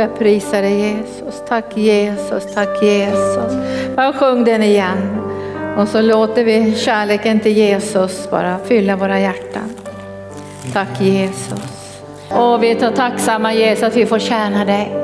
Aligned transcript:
jag 0.00 0.18
prisar 0.18 0.62
dig 0.62 0.80
Jesus. 0.80 1.42
Tack 1.48 1.76
Jesus, 1.76 2.54
tack 2.54 2.82
Jesus. 2.82 3.52
Bara 3.96 4.12
sjung 4.12 4.44
den 4.44 4.62
igen. 4.62 5.20
Och 5.76 5.88
så 5.88 6.00
låter 6.00 6.44
vi 6.44 6.74
kärleken 6.76 7.40
till 7.40 7.52
Jesus 7.52 8.30
bara 8.30 8.58
fylla 8.64 8.96
våra 8.96 9.20
hjärtan. 9.20 9.74
Tack 10.72 11.00
Jesus. 11.00 12.00
Och 12.30 12.62
vi 12.62 12.70
är 12.70 12.80
så 12.80 12.96
tacksamma 12.96 13.54
Jesus 13.54 13.82
att 13.82 13.96
vi 13.96 14.06
får 14.06 14.18
tjäna 14.18 14.64
dig. 14.64 14.96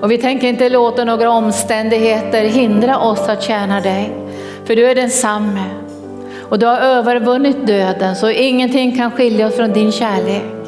Och 0.00 0.10
vi 0.10 0.18
tänker 0.18 0.48
inte 0.48 0.68
låta 0.68 1.04
några 1.04 1.30
omständigheter 1.30 2.44
hindra 2.44 2.98
oss 2.98 3.28
att 3.28 3.42
tjäna 3.42 3.80
dig. 3.80 4.12
För 4.64 4.76
du 4.76 4.86
är 4.86 4.94
densamme. 4.94 5.64
Och 6.40 6.58
du 6.58 6.66
har 6.66 6.78
övervunnit 6.78 7.66
döden 7.66 8.16
så 8.16 8.30
ingenting 8.30 8.96
kan 8.96 9.10
skilja 9.10 9.46
oss 9.46 9.56
från 9.56 9.72
din 9.72 9.92
kärlek. 9.92 10.59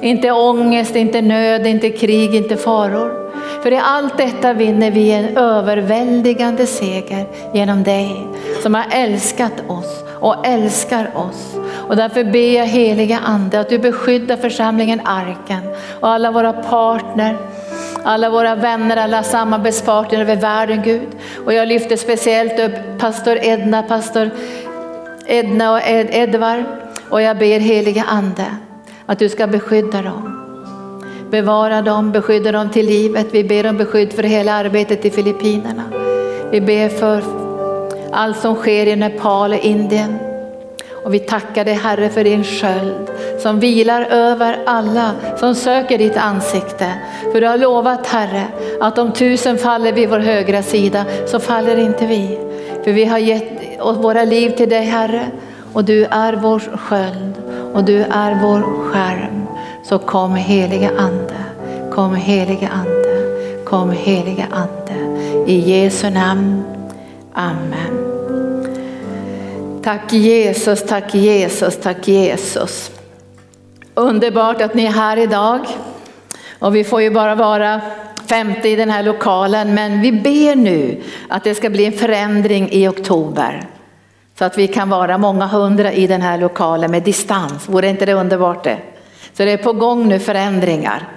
Inte 0.00 0.32
ångest, 0.32 0.96
inte 0.96 1.22
nöd, 1.22 1.66
inte 1.66 1.90
krig, 1.90 2.34
inte 2.34 2.56
faror. 2.56 3.26
För 3.62 3.72
i 3.72 3.80
allt 3.82 4.18
detta 4.18 4.52
vinner 4.52 4.90
vi 4.90 5.10
en 5.10 5.36
överväldigande 5.36 6.66
seger 6.66 7.26
genom 7.54 7.82
dig 7.82 8.26
som 8.62 8.74
har 8.74 8.84
älskat 8.90 9.52
oss 9.68 10.04
och 10.20 10.46
älskar 10.46 11.10
oss. 11.14 11.54
Och 11.88 11.96
därför 11.96 12.24
ber 12.24 12.56
jag 12.56 12.66
heliga 12.66 13.18
Ande 13.18 13.60
att 13.60 13.68
du 13.68 13.78
beskyddar 13.78 14.36
församlingen 14.36 15.00
Arken 15.04 15.60
och 16.00 16.08
alla 16.08 16.30
våra 16.30 16.52
partner, 16.52 17.36
alla 18.04 18.30
våra 18.30 18.54
vänner, 18.54 18.96
alla 18.96 19.22
samarbetspartner 19.22 20.20
över 20.20 20.36
världen 20.36 20.82
Gud. 20.82 21.08
Och 21.44 21.52
jag 21.54 21.68
lyfter 21.68 21.96
speciellt 21.96 22.60
upp 22.60 22.98
pastor 22.98 23.38
Edna, 23.42 23.82
pastor 23.82 24.30
Edna 25.26 25.72
och 25.72 25.80
Ed, 25.88 26.08
Edvar 26.10 26.64
och 27.10 27.22
jag 27.22 27.38
ber 27.38 27.58
heliga 27.58 28.04
Ande 28.08 28.46
att 29.06 29.18
du 29.18 29.28
ska 29.28 29.46
beskydda 29.46 30.02
dem. 30.02 30.32
Bevara 31.30 31.82
dem, 31.82 32.12
beskydda 32.12 32.52
dem 32.52 32.70
till 32.70 32.86
livet. 32.86 33.26
Vi 33.30 33.44
ber 33.44 33.66
om 33.66 33.76
beskydd 33.76 34.12
för 34.12 34.22
hela 34.22 34.52
arbetet 34.52 35.04
i 35.04 35.10
Filippinerna. 35.10 35.82
Vi 36.50 36.60
ber 36.60 36.88
för 36.88 37.22
allt 38.12 38.38
som 38.38 38.54
sker 38.54 38.86
i 38.86 38.96
Nepal 38.96 39.52
och 39.52 39.58
Indien. 39.58 40.18
Och 41.04 41.14
vi 41.14 41.18
tackar 41.18 41.64
dig 41.64 41.74
Herre 41.74 42.08
för 42.08 42.24
din 42.24 42.44
sköld 42.44 43.10
som 43.38 43.60
vilar 43.60 44.02
över 44.02 44.58
alla 44.66 45.10
som 45.36 45.54
söker 45.54 45.98
ditt 45.98 46.16
ansikte. 46.16 46.92
För 47.32 47.40
du 47.40 47.46
har 47.46 47.58
lovat 47.58 48.06
Herre 48.06 48.44
att 48.80 48.98
om 48.98 49.12
tusen 49.12 49.58
faller 49.58 49.92
vid 49.92 50.08
vår 50.08 50.18
högra 50.18 50.62
sida 50.62 51.04
så 51.26 51.40
faller 51.40 51.76
inte 51.76 52.06
vi. 52.06 52.38
För 52.84 52.92
vi 52.92 53.04
har 53.04 53.18
gett 53.18 53.78
våra 53.80 54.24
liv 54.24 54.50
till 54.50 54.68
dig 54.68 54.84
Herre 54.84 55.26
och 55.72 55.84
du 55.84 56.04
är 56.04 56.32
vår 56.32 56.58
sköld 56.76 57.34
och 57.76 57.84
du 57.84 58.02
är 58.02 58.38
vår 58.42 58.60
skärm. 58.60 59.46
Så 59.82 59.98
kom 59.98 60.34
heliga 60.34 60.90
Ande, 60.98 61.34
kom 61.92 62.14
heliga 62.14 62.68
Ande, 62.68 63.22
kom 63.64 63.90
heliga 63.90 64.46
Ande. 64.50 65.22
I 65.46 65.58
Jesu 65.58 66.10
namn. 66.10 66.64
Amen. 67.32 68.06
Tack 69.84 70.12
Jesus, 70.12 70.82
tack 70.82 71.14
Jesus, 71.14 71.80
tack 71.82 72.08
Jesus. 72.08 72.90
Underbart 73.94 74.62
att 74.62 74.74
ni 74.74 74.84
är 74.84 74.92
här 74.92 75.16
idag. 75.16 75.60
Och 76.58 76.76
vi 76.76 76.84
får 76.84 77.02
ju 77.02 77.10
bara 77.10 77.34
vara 77.34 77.80
50 78.26 78.68
i 78.68 78.76
den 78.76 78.90
här 78.90 79.02
lokalen, 79.02 79.74
men 79.74 80.00
vi 80.00 80.12
ber 80.12 80.56
nu 80.56 81.02
att 81.28 81.44
det 81.44 81.54
ska 81.54 81.70
bli 81.70 81.84
en 81.84 81.92
förändring 81.92 82.68
i 82.72 82.88
oktober. 82.88 83.75
Så 84.38 84.44
att 84.44 84.58
vi 84.58 84.68
kan 84.68 84.88
vara 84.88 85.18
många 85.18 85.46
hundra 85.46 85.92
i 85.92 86.06
den 86.06 86.22
här 86.22 86.38
lokalen 86.38 86.90
med 86.90 87.02
distans. 87.02 87.68
Vore 87.68 87.88
inte 87.88 88.06
det 88.06 88.12
underbart 88.12 88.64
det? 88.64 88.78
Så 89.32 89.44
det 89.44 89.50
är 89.50 89.56
på 89.56 89.72
gång 89.72 90.08
nu 90.08 90.18
förändringar. 90.18 91.08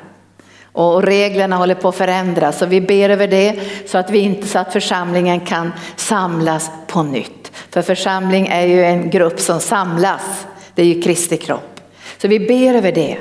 Och 0.72 1.04
reglerna 1.04 1.56
håller 1.56 1.76
på 1.76 1.90
att 1.90 1.96
förändras. 1.96 2.58
Så 2.58 2.66
vi 2.66 2.82
ber 2.82 3.10
över 3.10 3.28
det 3.28 3.56
så 3.86 3.98
att, 3.98 4.10
vi 4.10 4.20
inte, 4.20 4.48
så 4.48 4.60
att 4.60 4.74
församlingen 4.74 5.40
kan 5.40 5.74
samlas 5.96 6.72
på 6.88 7.04
nytt. 7.04 7.52
För 7.70 7.82
församling 7.82 8.48
är 8.48 8.66
ju 8.66 8.86
en 8.86 9.10
grupp 9.10 9.40
som 9.40 9.60
samlas. 9.60 10.48
Det 10.76 10.82
är 10.82 10.86
ju 10.86 11.02
Kristi 11.02 11.38
kropp. 11.38 11.80
Så 12.18 12.28
vi 12.28 12.40
ber 12.40 12.74
över 12.74 12.92
det. 12.92 13.18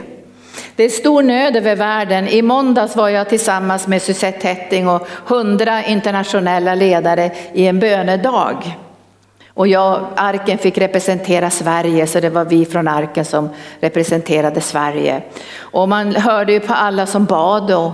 Det 0.77 0.85
är 0.85 0.89
stor 0.89 1.23
nöd 1.23 1.57
över 1.57 1.77
världen. 1.77 2.29
I 2.29 2.43
måndags 2.43 2.97
var 2.97 3.09
jag 3.09 3.29
tillsammans 3.29 3.87
med 3.87 4.03
Suzette 4.03 4.49
Hetting 4.49 4.89
och 4.89 5.09
hundra 5.27 5.85
internationella 5.85 6.75
ledare 6.75 7.31
i 7.53 7.67
en 7.67 7.79
bönedag. 7.79 8.77
Och 9.59 9.69
jag, 9.69 10.07
arken 10.17 10.59
fick 10.59 10.79
representera 10.79 11.51
Sverige 11.51 12.07
så 12.07 12.21
det 12.21 12.31
var 12.31 12.45
vi 12.45 12.65
från 12.65 12.89
arken 12.89 13.25
som 13.25 13.49
representerade 13.81 14.61
Sverige. 14.61 15.23
Och 15.59 15.89
man 15.89 16.15
hörde 16.15 16.53
ju 16.53 16.61
på 16.61 16.75
alla 16.75 17.07
som 17.07 17.25
bad 17.25 17.71
och, 17.71 17.93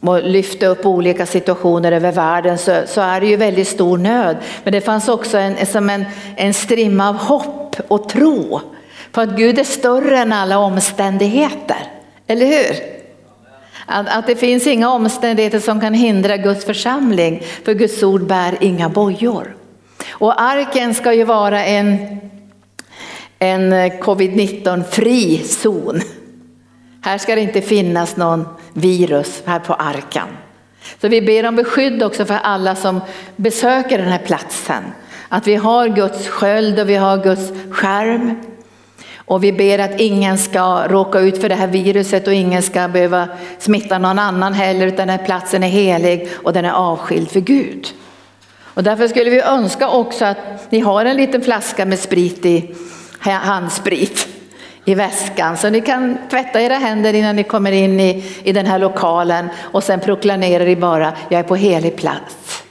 och 0.00 0.22
lyfte 0.22 0.66
upp 0.66 0.86
olika 0.86 1.26
situationer 1.26 1.92
över 1.92 2.12
världen 2.12 2.58
så, 2.58 2.82
så, 2.86 3.00
är 3.00 3.20
det 3.20 3.26
ju 3.26 3.36
väldigt 3.36 3.68
stor 3.68 3.98
nöd. 3.98 4.36
Men 4.64 4.72
det 4.72 4.80
fanns 4.80 5.08
också 5.08 5.38
en, 5.38 5.66
som 5.66 5.90
en, 5.90 6.04
en 6.36 6.54
strimma 6.54 7.08
av 7.08 7.16
hopp 7.16 7.76
och 7.88 8.08
tro 8.08 8.60
på 9.12 9.20
att 9.20 9.36
Gud 9.36 9.58
är 9.58 9.64
större 9.64 10.18
än 10.18 10.32
alla 10.32 10.58
omständigheter. 10.58 11.92
Eller 12.26 12.46
hur? 12.46 12.76
Att, 13.86 14.08
att 14.08 14.26
det 14.26 14.36
finns 14.36 14.66
inga 14.66 14.92
omständigheter 14.92 15.60
som 15.60 15.80
kan 15.80 15.94
hindra 15.94 16.36
Guds 16.36 16.64
församling 16.64 17.42
för 17.64 17.74
Guds 17.74 18.02
ord 18.02 18.26
bär 18.26 18.54
inga 18.60 18.88
bojor. 18.88 19.56
Och 20.10 20.42
arken 20.42 20.94
ska 20.94 21.12
ju 21.12 21.24
vara 21.24 21.64
en, 21.64 22.20
en 23.38 23.72
covid-19 23.74 24.84
fri 24.84 25.38
zon. 25.38 26.00
Här 27.02 27.18
ska 27.18 27.34
det 27.34 27.40
inte 27.40 27.60
finnas 27.60 28.16
någon 28.16 28.48
virus 28.72 29.42
här 29.46 29.58
på 29.58 29.74
arken. 29.74 30.26
Så 31.00 31.08
vi 31.08 31.22
ber 31.22 31.48
om 31.48 31.56
beskydd 31.56 32.02
också 32.02 32.24
för 32.24 32.38
alla 32.42 32.74
som 32.74 33.00
besöker 33.36 33.98
den 33.98 34.08
här 34.08 34.18
platsen. 34.18 34.82
Att 35.28 35.46
vi 35.46 35.54
har 35.54 35.88
Guds 35.88 36.28
sköld 36.28 36.80
och 36.80 36.88
vi 36.88 36.94
har 36.94 37.22
Guds 37.22 37.52
skärm. 37.70 38.40
Och 39.16 39.44
vi 39.44 39.52
ber 39.52 39.78
att 39.78 40.00
ingen 40.00 40.38
ska 40.38 40.88
råka 40.88 41.20
ut 41.20 41.40
för 41.40 41.48
det 41.48 41.54
här 41.54 41.66
viruset 41.66 42.26
och 42.26 42.34
ingen 42.34 42.62
ska 42.62 42.88
behöva 42.88 43.28
smitta 43.58 43.98
någon 43.98 44.18
annan 44.18 44.52
heller 44.54 44.86
utan 44.86 45.08
den 45.08 45.18
här 45.18 45.26
platsen 45.26 45.62
är 45.62 45.68
helig 45.68 46.28
och 46.42 46.52
den 46.52 46.64
är 46.64 46.72
avskild 46.72 47.30
för 47.30 47.40
Gud. 47.40 47.86
Och 48.76 48.82
därför 48.82 49.08
skulle 49.08 49.30
vi 49.30 49.40
önska 49.40 49.88
också 49.88 50.24
att 50.24 50.70
ni 50.70 50.80
har 50.80 51.04
en 51.04 51.16
liten 51.16 51.42
flaska 51.42 51.86
med 51.86 51.98
sprit 51.98 52.46
i, 52.46 52.74
handsprit 53.18 54.28
i 54.84 54.94
väskan 54.94 55.56
så 55.56 55.70
ni 55.70 55.80
kan 55.80 56.18
tvätta 56.30 56.60
era 56.60 56.74
händer 56.74 57.14
innan 57.14 57.36
ni 57.36 57.42
kommer 57.44 57.72
in 57.72 58.00
i, 58.00 58.24
i 58.42 58.52
den 58.52 58.66
här 58.66 58.78
lokalen 58.78 59.48
och 59.58 59.84
sen 59.84 60.00
proklamerar 60.00 60.64
ni 60.64 60.76
bara, 60.76 61.12
jag 61.28 61.38
är 61.38 61.44
på 61.44 61.56
helig 61.56 61.96
plats. 61.96 62.62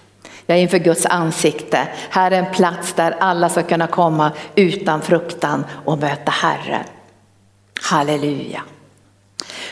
Jag 0.45 0.57
är 0.57 0.61
inför 0.61 0.77
Guds 0.77 1.05
ansikte. 1.05 1.87
Här 2.09 2.31
är 2.31 2.39
en 2.39 2.51
plats 2.51 2.93
där 2.93 3.15
alla 3.19 3.49
ska 3.49 3.63
kunna 3.63 3.87
komma 3.87 4.31
utan 4.55 5.01
fruktan 5.01 5.65
och 5.85 5.97
möta 5.97 6.31
Herren. 6.31 6.83
Halleluja. 7.81 8.61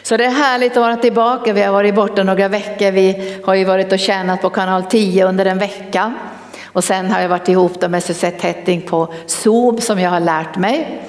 Så 0.03 0.17
det 0.17 0.25
är 0.25 0.29
härligt 0.29 0.71
att 0.71 0.83
vara 0.83 0.95
tillbaka. 0.95 1.53
Vi 1.53 1.61
har 1.61 1.73
varit 1.73 1.95
borta 1.95 2.23
några 2.23 2.47
veckor. 2.47 2.91
Vi 2.91 3.37
har 3.45 3.53
ju 3.53 3.65
varit 3.65 3.91
och 3.91 3.99
tjänat 3.99 4.41
på 4.41 4.49
kanal 4.49 4.83
10 4.83 5.25
under 5.27 5.45
en 5.45 5.57
vecka. 5.57 6.13
Och 6.65 6.83
sen 6.83 7.11
har 7.11 7.21
jag 7.21 7.29
varit 7.29 7.49
ihop 7.49 7.89
med 7.89 8.03
Suzette 8.03 8.47
Hetting 8.47 8.81
på 8.81 9.13
Zoom 9.25 9.81
som 9.81 9.99
jag 9.99 10.09
har 10.09 10.19
lärt 10.19 10.57
mig. 10.57 11.01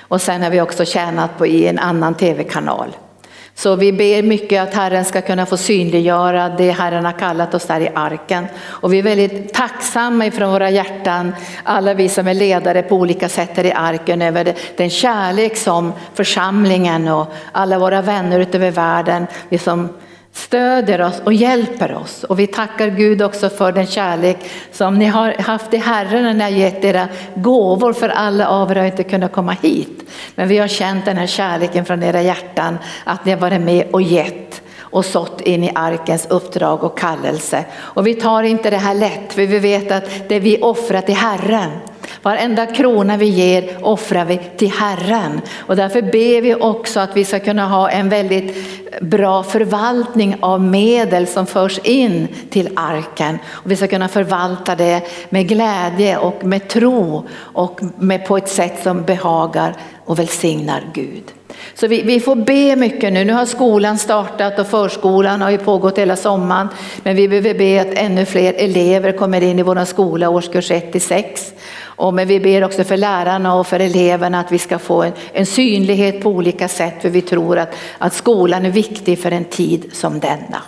Och 0.00 0.20
sen 0.20 0.42
har 0.42 0.50
vi 0.50 0.60
också 0.60 0.84
tjänat 0.84 1.38
på 1.38 1.46
i 1.46 1.66
en 1.66 1.78
annan 1.78 2.14
tv-kanal. 2.14 2.96
Så 3.58 3.76
vi 3.76 3.92
ber 3.92 4.22
mycket 4.22 4.62
att 4.62 4.74
Herren 4.74 5.04
ska 5.04 5.20
kunna 5.20 5.46
få 5.46 5.56
synliggöra 5.56 6.48
det 6.48 6.70
Herren 6.70 7.04
har 7.04 7.12
kallat 7.12 7.54
oss 7.54 7.66
där 7.66 7.80
i 7.80 7.88
arken. 7.94 8.46
Och 8.64 8.92
vi 8.92 8.98
är 8.98 9.02
väldigt 9.02 9.54
tacksamma 9.54 10.26
ifrån 10.26 10.50
våra 10.50 10.70
hjärtan, 10.70 11.34
alla 11.62 11.94
vi 11.94 12.08
som 12.08 12.28
är 12.28 12.34
ledare 12.34 12.82
på 12.82 12.96
olika 12.96 13.28
sätt 13.28 13.50
här 13.54 13.64
i 13.64 13.72
arken, 13.72 14.22
över 14.22 14.54
den 14.76 14.90
kärlek 14.90 15.56
som 15.56 15.92
församlingen 16.14 17.08
och 17.08 17.26
alla 17.52 17.78
våra 17.78 18.02
vänner 18.02 18.40
utöver 18.40 18.70
världen, 18.70 19.26
vi 19.48 19.58
som 19.58 19.88
stöder 20.36 21.00
oss 21.00 21.20
och 21.24 21.32
hjälper 21.32 21.94
oss. 21.94 22.24
Och 22.24 22.38
vi 22.38 22.46
tackar 22.46 22.88
Gud 22.88 23.22
också 23.22 23.48
för 23.48 23.72
den 23.72 23.86
kärlek 23.86 24.36
som 24.72 24.98
ni 24.98 25.04
har 25.04 25.32
haft 25.32 25.74
i 25.74 25.76
Herren 25.76 26.22
när 26.22 26.34
ni 26.34 26.42
har 26.42 26.50
gett 26.50 26.84
era 26.84 27.08
gåvor 27.34 27.92
för 27.92 28.08
alla 28.08 28.48
av 28.48 28.70
er 28.70 28.76
har 28.76 28.84
inte 28.84 29.04
kunnat 29.04 29.32
komma 29.32 29.52
hit. 29.62 30.10
Men 30.34 30.48
vi 30.48 30.58
har 30.58 30.68
känt 30.68 31.04
den 31.04 31.16
här 31.16 31.26
kärleken 31.26 31.84
från 31.84 32.02
era 32.02 32.22
hjärtan 32.22 32.78
att 33.04 33.24
ni 33.24 33.32
har 33.32 33.38
varit 33.38 33.60
med 33.60 33.86
och 33.90 34.02
gett 34.02 34.62
och 34.78 35.04
sått 35.04 35.40
in 35.40 35.64
i 35.64 35.72
arkens 35.74 36.26
uppdrag 36.26 36.84
och 36.84 36.98
kallelse. 36.98 37.64
Och 37.74 38.06
vi 38.06 38.14
tar 38.14 38.42
inte 38.42 38.70
det 38.70 38.76
här 38.76 38.94
lätt 38.94 39.32
för 39.32 39.46
vi 39.46 39.58
vet 39.58 39.92
att 39.92 40.28
det 40.28 40.40
vi 40.40 40.60
offrar 40.60 41.00
till 41.00 41.16
Herren 41.16 41.70
Varenda 42.22 42.66
krona 42.66 43.16
vi 43.16 43.26
ger 43.26 43.86
offrar 43.86 44.24
vi 44.24 44.40
till 44.56 44.70
Herren 44.70 45.40
och 45.58 45.76
därför 45.76 46.02
ber 46.02 46.42
vi 46.42 46.54
också 46.54 47.00
att 47.00 47.16
vi 47.16 47.24
ska 47.24 47.40
kunna 47.40 47.66
ha 47.66 47.90
en 47.90 48.08
väldigt 48.08 48.56
bra 49.00 49.42
förvaltning 49.42 50.36
av 50.40 50.60
medel 50.60 51.26
som 51.26 51.46
förs 51.46 51.78
in 51.78 52.28
till 52.50 52.68
arken. 52.76 53.38
Och 53.48 53.70
vi 53.70 53.76
ska 53.76 53.86
kunna 53.86 54.08
förvalta 54.08 54.74
det 54.74 55.02
med 55.28 55.48
glädje 55.48 56.18
och 56.18 56.44
med 56.44 56.68
tro 56.68 57.26
och 57.38 57.80
med 57.98 58.26
på 58.26 58.36
ett 58.36 58.48
sätt 58.48 58.82
som 58.82 59.02
behagar 59.02 59.74
och 60.04 60.18
välsignar 60.18 60.82
Gud. 60.94 61.24
Så 61.74 61.86
vi, 61.86 62.02
vi, 62.02 62.20
får 62.20 62.36
be 62.36 62.76
mycket 62.76 63.12
nu. 63.12 63.24
Nu 63.24 63.32
har 63.32 63.46
skolan 63.46 63.98
startat 63.98 64.58
och 64.58 64.66
förskolan 64.66 65.42
har 65.42 65.50
ju 65.50 65.58
pågått 65.58 65.98
hela 65.98 66.16
sommaren. 66.16 66.68
Men 67.02 67.16
vi 67.16 67.28
behöver 67.28 67.54
be 67.54 67.80
att 67.80 67.98
ännu 67.98 68.24
fler 68.24 68.54
elever 68.56 69.12
kommer 69.12 69.42
in 69.42 69.58
i 69.58 69.62
vår 69.62 69.84
skola 69.84 70.28
årskurs 70.28 70.70
1 70.70 70.92
till 70.92 71.00
6. 71.00 71.52
Och 71.96 72.14
men 72.14 72.28
vi 72.28 72.40
ber 72.40 72.64
också 72.64 72.84
för 72.84 72.96
lärarna 72.96 73.54
och 73.54 73.66
för 73.66 73.80
eleverna 73.80 74.40
att 74.40 74.52
vi 74.52 74.58
ska 74.58 74.78
få 74.78 75.02
en, 75.02 75.12
en 75.32 75.46
synlighet 75.46 76.22
på 76.22 76.30
olika 76.30 76.68
sätt 76.68 76.94
för 77.02 77.08
vi 77.08 77.20
tror 77.20 77.58
att, 77.58 77.74
att 77.98 78.14
skolan 78.14 78.66
är 78.66 78.70
viktig 78.70 79.18
för 79.18 79.30
en 79.30 79.44
tid 79.44 79.90
som 79.92 80.20
denna. 80.20 80.62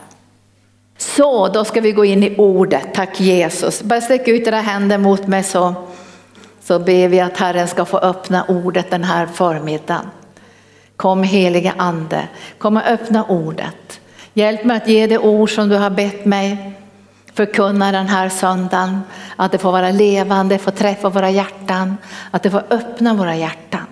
Så 0.99 1.49
då 1.49 1.65
ska 1.65 1.81
vi 1.81 1.93
gå 1.93 2.05
in 2.05 2.23
i 2.23 2.35
ordet, 2.39 2.95
tack 2.95 3.21
Jesus. 3.21 3.83
Bara 3.83 4.01
sträck 4.01 4.29
ut 4.29 4.47
era 4.47 4.61
händer 4.61 4.99
mot 4.99 5.27
mig 5.27 5.43
så, 5.43 5.75
så 6.63 6.79
ber 6.79 7.09
vi 7.09 7.21
att 7.21 7.37
Herren 7.37 7.69
ska 7.69 7.85
få 7.85 7.99
öppna 7.99 8.45
ordet 8.49 8.91
den 8.91 9.05
här 9.05 9.27
förmiddagen. 9.27 10.07
Kom 10.97 11.23
helige 11.23 11.73
ande, 11.77 12.29
kom 12.59 12.77
och 12.77 12.87
öppna 12.87 13.25
ordet. 13.25 14.01
Hjälp 14.35 14.65
mig 14.65 14.77
att 14.77 14.89
ge 14.89 15.07
det 15.07 15.19
ord 15.19 15.55
som 15.55 15.69
du 15.69 15.77
har 15.77 15.91
bett 15.91 16.25
mig 16.25 16.78
förkunna 17.39 17.93
den 17.93 18.09
här 18.09 18.29
söndagen. 18.29 19.01
Att 19.37 19.53
det 19.53 19.59
får 19.59 19.73
vara 19.73 19.91
levande, 19.91 20.59
få 20.59 20.71
träffa 20.71 21.09
våra 21.09 21.31
hjärtan, 21.31 21.97
att 22.31 22.43
det 22.43 22.51
får 22.51 22.65
öppna 22.71 23.15
våra 23.15 23.37
hjärtan. 23.37 23.87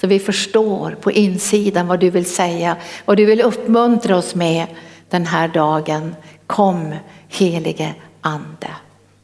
Så 0.00 0.06
vi 0.06 0.18
förstår 0.18 0.90
på 1.00 1.12
insidan 1.12 1.86
vad 1.86 2.00
du 2.00 2.10
vill 2.10 2.24
säga, 2.24 2.76
vad 3.04 3.16
du 3.16 3.24
vill 3.24 3.40
uppmuntra 3.40 4.16
oss 4.16 4.34
med 4.34 4.66
den 5.10 5.26
här 5.26 5.48
dagen. 5.48 6.16
Kom 6.46 6.94
helige 7.28 7.94
ande. 8.20 8.70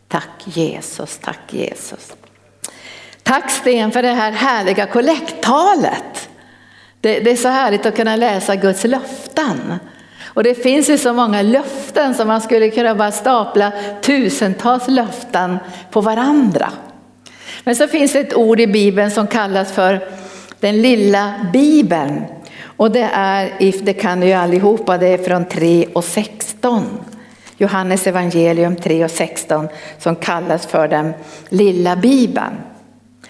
Tack 0.09 0.31
Jesus, 0.45 1.19
tack 1.19 1.41
Jesus. 1.51 2.13
Tack 3.23 3.51
Sten 3.51 3.93
för 3.93 4.03
det 4.03 4.13
här 4.13 4.33
härliga 4.33 4.87
kollekttalet. 4.87 6.29
Det, 7.01 7.21
det 7.21 7.31
är 7.31 7.37
så 7.37 7.49
härligt 7.49 7.87
att 7.87 7.97
kunna 7.97 8.17
läsa 8.17 8.57
Guds 8.57 8.85
löften. 8.85 9.79
Och 10.37 10.43
det 10.43 10.55
finns 10.55 10.91
ju 10.91 10.99
så 10.99 11.13
många 11.13 11.43
löften 11.43 12.15
som 12.15 12.29
man 12.29 12.41
skulle 12.41 12.71
kunna 12.71 12.95
bara 12.95 13.13
stapla 13.13 13.73
tusentals 14.03 14.89
löften 14.89 15.59
på 15.91 16.01
varandra. 16.01 16.73
Men 17.65 17.77
så 17.77 17.89
finns 17.89 18.13
det 18.13 18.19
ett 18.19 18.35
ord 18.35 18.61
i 18.61 18.67
Bibeln 18.67 19.11
som 19.11 19.27
kallas 19.27 19.73
för 19.73 20.01
den 20.61 20.83
lilla 20.83 21.35
Bibeln. 21.53 22.25
Och 22.65 22.91
det 22.91 23.09
är, 23.13 23.53
det 23.85 23.93
kan 23.93 24.21
ni 24.21 24.27
ju 24.27 24.33
allihopa, 24.33 24.99
det 24.99 25.07
är 25.07 25.19
från 25.19 25.45
3 25.45 25.87
och 25.93 26.05
16. 26.05 26.85
Johannes 27.57 28.07
evangelium 28.07 28.77
3 28.77 29.05
och 29.05 29.11
16 29.11 29.69
som 29.99 30.17
kallas 30.17 30.67
för 30.67 30.89
den 30.89 31.13
lilla 31.49 31.97
Bibeln. 31.97 32.57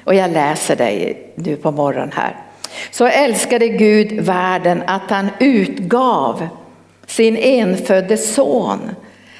Och 0.04 0.14
jag 0.14 0.30
läser 0.30 0.76
dig 0.76 1.32
nu 1.34 1.56
på 1.56 1.70
morgonen 1.70 2.12
här. 2.14 2.36
Så 2.90 3.06
älskade 3.06 3.68
Gud 3.68 4.20
världen 4.20 4.82
att 4.86 5.10
han 5.10 5.28
utgav 5.40 6.48
sin 7.06 7.36
enfödde 7.36 8.16
son 8.16 8.80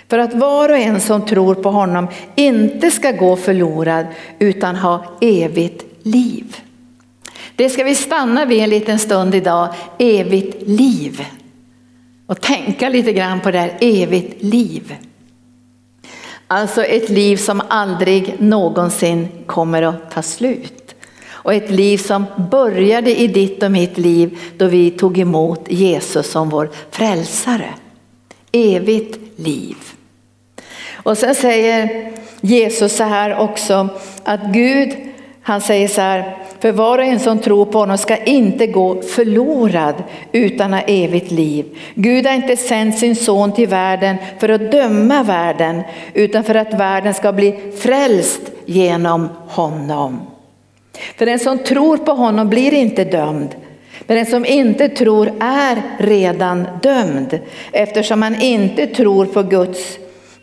för 0.08 0.18
att 0.18 0.34
var 0.34 0.68
och 0.68 0.76
en 0.76 1.00
som 1.00 1.26
tror 1.26 1.54
på 1.54 1.70
honom 1.70 2.08
inte 2.34 2.90
ska 2.90 3.12
gå 3.12 3.36
förlorad 3.36 4.06
utan 4.38 4.76
ha 4.76 5.04
evigt 5.20 5.84
liv. 6.02 6.56
Det 7.56 7.70
ska 7.70 7.84
vi 7.84 7.94
stanna 7.94 8.44
vid 8.44 8.62
en 8.62 8.70
liten 8.70 8.98
stund 8.98 9.34
idag, 9.34 9.68
evigt 9.98 10.68
liv. 10.68 11.26
Och 12.26 12.40
tänka 12.40 12.88
lite 12.88 13.12
grann 13.12 13.40
på 13.40 13.50
det 13.50 13.58
här 13.58 13.72
evigt 13.80 14.42
liv. 14.42 14.94
Alltså 16.46 16.84
ett 16.84 17.08
liv 17.08 17.36
som 17.36 17.62
aldrig 17.68 18.34
någonsin 18.38 19.28
kommer 19.46 19.82
att 19.82 20.10
ta 20.10 20.22
slut 20.22 20.85
och 21.46 21.54
ett 21.54 21.70
liv 21.70 21.98
som 21.98 22.24
började 22.50 23.20
i 23.20 23.26
ditt 23.26 23.62
och 23.62 23.70
mitt 23.70 23.98
liv 23.98 24.38
då 24.56 24.66
vi 24.66 24.90
tog 24.90 25.18
emot 25.18 25.60
Jesus 25.68 26.30
som 26.30 26.48
vår 26.48 26.70
frälsare. 26.90 27.68
Evigt 28.52 29.18
liv. 29.36 29.76
Och 30.92 31.18
sen 31.18 31.34
säger 31.34 32.12
Jesus 32.40 32.96
så 32.96 33.04
här 33.04 33.38
också 33.38 33.88
att 34.24 34.40
Gud, 34.52 34.92
han 35.42 35.60
säger 35.60 35.88
så 35.88 36.00
här, 36.00 36.36
för 36.60 36.72
var 36.72 36.98
och 36.98 37.04
en 37.04 37.20
som 37.20 37.38
tror 37.38 37.64
på 37.64 37.78
honom 37.78 37.98
ska 37.98 38.16
inte 38.16 38.66
gå 38.66 39.02
förlorad 39.02 39.94
utan 40.32 40.72
ha 40.72 40.80
evigt 40.80 41.30
liv. 41.30 41.78
Gud 41.94 42.26
har 42.26 42.34
inte 42.34 42.56
sänt 42.56 42.98
sin 42.98 43.16
son 43.16 43.52
till 43.52 43.68
världen 43.68 44.16
för 44.38 44.48
att 44.48 44.72
döma 44.72 45.22
världen 45.22 45.82
utan 46.14 46.44
för 46.44 46.54
att 46.54 46.74
världen 46.74 47.14
ska 47.14 47.32
bli 47.32 47.72
frälst 47.78 48.42
genom 48.64 49.28
honom. 49.48 50.35
För 51.16 51.26
den 51.26 51.38
som 51.38 51.58
tror 51.58 51.96
på 51.96 52.12
honom 52.12 52.48
blir 52.48 52.74
inte 52.74 53.04
dömd. 53.04 53.54
Men 54.06 54.16
den 54.16 54.26
som 54.26 54.46
inte 54.46 54.88
tror 54.88 55.32
är 55.40 55.82
redan 55.98 56.66
dömd 56.82 57.38
eftersom 57.72 58.22
han 58.22 58.42
inte 58.42 58.86
tror 58.86 59.26
på 59.26 59.42
Guds 59.42 59.98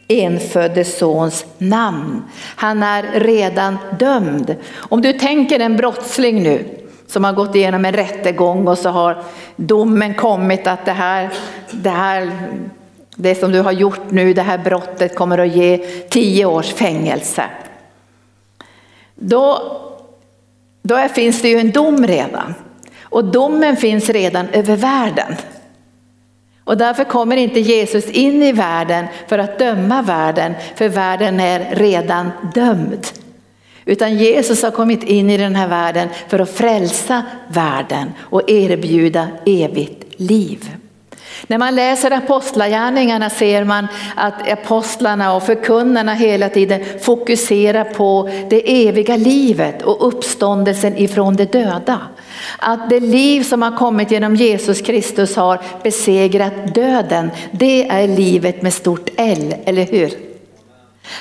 enfödde 0.07 0.83
sons 0.83 1.45
namn. 1.57 2.23
Han 2.55 2.83
är 2.83 3.19
redan 3.19 3.77
dömd. 3.99 4.55
Om 4.75 5.01
du 5.01 5.13
tänker 5.13 5.59
en 5.59 5.77
brottsling 5.77 6.43
nu 6.43 6.65
som 7.07 7.23
har 7.23 7.33
gått 7.33 7.55
igenom 7.55 7.85
en 7.85 7.93
rättegång 7.93 8.67
och 8.67 8.77
så 8.77 8.89
har 8.89 9.23
domen 9.55 10.13
kommit 10.13 10.67
att 10.67 10.85
det 10.85 10.91
här, 10.91 11.29
det 11.71 11.89
här 11.89 12.31
det 13.15 13.35
som 13.35 13.51
du 13.51 13.59
har 13.59 13.71
gjort 13.71 14.11
nu, 14.11 14.33
det 14.33 14.41
här 14.41 14.57
brottet 14.57 15.15
kommer 15.15 15.37
att 15.37 15.55
ge 15.55 15.77
tio 16.09 16.45
års 16.45 16.73
fängelse. 16.73 17.43
Då 19.15 19.61
då 20.83 20.95
är, 20.95 21.07
finns 21.07 21.41
det 21.41 21.49
ju 21.49 21.59
en 21.59 21.71
dom 21.71 22.07
redan. 22.07 22.53
Och 23.01 23.25
domen 23.25 23.77
finns 23.77 24.09
redan 24.09 24.49
över 24.49 24.75
världen. 24.75 25.35
Och 26.63 26.77
därför 26.77 27.03
kommer 27.03 27.37
inte 27.37 27.59
Jesus 27.59 28.09
in 28.09 28.43
i 28.43 28.51
världen 28.51 29.05
för 29.27 29.39
att 29.39 29.59
döma 29.59 30.01
världen, 30.01 30.53
för 30.75 30.89
världen 30.89 31.39
är 31.39 31.75
redan 31.75 32.31
dömd. 32.55 33.07
Utan 33.85 34.17
Jesus 34.17 34.63
har 34.63 34.71
kommit 34.71 35.03
in 35.03 35.29
i 35.29 35.37
den 35.37 35.55
här 35.55 35.67
världen 35.67 36.09
för 36.27 36.39
att 36.39 36.49
frälsa 36.49 37.23
världen 37.47 38.11
och 38.19 38.49
erbjuda 38.49 39.27
evigt 39.45 40.19
liv. 40.19 40.69
När 41.47 41.57
man 41.57 41.75
läser 41.75 42.11
apostlagärningarna 42.11 43.29
ser 43.29 43.63
man 43.63 43.87
att 44.15 44.51
apostlarna 44.51 45.35
och 45.35 45.43
förkunnarna 45.43 46.13
hela 46.13 46.49
tiden 46.49 46.81
fokuserar 47.01 47.83
på 47.83 48.29
det 48.49 48.87
eviga 48.87 49.15
livet 49.15 49.81
och 49.81 50.07
uppståndelsen 50.07 50.97
ifrån 50.97 51.35
de 51.35 51.45
döda. 51.45 51.99
Att 52.59 52.89
det 52.89 52.99
liv 52.99 53.43
som 53.43 53.61
har 53.61 53.77
kommit 53.77 54.11
genom 54.11 54.35
Jesus 54.35 54.81
Kristus 54.81 55.35
har 55.35 55.61
besegrat 55.83 56.75
döden, 56.75 57.31
det 57.51 57.89
är 57.89 58.07
livet 58.07 58.61
med 58.61 58.73
stort 58.73 59.09
L, 59.17 59.55
eller 59.65 59.85
hur? 59.85 60.32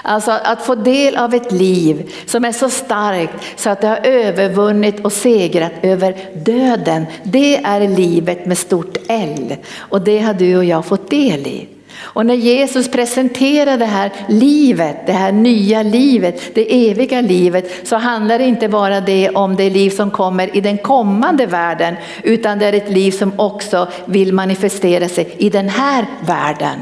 Alltså 0.03 0.31
att 0.31 0.67
få 0.67 0.75
del 0.75 1.17
av 1.17 1.35
ett 1.35 1.53
liv 1.53 2.13
som 2.27 2.45
är 2.45 2.53
så 2.53 2.71
starkt 2.71 3.35
så 3.57 3.71
att 3.71 3.81
det 3.81 3.89
har 3.89 4.07
övervunnit 4.07 5.05
och 5.05 5.13
segrat 5.13 5.73
över 5.83 6.17
döden. 6.35 7.07
Det 7.23 7.57
är 7.57 7.89
livet 7.89 8.47
med 8.47 8.59
stort 8.59 8.97
L 9.09 9.57
och 9.79 10.01
det 10.01 10.19
har 10.19 10.35
du 10.35 10.57
och 10.57 10.65
jag 10.65 10.85
fått 10.85 11.11
del 11.11 11.47
i. 11.47 11.69
Och 11.99 12.27
när 12.27 12.35
Jesus 12.35 12.91
presenterar 12.91 13.79
det 13.79 13.85
här 13.87 14.13
livet, 14.29 15.07
det 15.07 15.13
här 15.13 15.33
nya 15.33 15.83
livet, 15.83 16.55
det 16.55 16.91
eviga 16.91 17.21
livet, 17.21 17.89
så 17.89 17.97
handlar 17.97 18.39
det 18.39 18.45
inte 18.45 18.69
bara 18.69 19.01
det 19.01 19.31
om 19.31 19.57
det 19.57 19.71
liv 19.71 19.91
som 19.91 20.11
kommer 20.11 20.57
i 20.57 20.61
den 20.61 20.79
kommande 20.79 21.47
världen, 21.47 21.95
utan 22.23 22.59
det 22.59 22.67
är 22.67 22.73
ett 22.73 22.91
liv 22.91 23.11
som 23.11 23.33
också 23.37 23.89
vill 24.05 24.33
manifestera 24.33 25.09
sig 25.09 25.35
i 25.39 25.51
den 25.51 25.69
här 25.69 26.07
världen. 26.27 26.79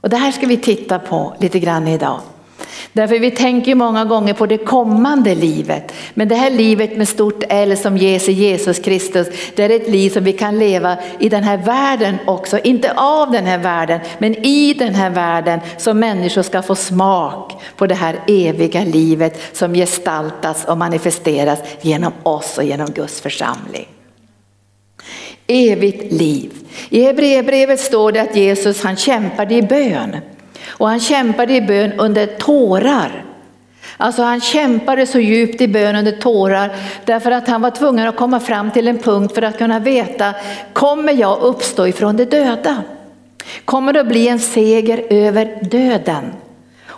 Och 0.00 0.10
det 0.10 0.16
här 0.16 0.32
ska 0.32 0.46
vi 0.46 0.56
titta 0.56 0.98
på 0.98 1.34
lite 1.40 1.58
grann 1.58 1.88
idag. 1.88 2.20
Därför 2.92 3.18
vi 3.18 3.30
tänker 3.30 3.74
många 3.74 4.04
gånger 4.04 4.34
på 4.34 4.46
det 4.46 4.58
kommande 4.58 5.34
livet. 5.34 5.92
Men 6.14 6.28
det 6.28 6.34
här 6.34 6.50
livet 6.50 6.96
med 6.96 7.08
stort 7.08 7.42
L 7.48 7.76
som 7.76 7.96
ges 7.96 8.28
i 8.28 8.32
Jesus 8.32 8.78
Kristus, 8.78 9.28
det 9.54 9.62
är 9.62 9.70
ett 9.70 9.88
liv 9.88 10.10
som 10.10 10.24
vi 10.24 10.32
kan 10.32 10.58
leva 10.58 10.96
i 11.18 11.28
den 11.28 11.42
här 11.42 11.56
världen 11.56 12.16
också. 12.26 12.58
Inte 12.58 12.92
av 12.92 13.30
den 13.30 13.46
här 13.46 13.58
världen, 13.58 14.00
men 14.18 14.34
i 14.46 14.74
den 14.74 14.94
här 14.94 15.10
världen 15.10 15.60
som 15.76 15.98
människor 15.98 16.42
ska 16.42 16.62
få 16.62 16.74
smak 16.74 17.62
på 17.76 17.86
det 17.86 17.94
här 17.94 18.20
eviga 18.26 18.84
livet 18.84 19.56
som 19.56 19.74
gestaltas 19.74 20.64
och 20.64 20.78
manifesteras 20.78 21.58
genom 21.80 22.12
oss 22.22 22.58
och 22.58 22.64
genom 22.64 22.90
Guds 22.90 23.20
församling 23.20 23.86
evigt 25.50 26.12
liv. 26.12 26.52
I 26.88 27.02
Hebreerbrevet 27.02 27.80
står 27.80 28.12
det 28.12 28.20
att 28.20 28.36
Jesus 28.36 28.82
han 28.82 28.96
kämpade 28.96 29.54
i 29.54 29.62
bön. 29.62 30.16
Och 30.68 30.88
han 30.88 31.00
kämpade 31.00 31.54
i 31.54 31.60
bön 31.60 31.92
under 31.92 32.26
tårar. 32.26 33.24
Alltså 33.96 34.22
han 34.22 34.40
kämpade 34.40 35.06
så 35.06 35.18
djupt 35.18 35.60
i 35.60 35.68
bön 35.68 35.96
under 35.96 36.12
tårar 36.12 36.70
därför 37.04 37.30
att 37.30 37.48
han 37.48 37.62
var 37.62 37.70
tvungen 37.70 38.08
att 38.08 38.16
komma 38.16 38.40
fram 38.40 38.70
till 38.70 38.88
en 38.88 38.98
punkt 38.98 39.34
för 39.34 39.42
att 39.42 39.58
kunna 39.58 39.78
veta, 39.78 40.34
kommer 40.72 41.12
jag 41.12 41.38
uppstå 41.40 41.86
ifrån 41.86 42.16
de 42.16 42.24
döda? 42.24 42.82
Kommer 43.64 43.92
det 43.92 44.00
att 44.00 44.08
bli 44.08 44.28
en 44.28 44.38
seger 44.38 45.04
över 45.10 45.58
döden? 45.62 46.24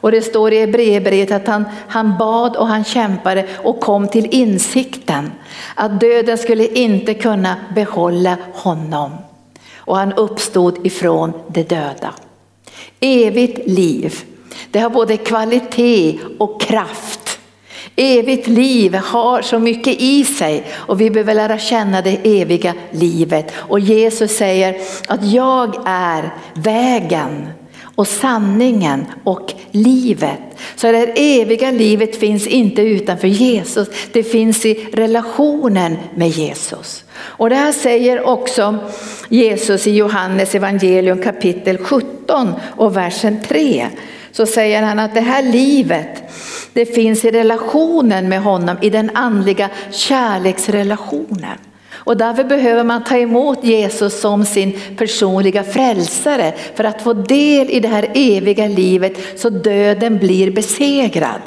Och 0.02 0.12
det 0.12 0.22
står 0.22 0.52
i 0.52 0.60
Hebreerbrevet 0.60 1.30
att 1.30 1.46
han, 1.46 1.64
han 1.88 2.18
bad 2.18 2.56
och 2.56 2.66
han 2.66 2.84
kämpade 2.84 3.46
och 3.62 3.80
kom 3.80 4.08
till 4.08 4.28
insikten 4.30 5.32
att 5.74 6.00
döden 6.00 6.38
skulle 6.38 6.66
inte 6.66 7.14
kunna 7.14 7.56
behålla 7.74 8.36
honom. 8.52 9.10
Och 9.76 9.96
han 9.96 10.12
uppstod 10.12 10.86
ifrån 10.86 11.32
de 11.48 11.62
döda. 11.62 12.14
Evigt 13.00 13.68
liv, 13.68 14.14
det 14.70 14.78
har 14.78 14.90
både 14.90 15.16
kvalitet 15.16 16.18
och 16.38 16.60
kraft. 16.60 17.38
Evigt 17.96 18.46
liv 18.46 18.94
har 18.94 19.42
så 19.42 19.58
mycket 19.58 20.00
i 20.00 20.24
sig 20.24 20.64
och 20.72 21.00
vi 21.00 21.10
behöver 21.10 21.34
lära 21.34 21.58
känna 21.58 22.02
det 22.02 22.40
eviga 22.40 22.74
livet. 22.90 23.52
Och 23.56 23.80
Jesus 23.80 24.36
säger 24.36 24.76
att 25.06 25.24
jag 25.24 25.76
är 25.86 26.30
vägen, 26.54 27.48
och 28.02 28.08
sanningen 28.08 29.06
och 29.24 29.54
livet. 29.70 30.38
Så 30.76 30.92
det 30.92 31.40
eviga 31.40 31.70
livet 31.70 32.16
finns 32.16 32.46
inte 32.46 32.82
utanför 32.82 33.28
Jesus, 33.28 33.88
det 34.12 34.22
finns 34.22 34.66
i 34.66 34.74
relationen 34.92 35.96
med 36.14 36.28
Jesus. 36.28 37.04
Och 37.14 37.50
det 37.50 37.56
här 37.56 37.72
säger 37.72 38.26
också 38.26 38.78
Jesus 39.28 39.86
i 39.86 39.96
Johannes 39.96 40.54
evangelium 40.54 41.22
kapitel 41.22 41.78
17 41.78 42.54
och 42.76 42.96
versen 42.96 43.42
3. 43.48 43.86
Så 44.32 44.46
säger 44.46 44.82
han 44.82 44.98
att 44.98 45.14
det 45.14 45.20
här 45.20 45.42
livet, 45.42 46.32
det 46.72 46.86
finns 46.86 47.24
i 47.24 47.30
relationen 47.30 48.28
med 48.28 48.42
honom, 48.42 48.76
i 48.82 48.90
den 48.90 49.10
andliga 49.14 49.70
kärleksrelationen. 49.90 51.58
Och 52.04 52.16
därför 52.16 52.44
behöver 52.44 52.84
man 52.84 53.04
ta 53.04 53.16
emot 53.16 53.64
Jesus 53.64 54.20
som 54.20 54.44
sin 54.44 54.72
personliga 54.96 55.64
frälsare 55.64 56.52
för 56.74 56.84
att 56.84 57.02
få 57.02 57.12
del 57.12 57.70
i 57.70 57.80
det 57.80 57.88
här 57.88 58.08
eviga 58.14 58.66
livet 58.66 59.40
så 59.40 59.50
döden 59.50 60.18
blir 60.18 60.50
besegrad. 60.50 61.40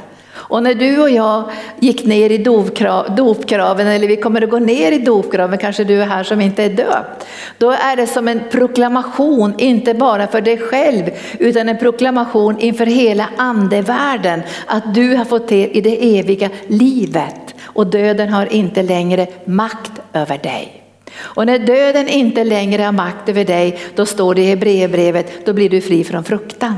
Och 0.48 0.64
när 0.64 0.74
du 0.74 1.02
och 1.02 1.10
jag 1.10 1.50
gick 1.80 2.06
ner 2.06 2.30
i 2.30 2.38
dopkraven, 2.38 3.88
eller 3.88 4.08
vi 4.08 4.16
kommer 4.16 4.42
att 4.42 4.50
gå 4.50 4.60
ner 4.60 4.92
i 4.92 4.98
dopkraven, 4.98 5.58
kanske 5.58 5.84
du 5.84 6.02
är 6.02 6.06
här 6.06 6.24
som 6.24 6.42
inte 6.42 6.64
är 6.64 6.70
döpt. 6.70 7.26
Då 7.58 7.72
är 7.72 7.96
det 7.96 8.08
som 8.08 8.28
en 8.28 8.42
proklamation, 8.52 9.54
inte 9.58 9.94
bara 9.94 10.28
för 10.28 10.42
dig 10.42 10.58
själv, 10.58 11.04
utan 11.40 11.70
en 11.70 11.78
proklamation 11.78 12.60
inför 12.60 12.86
hela 12.86 13.30
andevärlden, 13.38 14.42
att 14.66 14.96
du 14.96 15.16
har 15.16 15.26
fått 15.26 15.48
del 15.48 15.70
i 15.74 15.82
det 15.82 16.20
eviga 16.20 16.50
livet. 16.68 17.56
Och 17.64 17.88
döden 17.88 18.30
har 18.30 18.54
inte 18.54 18.84
längre 18.84 19.28
makt 19.46 19.92
över 20.14 20.38
dig. 20.38 20.82
Och 21.18 21.46
när 21.46 21.60
döden 21.60 22.08
inte 22.08 22.44
längre 22.44 22.84
har 22.84 22.92
makt 22.92 23.30
över 23.30 23.46
dig, 23.46 23.80
då 23.96 24.06
står 24.06 24.36
det 24.36 24.42
i 24.42 24.46
Hebreerbrevet, 24.46 25.46
då 25.46 25.54
blir 25.54 25.70
du 25.70 25.82
fri 25.82 26.04
från 26.04 26.24
fruktan. 26.24 26.76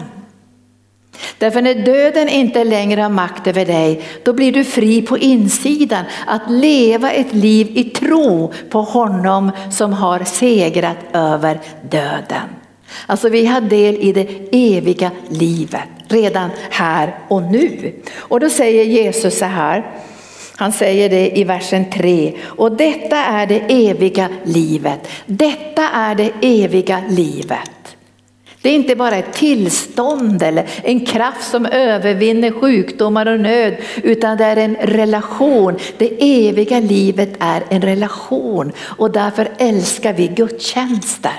Därför 1.38 1.62
när 1.62 1.76
döden 1.76 2.30
inte 2.30 2.64
längre 2.64 3.02
har 3.02 3.10
makt 3.10 3.48
över 3.48 3.66
dig, 3.66 4.02
då 4.24 4.34
blir 4.34 4.52
du 4.52 4.64
fri 4.64 5.02
på 5.02 5.18
insidan 5.18 6.06
att 6.28 6.52
leva 6.52 7.12
ett 7.12 7.34
liv 7.34 7.78
i 7.78 7.84
tro 7.84 8.54
på 8.70 8.82
honom 8.82 9.52
som 9.72 9.94
har 9.94 10.24
segrat 10.24 10.98
över 11.14 11.60
döden. 11.90 12.50
Alltså 13.06 13.30
vi 13.30 13.46
har 13.46 13.62
del 13.62 13.96
i 13.96 14.12
det 14.12 14.28
eviga 14.52 15.12
livet 15.30 15.90
redan 16.08 16.50
här 16.70 17.16
och 17.28 17.44
nu. 17.44 17.94
Och 18.18 18.40
då 18.40 18.50
säger 18.50 18.84
Jesus 18.84 19.38
så 19.38 19.46
här, 19.46 19.86
han 20.56 20.72
säger 20.72 21.10
det 21.10 21.38
i 21.38 21.44
versen 21.44 21.92
3. 21.92 22.34
Och 22.46 22.72
detta 22.72 23.18
är 23.18 23.48
det 23.48 23.90
eviga 23.90 24.30
livet. 24.44 25.08
Detta 25.26 25.90
är 25.90 26.16
det 26.16 26.32
eviga 26.42 27.04
livet. 27.10 27.77
Det 28.68 28.72
är 28.72 28.76
inte 28.76 28.96
bara 28.96 29.16
ett 29.16 29.34
tillstånd 29.34 30.44
eller 30.44 30.66
en 30.84 31.06
kraft 31.06 31.52
som 31.52 31.66
övervinner 31.66 32.52
sjukdomar 32.52 33.26
och 33.26 33.40
nöd, 33.40 33.76
utan 34.04 34.38
det 34.38 34.46
är 34.46 34.58
en 34.58 34.76
relation. 34.76 35.78
Det 35.98 36.46
eviga 36.48 36.80
livet 36.80 37.34
är 37.40 37.64
en 37.70 37.82
relation 37.82 38.72
och 38.80 39.12
därför 39.12 39.48
älskar 39.58 40.14
vi 40.14 40.28
gudstjänster. 40.28 41.32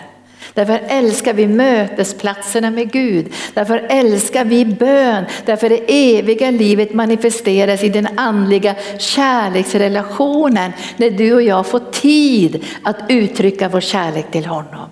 Därför 0.55 0.81
älskar 0.89 1.33
vi 1.33 1.47
mötesplatserna 1.47 2.71
med 2.71 2.93
Gud. 2.93 3.33
Därför 3.55 3.87
älskar 3.89 4.45
vi 4.45 4.65
bön. 4.65 5.25
Därför 5.45 5.69
det 5.69 5.81
eviga 6.19 6.51
livet 6.51 6.95
manifesteras 6.95 7.85
i 7.85 7.89
den 7.89 8.09
andliga 8.17 8.75
kärleksrelationen 8.99 10.73
när 10.97 11.11
du 11.11 11.35
och 11.35 11.43
jag 11.43 11.67
får 11.67 11.83
tid 11.93 12.65
att 12.83 12.97
uttrycka 13.09 13.69
vår 13.69 13.81
kärlek 13.81 14.31
till 14.31 14.47
honom. 14.47 14.89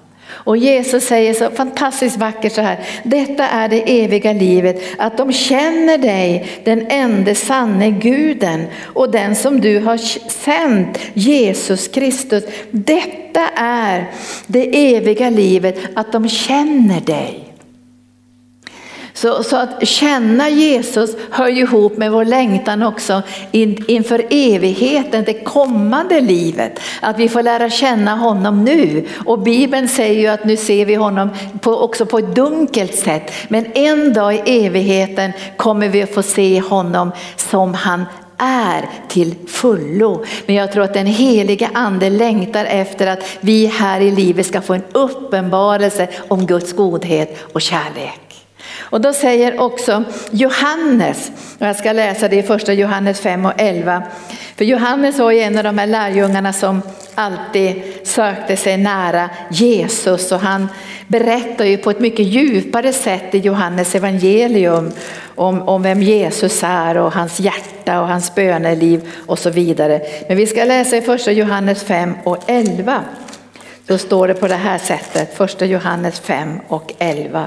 Och 0.46 0.56
Jesus 0.56 1.04
säger 1.04 1.34
så 1.34 1.50
fantastiskt 1.50 2.16
vackert 2.16 2.52
så 2.52 2.60
här, 2.60 2.78
detta 3.02 3.48
är 3.48 3.68
det 3.68 4.04
eviga 4.04 4.32
livet, 4.32 4.82
att 4.98 5.16
de 5.16 5.32
känner 5.32 5.98
dig, 5.98 6.46
den 6.64 6.86
enda 6.88 7.34
sanne 7.34 7.90
guden 7.90 8.66
och 8.82 9.10
den 9.10 9.36
som 9.36 9.60
du 9.60 9.78
har 9.78 9.96
sänt, 10.30 10.98
Jesus 11.14 11.88
Kristus. 11.88 12.44
Detta 12.70 13.48
är 13.56 14.10
det 14.46 14.94
eviga 14.96 15.30
livet, 15.30 15.78
att 15.94 16.12
de 16.12 16.28
känner 16.28 17.00
dig. 17.00 17.45
Så, 19.16 19.42
så, 19.42 19.56
att 19.56 19.88
känna 19.88 20.48
Jesus 20.48 21.10
hör 21.30 21.48
ju 21.48 21.62
ihop 21.62 21.96
med 21.96 22.12
vår 22.12 22.24
längtan 22.24 22.82
också 22.82 23.22
in, 23.50 23.84
inför 23.88 24.26
evigheten, 24.30 25.24
det 25.24 25.34
kommande 25.44 26.20
livet. 26.20 26.80
Att 27.00 27.18
vi 27.18 27.28
får 27.28 27.42
lära 27.42 27.70
känna 27.70 28.16
honom 28.16 28.64
nu. 28.64 29.06
Och 29.26 29.38
Bibeln 29.38 29.88
säger 29.88 30.20
ju 30.20 30.26
att 30.26 30.44
nu 30.44 30.56
ser 30.56 30.86
vi 30.86 30.94
honom 30.94 31.30
på, 31.60 31.80
också 31.80 32.06
på 32.06 32.18
ett 32.18 32.34
dunkelt 32.34 32.94
sätt. 32.94 33.32
Men 33.48 33.66
en 33.74 34.12
dag 34.12 34.34
i 34.34 34.66
evigheten 34.66 35.32
kommer 35.56 35.88
vi 35.88 36.02
att 36.02 36.14
få 36.14 36.22
se 36.22 36.60
honom 36.60 37.12
som 37.36 37.74
han 37.74 38.04
är 38.38 38.88
till 39.08 39.34
fullo. 39.48 40.24
Men 40.46 40.56
jag 40.56 40.72
tror 40.72 40.84
att 40.84 40.94
den 40.94 41.06
heliga 41.06 41.70
ande 41.74 42.10
längtar 42.10 42.64
efter 42.64 43.06
att 43.06 43.24
vi 43.40 43.66
här 43.66 44.00
i 44.00 44.10
livet 44.10 44.46
ska 44.46 44.60
få 44.60 44.74
en 44.74 44.84
uppenbarelse 44.92 46.08
om 46.28 46.46
Guds 46.46 46.72
godhet 46.72 47.44
och 47.52 47.62
kärlek. 47.62 48.25
Och 48.90 49.00
då 49.00 49.12
säger 49.12 49.60
också 49.60 50.04
Johannes, 50.30 51.30
och 51.58 51.66
jag 51.66 51.76
ska 51.76 51.92
läsa 51.92 52.28
det 52.28 52.36
i 52.36 52.42
första 52.42 52.72
Johannes 52.72 53.20
5 53.20 53.46
och 53.46 53.52
11. 53.56 54.02
För 54.56 54.64
Johannes 54.64 55.18
var 55.18 55.30
ju 55.30 55.40
en 55.40 55.58
av 55.58 55.64
de 55.64 55.78
här 55.78 55.86
lärjungarna 55.86 56.52
som 56.52 56.82
alltid 57.14 57.82
sökte 58.04 58.56
sig 58.56 58.76
nära 58.76 59.30
Jesus 59.50 60.32
och 60.32 60.40
han 60.40 60.68
berättar 61.06 61.64
ju 61.64 61.76
på 61.76 61.90
ett 61.90 62.00
mycket 62.00 62.26
djupare 62.26 62.92
sätt 62.92 63.34
i 63.34 63.38
Johannes 63.38 63.94
evangelium 63.94 64.92
om, 65.34 65.62
om 65.62 65.82
vem 65.82 66.02
Jesus 66.02 66.62
är 66.62 66.96
och 66.96 67.12
hans 67.12 67.40
hjärta 67.40 68.00
och 68.00 68.08
hans 68.08 68.34
böneliv 68.34 69.08
och 69.26 69.38
så 69.38 69.50
vidare. 69.50 70.00
Men 70.28 70.36
vi 70.36 70.46
ska 70.46 70.64
läsa 70.64 70.96
i 70.96 71.02
första 71.02 71.32
Johannes 71.32 71.84
5 71.84 72.14
och 72.24 72.38
11. 72.46 73.00
Då 73.86 73.98
står 73.98 74.28
det 74.28 74.34
på 74.34 74.48
det 74.48 74.54
här 74.54 74.78
sättet, 74.78 75.36
första 75.36 75.64
Johannes 75.64 76.20
5 76.20 76.60
och 76.68 76.92
11. 76.98 77.46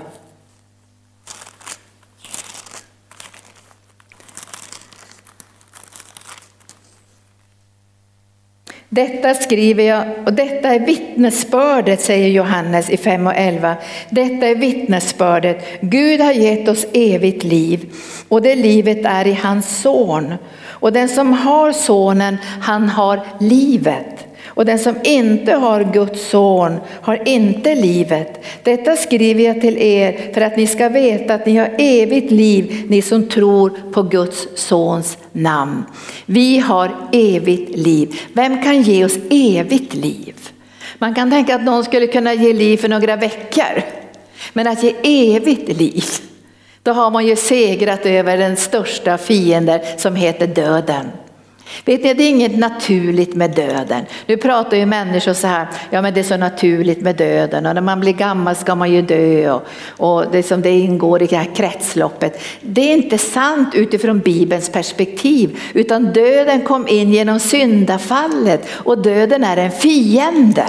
Detta 8.90 9.34
skriver 9.34 9.84
jag 9.84 10.04
och 10.26 10.34
detta 10.34 10.70
är 10.70 10.80
vittnesbördet, 10.80 12.02
säger 12.02 12.28
Johannes 12.28 12.90
i 12.90 12.98
5 12.98 13.28
och 13.28 13.34
11. 13.36 13.76
Detta 14.10 14.48
är 14.48 14.56
vittnesbördet. 14.56 15.66
Gud 15.82 16.22
har 16.22 16.32
gett 16.32 16.70
oss 16.70 16.86
evigt 16.94 17.44
liv 17.44 17.94
och 18.28 18.42
det 18.42 18.56
livet 18.56 19.06
är 19.06 19.28
i 19.28 19.34
hans 19.34 19.82
son. 19.82 20.34
Och 20.68 20.94
den 20.94 21.10
som 21.10 21.34
har 21.34 21.72
sonen, 21.72 22.38
han 22.62 22.90
har 22.90 23.20
livet. 23.40 24.29
Och 24.60 24.66
den 24.66 24.80
som 24.80 24.96
inte 25.04 25.54
har 25.54 25.84
Guds 25.94 26.30
son 26.30 26.80
har 27.02 27.28
inte 27.28 27.76
livet. 27.76 28.46
Detta 28.64 28.96
skriver 28.96 29.44
jag 29.44 29.62
till 29.62 29.78
er 29.78 30.34
för 30.34 30.42
att 30.42 30.58
ni 30.58 30.68
ska 30.68 30.90
veta 30.90 31.34
att 31.34 31.46
ni 31.46 31.58
har 31.58 31.76
evigt 31.78 32.32
liv, 32.32 32.86
ni 32.90 33.02
som 33.02 33.30
tror 33.30 33.70
på 33.92 34.04
Guds 34.04 34.48
sons 34.56 35.18
namn. 35.32 35.84
Vi 36.26 36.60
har 36.60 36.92
evigt 37.12 37.78
liv. 37.78 38.20
Vem 38.34 38.64
kan 38.64 38.82
ge 38.82 39.06
oss 39.06 39.18
evigt 39.30 39.94
liv? 39.94 40.36
Man 40.98 41.16
kan 41.16 41.32
tänka 41.32 41.56
att 41.56 41.64
någon 41.64 41.84
skulle 41.84 42.08
kunna 42.08 42.34
ge 42.34 42.54
liv 42.54 42.78
för 42.78 42.90
några 42.90 43.16
veckor. 43.16 43.84
Men 44.54 44.68
att 44.68 44.84
ge 44.84 44.96
evigt 45.36 45.78
liv, 45.78 46.06
då 46.84 46.92
har 46.92 47.12
man 47.12 47.28
ju 47.28 47.36
segrat 47.36 48.06
över 48.06 48.38
den 48.38 48.58
största 48.58 49.18
fienden 49.18 49.80
som 49.98 50.16
heter 50.16 50.48
döden. 50.48 51.06
Vet 51.86 52.04
ni, 52.04 52.14
det 52.14 52.24
är 52.24 52.30
inget 52.30 52.58
naturligt 52.58 53.36
med 53.36 53.52
döden. 53.52 54.06
Nu 54.26 54.38
pratar 54.38 54.78
ju 54.78 54.86
människor 54.86 55.34
så 55.34 55.48
här, 55.48 55.68
ja 55.90 56.02
men 56.02 56.14
det 56.14 56.20
är 56.20 56.24
så 56.24 56.38
naturligt 56.38 57.02
med 57.02 57.16
döden 57.16 57.66
och 57.66 57.76
när 57.76 57.82
man 57.82 58.00
blir 58.00 58.14
gammal 58.14 58.56
ska 58.56 58.76
man 58.76 58.92
ju 58.92 59.02
dö 59.02 59.52
och, 59.52 59.68
och 59.98 60.32
det, 60.32 60.44
som 60.44 60.62
det 60.62 60.72
ingår 60.72 61.22
i 61.22 61.26
det 61.26 61.38
här 61.38 61.56
kretsloppet. 61.56 62.42
Det 62.62 62.82
är 62.82 62.94
inte 62.94 63.18
sant 63.18 63.76
utifrån 63.76 64.20
Bibelns 64.20 64.70
perspektiv 64.70 65.60
utan 65.74 66.14
döden 66.14 66.62
kom 66.62 66.88
in 66.88 67.14
genom 67.14 67.40
syndafallet 67.40 68.68
och 68.72 69.02
döden 69.02 69.44
är 69.44 69.58
en 69.58 69.72
fiende. 69.72 70.66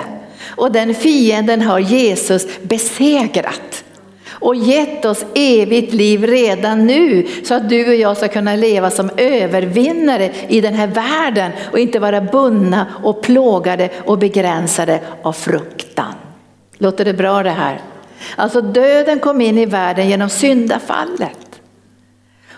Och 0.47 0.73
den 0.73 0.95
fienden 0.95 1.63
har 1.63 1.79
Jesus 1.79 2.47
besegrat 2.63 3.85
och 4.41 4.55
gett 4.55 5.05
oss 5.05 5.25
evigt 5.35 5.95
liv 5.95 6.27
redan 6.27 6.87
nu 6.87 7.27
så 7.45 7.55
att 7.55 7.69
du 7.69 7.89
och 7.89 7.95
jag 7.95 8.17
ska 8.17 8.29
kunna 8.29 8.57
leva 8.57 8.91
som 8.91 9.11
övervinnare 9.17 10.31
i 10.49 10.61
den 10.61 10.75
här 10.75 10.87
världen 10.87 11.53
och 11.73 11.79
inte 11.79 11.99
vara 11.99 12.21
bundna 12.21 12.87
och 13.03 13.23
plågade 13.23 13.91
och 14.05 14.19
begränsade 14.19 15.01
av 15.23 15.33
fruktan. 15.33 16.15
Låter 16.79 17.05
det 17.05 17.15
bra 17.15 17.43
det 17.43 17.51
här? 17.51 17.81
Alltså 18.37 18.61
döden 18.61 19.19
kom 19.19 19.41
in 19.41 19.59
i 19.59 19.67
världen 19.67 20.09
genom 20.09 20.29
syndafallet. 20.29 21.50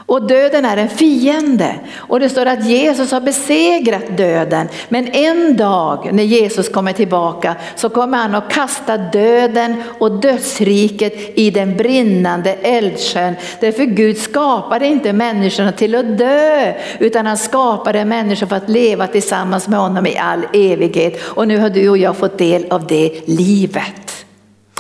Och 0.06 0.26
döden 0.26 0.64
är 0.64 0.76
en 0.76 0.88
fiende. 0.88 1.74
Och 1.96 2.20
det 2.20 2.28
står 2.28 2.46
att 2.46 2.66
Jesus 2.66 3.12
har 3.12 3.20
besegrat 3.20 4.16
döden. 4.16 4.68
Men 4.88 5.08
en 5.08 5.56
dag 5.56 6.08
när 6.12 6.22
Jesus 6.22 6.68
kommer 6.68 6.92
tillbaka 6.92 7.54
så 7.76 7.88
kommer 7.88 8.18
han 8.18 8.34
att 8.34 8.52
kasta 8.52 8.96
döden 8.96 9.82
och 9.98 10.20
dödsriket 10.20 11.38
i 11.38 11.50
den 11.50 11.76
brinnande 11.76 12.52
eldsjön. 12.52 13.34
Därför 13.60 13.84
Gud 13.84 14.18
skapade 14.18 14.86
inte 14.86 15.12
människorna 15.12 15.72
till 15.72 15.94
att 15.94 16.18
dö 16.18 16.72
utan 16.98 17.26
han 17.26 17.38
skapade 17.38 18.04
människor 18.04 18.46
för 18.46 18.56
att 18.56 18.68
leva 18.68 19.06
tillsammans 19.06 19.68
med 19.68 19.78
honom 19.78 20.06
i 20.06 20.18
all 20.18 20.42
evighet. 20.52 21.20
Och 21.22 21.48
nu 21.48 21.58
har 21.58 21.70
du 21.70 21.88
och 21.88 21.98
jag 21.98 22.16
fått 22.16 22.38
del 22.38 22.66
av 22.70 22.86
det 22.86 23.28
livet. 23.28 24.01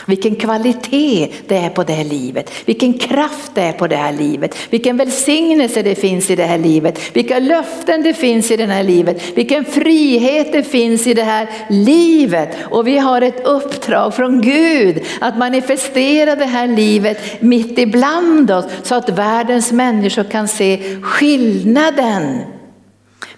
Vilken 0.06 0.36
kvalitet 0.36 1.28
det 1.46 1.56
är 1.56 1.70
på 1.70 1.84
det 1.84 1.92
här 1.92 2.04
livet, 2.04 2.52
vilken 2.64 2.92
kraft 2.92 3.50
det 3.54 3.62
är 3.62 3.72
på 3.72 3.86
det 3.86 3.96
här 3.96 4.12
livet, 4.12 4.56
vilken 4.70 4.96
välsignelse 4.96 5.82
det 5.82 5.94
finns 5.94 6.30
i 6.30 6.36
det 6.36 6.44
här 6.44 6.58
livet, 6.58 7.16
vilka 7.16 7.38
löften 7.38 8.02
det 8.02 8.14
finns 8.14 8.50
i 8.50 8.56
det 8.56 8.66
här 8.66 8.82
livet, 8.82 9.22
vilken 9.34 9.64
frihet 9.64 10.52
det 10.52 10.62
finns 10.62 11.06
i 11.06 11.14
det 11.14 11.22
här 11.22 11.48
livet. 11.68 12.56
Och 12.70 12.86
vi 12.86 12.98
har 12.98 13.22
ett 13.22 13.46
uppdrag 13.46 14.14
från 14.14 14.40
Gud 14.40 15.02
att 15.20 15.38
manifestera 15.38 16.36
det 16.36 16.44
här 16.44 16.66
livet 16.66 17.42
mitt 17.42 17.78
ibland 17.78 18.50
oss 18.50 18.64
så 18.82 18.94
att 18.94 19.08
världens 19.08 19.72
människor 19.72 20.24
kan 20.24 20.48
se 20.48 20.96
skillnaden 21.02 22.40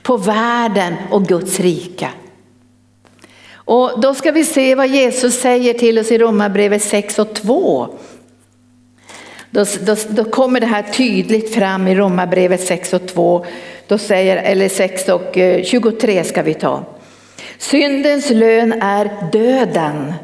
på 0.03 0.17
världen 0.17 0.95
och 1.11 1.27
Guds 1.27 1.61
rika. 1.61 2.09
Och 3.65 4.01
då 4.01 4.15
ska 4.15 4.33
vi 4.33 4.45
se 4.45 4.75
vad 4.75 4.89
Jesus 4.89 5.41
säger 5.41 5.75
till 5.75 5.99
oss 5.99 6.13
i 6.13 6.19
Romarbrevet 6.19 6.83
6 6.83 7.19
och 7.19 7.35
2. 7.35 7.89
Då, 9.51 9.65
då, 9.87 9.97
då, 10.09 10.25
kommer 10.25 10.61
det 10.61 10.67
här 10.67 10.83
tydligt 10.83 11.55
fram 11.55 11.89
i 11.89 11.95
Romarbrevet 11.95 12.61
6 12.61 12.93
och 12.93 13.07
2, 13.07 13.47
då 13.87 13.99
säger, 13.99 14.37
eller 14.37 14.69
6 14.69 15.09
och 15.09 15.39
eh, 15.39 15.65
23 15.65 16.25
ska 16.25 16.43
vi 16.43 16.55
ta. 16.55 16.85
Syndens 17.59 18.31
lön 18.31 18.73
är 18.73 19.31
döden, 19.33 20.15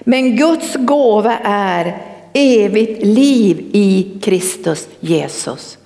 men 0.00 0.36
Guds 0.36 0.74
gåva 0.74 1.38
är 1.44 1.98
evigt 2.32 3.02
liv 3.02 3.70
i 3.72 4.18
Kristus 4.22 4.88
Jesus. 5.00 5.78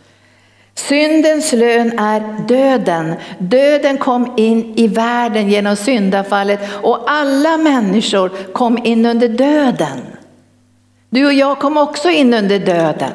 Syndens 0.78 1.52
lön 1.52 1.99
är 1.99 2.47
döden. 2.49 3.14
Döden 3.38 3.99
kom 3.99 4.35
in 4.37 4.73
i 4.76 4.88
världen 4.88 5.49
genom 5.49 5.76
syndafallet 5.76 6.61
och 6.82 7.11
alla 7.11 7.56
människor 7.56 8.28
kom 8.52 8.78
in 8.85 9.06
under 9.06 9.28
döden. 9.28 9.99
Du 11.11 11.26
och 11.26 11.32
jag 11.32 11.58
kom 11.58 11.76
också 11.76 12.11
in 12.11 12.35
under 12.35 12.58
döden. 12.58 13.12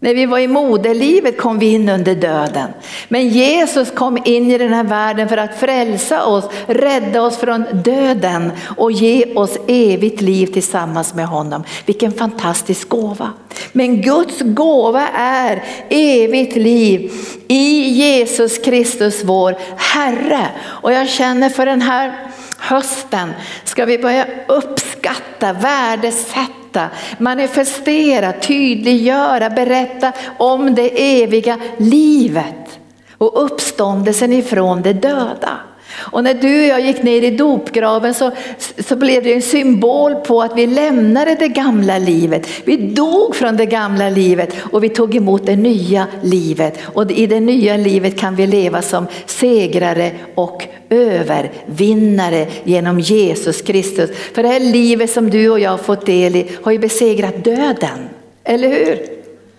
När 0.00 0.14
vi 0.14 0.26
var 0.26 0.38
i 0.38 0.48
moderlivet 0.48 1.38
kom 1.38 1.58
vi 1.58 1.72
in 1.72 1.88
under 1.88 2.14
döden. 2.14 2.70
Men 3.08 3.28
Jesus 3.28 3.90
kom 3.90 4.18
in 4.24 4.50
i 4.50 4.58
den 4.58 4.72
här 4.72 4.84
världen 4.84 5.28
för 5.28 5.36
att 5.36 5.60
frälsa 5.60 6.24
oss, 6.24 6.44
rädda 6.66 7.22
oss 7.22 7.36
från 7.36 7.64
döden 7.84 8.52
och 8.76 8.92
ge 8.92 9.34
oss 9.34 9.58
evigt 9.68 10.20
liv 10.20 10.46
tillsammans 10.46 11.14
med 11.14 11.26
honom. 11.26 11.64
Vilken 11.86 12.12
fantastisk 12.12 12.88
gåva. 12.88 13.32
Men 13.72 14.02
Guds 14.02 14.40
gåva 14.40 15.08
är 15.14 15.64
evigt 15.88 16.56
liv 16.56 17.12
i 17.48 17.88
Jesus 17.88 18.58
Kristus 18.58 19.24
vår 19.24 19.56
Herre. 19.76 20.48
Och 20.58 20.92
jag 20.92 21.08
känner 21.08 21.48
för 21.48 21.66
den 21.66 21.82
här 21.82 22.30
hösten 22.58 23.32
ska 23.64 23.84
vi 23.84 23.98
börja 23.98 24.26
uppskatta, 24.48 25.52
värdesätta 25.52 26.65
berätta, 26.76 26.90
manifestera, 27.18 28.32
tydliggöra, 28.32 29.50
berätta 29.50 30.12
om 30.38 30.74
det 30.74 31.22
eviga 31.22 31.58
livet 31.76 32.78
och 33.18 33.44
uppståndelsen 33.44 34.32
ifrån 34.32 34.82
de 34.82 34.92
döda. 34.92 35.58
Och 35.98 36.24
när 36.24 36.34
du 36.34 36.60
och 36.60 36.66
jag 36.66 36.80
gick 36.80 37.02
ner 37.02 37.22
i 37.22 37.30
dopgraven 37.30 38.14
så, 38.14 38.30
så 38.78 38.96
blev 38.96 39.22
det 39.24 39.34
en 39.34 39.42
symbol 39.42 40.14
på 40.14 40.42
att 40.42 40.58
vi 40.58 40.66
lämnade 40.66 41.34
det 41.34 41.48
gamla 41.48 41.98
livet. 41.98 42.48
Vi 42.64 42.76
dog 42.76 43.36
från 43.36 43.56
det 43.56 43.66
gamla 43.66 44.08
livet 44.08 44.56
och 44.72 44.84
vi 44.84 44.88
tog 44.88 45.16
emot 45.16 45.46
det 45.46 45.56
nya 45.56 46.06
livet. 46.22 46.78
Och 46.94 47.10
i 47.10 47.26
det 47.26 47.40
nya 47.40 47.76
livet 47.76 48.18
kan 48.18 48.36
vi 48.36 48.46
leva 48.46 48.82
som 48.82 49.06
segrare 49.26 50.10
och 50.34 50.66
övervinnare 50.90 52.46
genom 52.64 53.00
Jesus 53.00 53.62
Kristus. 53.62 54.10
För 54.34 54.42
det 54.42 54.48
här 54.48 54.60
livet 54.60 55.10
som 55.10 55.30
du 55.30 55.50
och 55.50 55.60
jag 55.60 55.70
har 55.70 55.78
fått 55.78 56.06
del 56.06 56.36
i 56.36 56.50
har 56.62 56.72
ju 56.72 56.78
besegrat 56.78 57.44
döden, 57.44 58.08
eller 58.44 58.68
hur? 58.68 58.98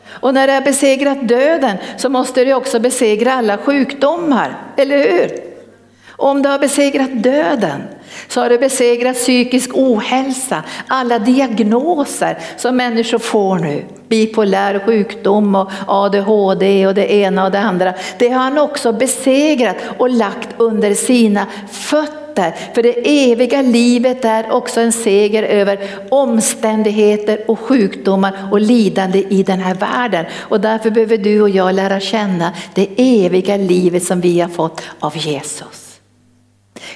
Och 0.08 0.34
när 0.34 0.48
det 0.48 0.54
har 0.54 0.62
besegrat 0.62 1.28
döden 1.28 1.78
så 1.98 2.10
måste 2.10 2.46
det 2.46 2.54
också 2.54 2.80
besegra 2.80 3.34
alla 3.34 3.58
sjukdomar, 3.58 4.58
eller 4.78 4.98
hur? 4.98 5.47
Om 6.20 6.42
du 6.42 6.50
har 6.50 6.60
besegrat 6.60 7.24
döden 7.24 7.82
så 8.28 8.42
har 8.42 8.50
du 8.50 8.58
besegrat 8.58 9.16
psykisk 9.16 9.70
ohälsa, 9.74 10.64
alla 10.88 11.20
diagnoser 11.20 12.38
som 12.58 12.78
människor 12.78 13.20
får 13.20 13.56
nu. 13.56 13.86
Bipolär 14.08 14.80
sjukdom 14.86 15.56
och 15.56 15.72
ADHD 15.88 16.88
och 16.88 16.94
det 16.94 17.14
ena 17.14 17.46
och 17.46 17.52
det 17.52 17.60
andra. 17.60 17.94
Det 18.20 18.30
har 18.30 18.44
han 18.44 18.58
också 18.58 18.94
besegrat 18.94 19.76
och 19.98 20.10
lagt 20.10 20.50
under 20.58 20.94
sina 20.94 21.46
fötter. 21.72 22.56
För 22.76 22.84
det 22.84 23.32
eviga 23.32 23.62
livet 23.62 24.26
är 24.26 24.52
också 24.52 24.82
en 24.82 24.92
seger 24.92 25.44
över 25.44 25.80
omständigheter 26.10 27.40
och 27.48 27.60
sjukdomar 27.60 28.50
och 28.52 28.62
lidande 28.62 29.24
i 29.30 29.44
den 29.44 29.60
här 29.60 29.76
världen. 29.76 30.26
Och 30.40 30.62
därför 30.62 30.90
behöver 30.90 31.18
du 31.18 31.42
och 31.42 31.50
jag 31.50 31.76
lära 31.76 32.00
känna 32.00 32.54
det 32.74 32.88
eviga 32.98 33.58
livet 33.58 34.04
som 34.04 34.22
vi 34.22 34.40
har 34.40 34.50
fått 34.50 34.82
av 35.00 35.18
Jesus. 35.18 35.87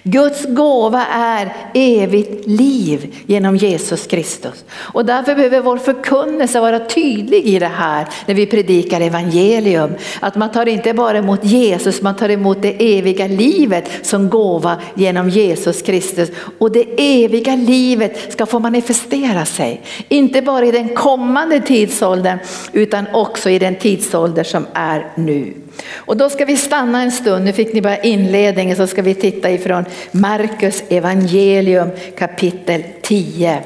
Guds 0.04 0.46
gåva 0.46 1.06
är 1.06 1.54
evigt 1.74 2.48
liv 2.48 3.16
genom 3.26 3.56
Jesus 3.56 4.08
Kristus. 4.08 4.66
Och 4.74 5.06
därför 5.06 5.36
behöver 5.36 5.62
vår 5.62 5.78
förkunnelse 5.78 6.60
vara 6.60 6.80
tydlig 6.80 7.46
i 7.46 7.60
det 7.60 7.72
här 7.76 8.08
när 8.26 8.36
vi 8.36 8.46
predikar 8.46 9.02
evangelium. 9.02 9.92
Att 10.20 10.36
man 10.36 10.52
tar 10.52 10.68
inte 10.68 10.94
bara 10.94 11.18
emot 11.18 11.44
Jesus, 11.44 12.02
man 12.02 12.16
tar 12.16 12.30
emot 12.30 12.62
det 12.62 12.98
eviga 12.98 13.28
livet 13.28 13.90
som 14.02 14.30
gåva 14.30 14.78
genom 14.96 15.30
Jesus 15.30 15.82
Kristus. 15.82 16.30
Och 16.58 16.72
det 16.72 16.86
eviga 16.98 17.56
livet 17.56 18.32
ska 18.32 18.46
få 18.46 18.60
manifestera 18.60 19.46
sig. 19.46 19.82
Inte 20.10 20.42
bara 20.42 20.66
i 20.66 20.72
den 20.72 20.90
kommande 20.96 21.60
tidsåldern 21.60 22.40
utan 22.72 23.06
också 23.14 23.50
i 23.50 23.60
den 23.60 23.76
tidsålder 23.76 24.44
som 24.44 24.66
är 24.74 25.08
nu. 25.16 25.54
Och 25.94 26.18
då 26.18 26.30
ska 26.30 26.46
vi 26.46 26.58
stanna 26.58 27.02
en 27.02 27.12
stund, 27.12 27.46
nu 27.46 27.54
fick 27.54 27.74
ni 27.74 27.82
bara 27.82 27.98
inledningen, 27.98 28.78
så 28.78 28.88
ska 28.88 29.02
vi 29.02 29.16
titta 29.16 29.52
ifrån 29.52 29.86
Markus 30.12 30.84
evangelium 30.90 31.90
kapitel 32.18 32.84
10. 33.02 33.60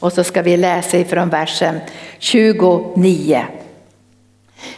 Och 0.00 0.12
så 0.12 0.24
ska 0.24 0.42
vi 0.42 0.56
läsa 0.56 0.98
ifrån 0.98 1.28
versen 1.28 1.80
29. 2.18 3.44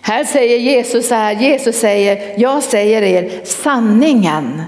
Här 0.00 0.24
säger 0.24 0.58
Jesus 0.58 1.08
så 1.08 1.14
här, 1.14 1.32
Jesus 1.32 1.76
säger, 1.76 2.40
jag 2.40 2.62
säger 2.62 3.02
er 3.02 3.40
sanningen. 3.44 4.62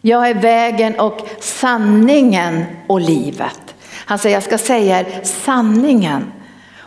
Jag 0.00 0.28
är 0.28 0.34
vägen 0.34 1.00
och 1.00 1.20
sanningen 1.40 2.64
och 2.86 3.00
livet. 3.00 3.74
Han 3.92 4.18
säger, 4.18 4.36
jag 4.36 4.42
ska 4.42 4.58
säga 4.58 5.00
er 5.00 5.06
sanningen. 5.22 6.32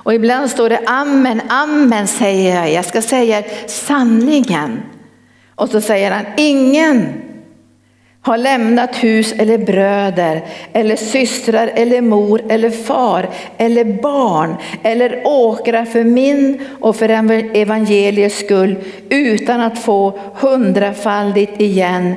Och 0.03 0.13
ibland 0.13 0.49
står 0.49 0.69
det 0.69 0.79
amen, 0.85 1.41
amen 1.49 2.07
säger 2.07 2.55
jag, 2.55 2.71
jag 2.71 2.85
ska 2.85 3.01
säga 3.01 3.43
sanningen. 3.67 4.81
Och 5.55 5.69
så 5.69 5.81
säger 5.81 6.11
han, 6.11 6.25
ingen 6.37 7.13
har 8.21 8.37
lämnat 8.37 8.95
hus 8.95 9.33
eller 9.37 9.57
bröder 9.57 10.45
eller 10.73 10.95
systrar 10.95 11.71
eller 11.75 12.01
mor 12.01 12.41
eller 12.49 12.69
far 12.69 13.29
eller 13.57 14.01
barn 14.01 14.55
eller 14.83 15.21
åkrar 15.25 15.85
för 15.85 16.03
min 16.03 16.61
och 16.79 16.95
för 16.95 17.09
evangeliets 17.57 18.39
skull 18.39 18.75
utan 19.09 19.61
att 19.61 19.79
få 19.79 20.19
hundrafaldigt 20.35 21.61
igen 21.61 22.13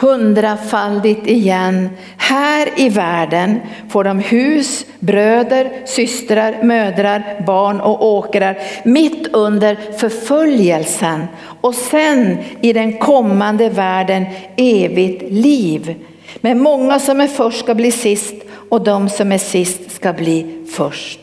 hundrafaldigt 0.00 1.26
igen. 1.26 1.88
Här 2.16 2.68
i 2.76 2.88
världen 2.88 3.60
får 3.88 4.04
de 4.04 4.18
hus, 4.18 4.86
bröder, 4.98 5.70
systrar, 5.84 6.62
mödrar, 6.62 7.42
barn 7.46 7.80
och 7.80 8.04
åkrar 8.04 8.58
mitt 8.84 9.26
under 9.32 9.76
förföljelsen 9.98 11.26
och 11.60 11.74
sen 11.74 12.38
i 12.60 12.72
den 12.72 12.98
kommande 12.98 13.68
världen 13.68 14.26
evigt 14.56 15.22
liv. 15.32 15.94
Men 16.40 16.62
många 16.62 16.98
som 16.98 17.20
är 17.20 17.28
först 17.28 17.58
ska 17.58 17.74
bli 17.74 17.92
sist 17.92 18.34
och 18.68 18.84
de 18.84 19.08
som 19.08 19.32
är 19.32 19.38
sist 19.38 19.90
ska 19.90 20.12
bli 20.12 20.64
först. 20.76 21.20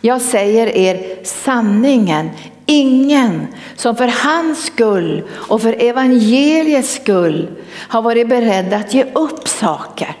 Jag 0.00 0.20
säger 0.20 0.76
er 0.76 1.00
sanningen, 1.22 2.30
ingen 2.80 3.46
som 3.76 3.96
för 3.96 4.08
hans 4.24 4.64
skull 4.64 5.22
och 5.30 5.62
för 5.62 5.82
evangeliets 5.82 6.94
skull 6.94 7.48
har 7.74 8.02
varit 8.02 8.28
beredd 8.28 8.72
att 8.72 8.94
ge 8.94 9.04
upp 9.04 9.48
saker. 9.48 10.16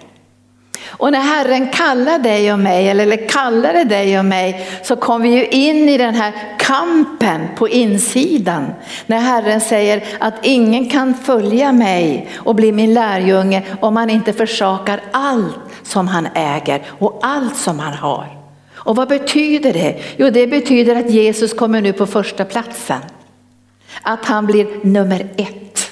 Och 1.02 1.12
när 1.12 1.20
Herren 1.20 1.68
kallar 1.68 2.18
dig 2.18 2.52
och 2.52 2.58
mig, 2.58 2.88
eller 2.88 3.28
kallade 3.28 3.84
dig 3.84 4.18
och 4.18 4.24
mig, 4.24 4.68
så 4.82 4.96
kom 4.96 5.22
vi 5.22 5.28
ju 5.28 5.46
in 5.46 5.88
i 5.88 5.98
den 5.98 6.14
här 6.14 6.32
kampen 6.58 7.48
på 7.56 7.68
insidan. 7.68 8.72
När 9.06 9.18
Herren 9.18 9.60
säger 9.60 10.04
att 10.20 10.34
ingen 10.42 10.88
kan 10.88 11.14
följa 11.14 11.72
mig 11.72 12.28
och 12.36 12.54
bli 12.54 12.72
min 12.72 12.94
lärjunge 12.94 13.62
om 13.80 13.96
han 13.96 14.10
inte 14.10 14.32
försakar 14.32 15.00
allt 15.10 15.58
som 15.82 16.08
han 16.08 16.28
äger 16.34 16.82
och 16.88 17.20
allt 17.22 17.56
som 17.56 17.78
han 17.78 17.94
har. 17.94 18.41
Och 18.84 18.96
vad 18.96 19.08
betyder 19.08 19.72
det? 19.72 19.98
Jo, 20.16 20.30
det 20.30 20.46
betyder 20.46 20.96
att 20.96 21.10
Jesus 21.10 21.52
kommer 21.52 21.80
nu 21.80 21.92
på 21.92 22.06
första 22.06 22.44
platsen. 22.44 23.00
Att 24.02 24.24
han 24.24 24.46
blir 24.46 24.66
nummer 24.82 25.26
ett. 25.36 25.90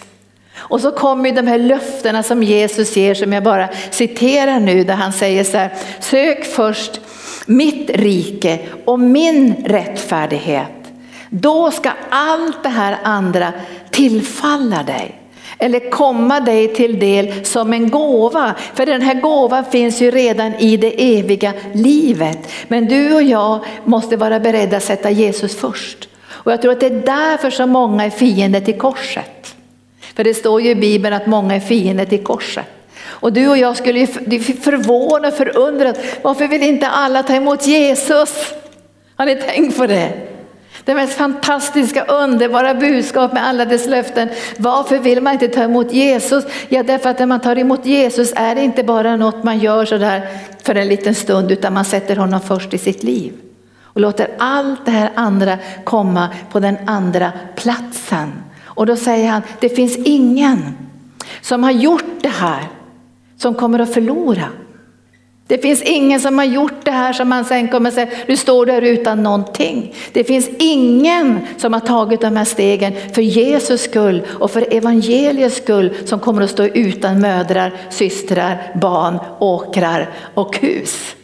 Och 0.56 0.80
så 0.80 0.90
kommer 0.90 1.32
de 1.32 1.46
här 1.46 1.58
löftena 1.58 2.22
som 2.22 2.42
Jesus 2.42 2.96
ger 2.96 3.14
som 3.14 3.32
jag 3.32 3.42
bara 3.42 3.68
citerar 3.90 4.60
nu 4.60 4.84
där 4.84 4.94
han 4.94 5.12
säger 5.12 5.44
så 5.44 5.56
här, 5.56 5.74
sök 6.00 6.44
först 6.44 7.00
mitt 7.46 7.90
rike 7.90 8.58
och 8.84 9.00
min 9.00 9.54
rättfärdighet. 9.64 10.92
Då 11.30 11.70
ska 11.70 11.90
allt 12.10 12.62
det 12.62 12.68
här 12.68 12.98
andra 13.02 13.52
tillfalla 13.90 14.82
dig 14.82 15.19
eller 15.60 15.90
komma 15.90 16.40
dig 16.40 16.74
till 16.74 16.98
del 16.98 17.44
som 17.44 17.72
en 17.72 17.90
gåva. 17.90 18.54
För 18.74 18.86
den 18.86 19.02
här 19.02 19.14
gåvan 19.14 19.64
finns 19.64 20.00
ju 20.00 20.10
redan 20.10 20.54
i 20.54 20.76
det 20.76 21.18
eviga 21.18 21.52
livet. 21.72 22.38
Men 22.68 22.86
du 22.86 23.14
och 23.14 23.22
jag 23.22 23.64
måste 23.84 24.16
vara 24.16 24.40
beredda 24.40 24.76
att 24.76 24.84
sätta 24.84 25.10
Jesus 25.10 25.56
först. 25.56 26.08
Och 26.28 26.52
jag 26.52 26.62
tror 26.62 26.72
att 26.72 26.80
det 26.80 26.86
är 26.86 27.02
därför 27.06 27.50
så 27.50 27.66
många 27.66 28.04
är 28.04 28.10
fiender 28.10 28.60
till 28.60 28.78
korset. 28.78 29.54
För 30.14 30.24
det 30.24 30.34
står 30.34 30.60
ju 30.60 30.70
i 30.70 30.74
Bibeln 30.74 31.14
att 31.14 31.26
många 31.26 31.54
är 31.54 31.60
fiender 31.60 32.04
till 32.04 32.24
korset. 32.24 32.66
Och 33.02 33.32
du 33.32 33.48
och 33.48 33.58
jag 33.58 33.76
skulle 33.76 33.98
ju 33.98 34.06
förvåna 34.40 35.28
och 35.28 35.34
förundra, 35.34 35.94
varför 36.22 36.48
vill 36.48 36.62
inte 36.62 36.88
alla 36.88 37.22
ta 37.22 37.34
emot 37.34 37.66
Jesus? 37.66 38.54
Har 39.16 39.26
ni 39.26 39.36
tänkt 39.36 39.76
på 39.76 39.86
det? 39.86 40.29
Det 40.90 40.94
mest 40.94 41.12
fantastiska, 41.12 42.04
underbara 42.04 42.74
budskap 42.74 43.32
med 43.32 43.46
alla 43.46 43.64
dess 43.64 43.86
löften. 43.86 44.28
Varför 44.56 44.98
vill 44.98 45.22
man 45.22 45.32
inte 45.32 45.48
ta 45.48 45.62
emot 45.62 45.92
Jesus? 45.92 46.44
Ja, 46.68 46.82
därför 46.82 47.10
att 47.10 47.18
när 47.18 47.26
man 47.26 47.40
tar 47.40 47.58
emot 47.58 47.86
Jesus 47.86 48.32
är 48.36 48.54
det 48.54 48.60
inte 48.60 48.82
bara 48.82 49.16
något 49.16 49.44
man 49.44 49.58
gör 49.58 49.84
sådär 49.84 50.28
för 50.62 50.74
en 50.74 50.88
liten 50.88 51.14
stund, 51.14 51.52
utan 51.52 51.74
man 51.74 51.84
sätter 51.84 52.16
honom 52.16 52.40
först 52.40 52.74
i 52.74 52.78
sitt 52.78 53.02
liv. 53.02 53.32
Och 53.82 54.00
låter 54.00 54.28
allt 54.38 54.86
det 54.86 54.90
här 54.90 55.10
andra 55.14 55.58
komma 55.84 56.28
på 56.52 56.60
den 56.60 56.76
andra 56.86 57.32
platsen. 57.56 58.32
Och 58.64 58.86
då 58.86 58.96
säger 58.96 59.30
han, 59.30 59.42
det 59.60 59.68
finns 59.68 59.96
ingen 59.96 60.76
som 61.40 61.64
har 61.64 61.70
gjort 61.70 62.22
det 62.22 62.28
här 62.28 62.68
som 63.36 63.54
kommer 63.54 63.78
att 63.78 63.94
förlora. 63.94 64.48
Det 65.50 65.58
finns 65.58 65.82
ingen 65.82 66.20
som 66.20 66.38
har 66.38 66.44
gjort 66.44 66.84
det 66.84 66.90
här 66.90 67.12
som 67.12 67.28
man 67.28 67.44
sen 67.44 67.68
kommer 67.68 67.90
säga, 67.90 68.08
nu 68.28 68.36
står 68.36 68.66
du 68.66 68.72
här 68.72 68.82
utan 68.82 69.22
någonting. 69.22 69.94
Det 70.12 70.24
finns 70.24 70.50
ingen 70.58 71.40
som 71.56 71.72
har 71.72 71.80
tagit 71.80 72.20
de 72.20 72.36
här 72.36 72.44
stegen 72.44 72.92
för 73.12 73.22
Jesus 73.22 73.82
skull 73.82 74.26
och 74.28 74.50
för 74.50 74.74
evangeliets 74.74 75.56
skull 75.56 75.94
som 76.04 76.20
kommer 76.20 76.42
att 76.42 76.50
stå 76.50 76.64
utan 76.64 77.20
mödrar, 77.20 77.72
systrar, 77.90 78.72
barn, 78.80 79.18
åkrar 79.38 80.10
och 80.34 80.56
hus. 80.58 81.16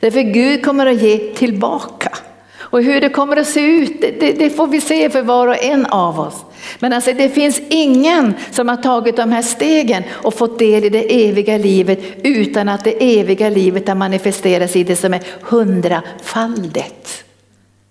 Därför 0.00 0.20
Gud 0.22 0.64
kommer 0.64 0.86
att 0.86 1.02
ge 1.02 1.18
tillbaka. 1.18 2.10
Och 2.70 2.82
hur 2.82 3.00
det 3.00 3.08
kommer 3.08 3.36
att 3.36 3.46
se 3.46 3.60
ut, 3.60 4.00
det, 4.00 4.32
det, 4.32 4.50
får 4.50 4.66
vi 4.66 4.80
se 4.80 5.10
för 5.10 5.22
var 5.22 5.46
och 5.48 5.64
en 5.64 5.86
av 5.86 6.20
oss. 6.20 6.44
Men 6.78 6.92
alltså 6.92 7.12
det 7.12 7.28
finns 7.28 7.60
ingen 7.68 8.34
som 8.50 8.68
har 8.68 8.76
tagit 8.76 9.16
de 9.16 9.32
här 9.32 9.42
stegen 9.42 10.02
och 10.10 10.34
fått 10.34 10.58
del 10.58 10.84
i 10.84 10.88
det 10.88 11.28
eviga 11.28 11.58
livet 11.58 11.98
utan 12.22 12.68
att 12.68 12.84
det 12.84 13.18
eviga 13.20 13.50
livet 13.50 13.88
har 13.88 13.94
manifesterats 13.94 14.76
i 14.76 14.84
det 14.84 14.96
som 14.96 15.14
är 15.14 15.22
hundrafaldigt. 15.42 17.24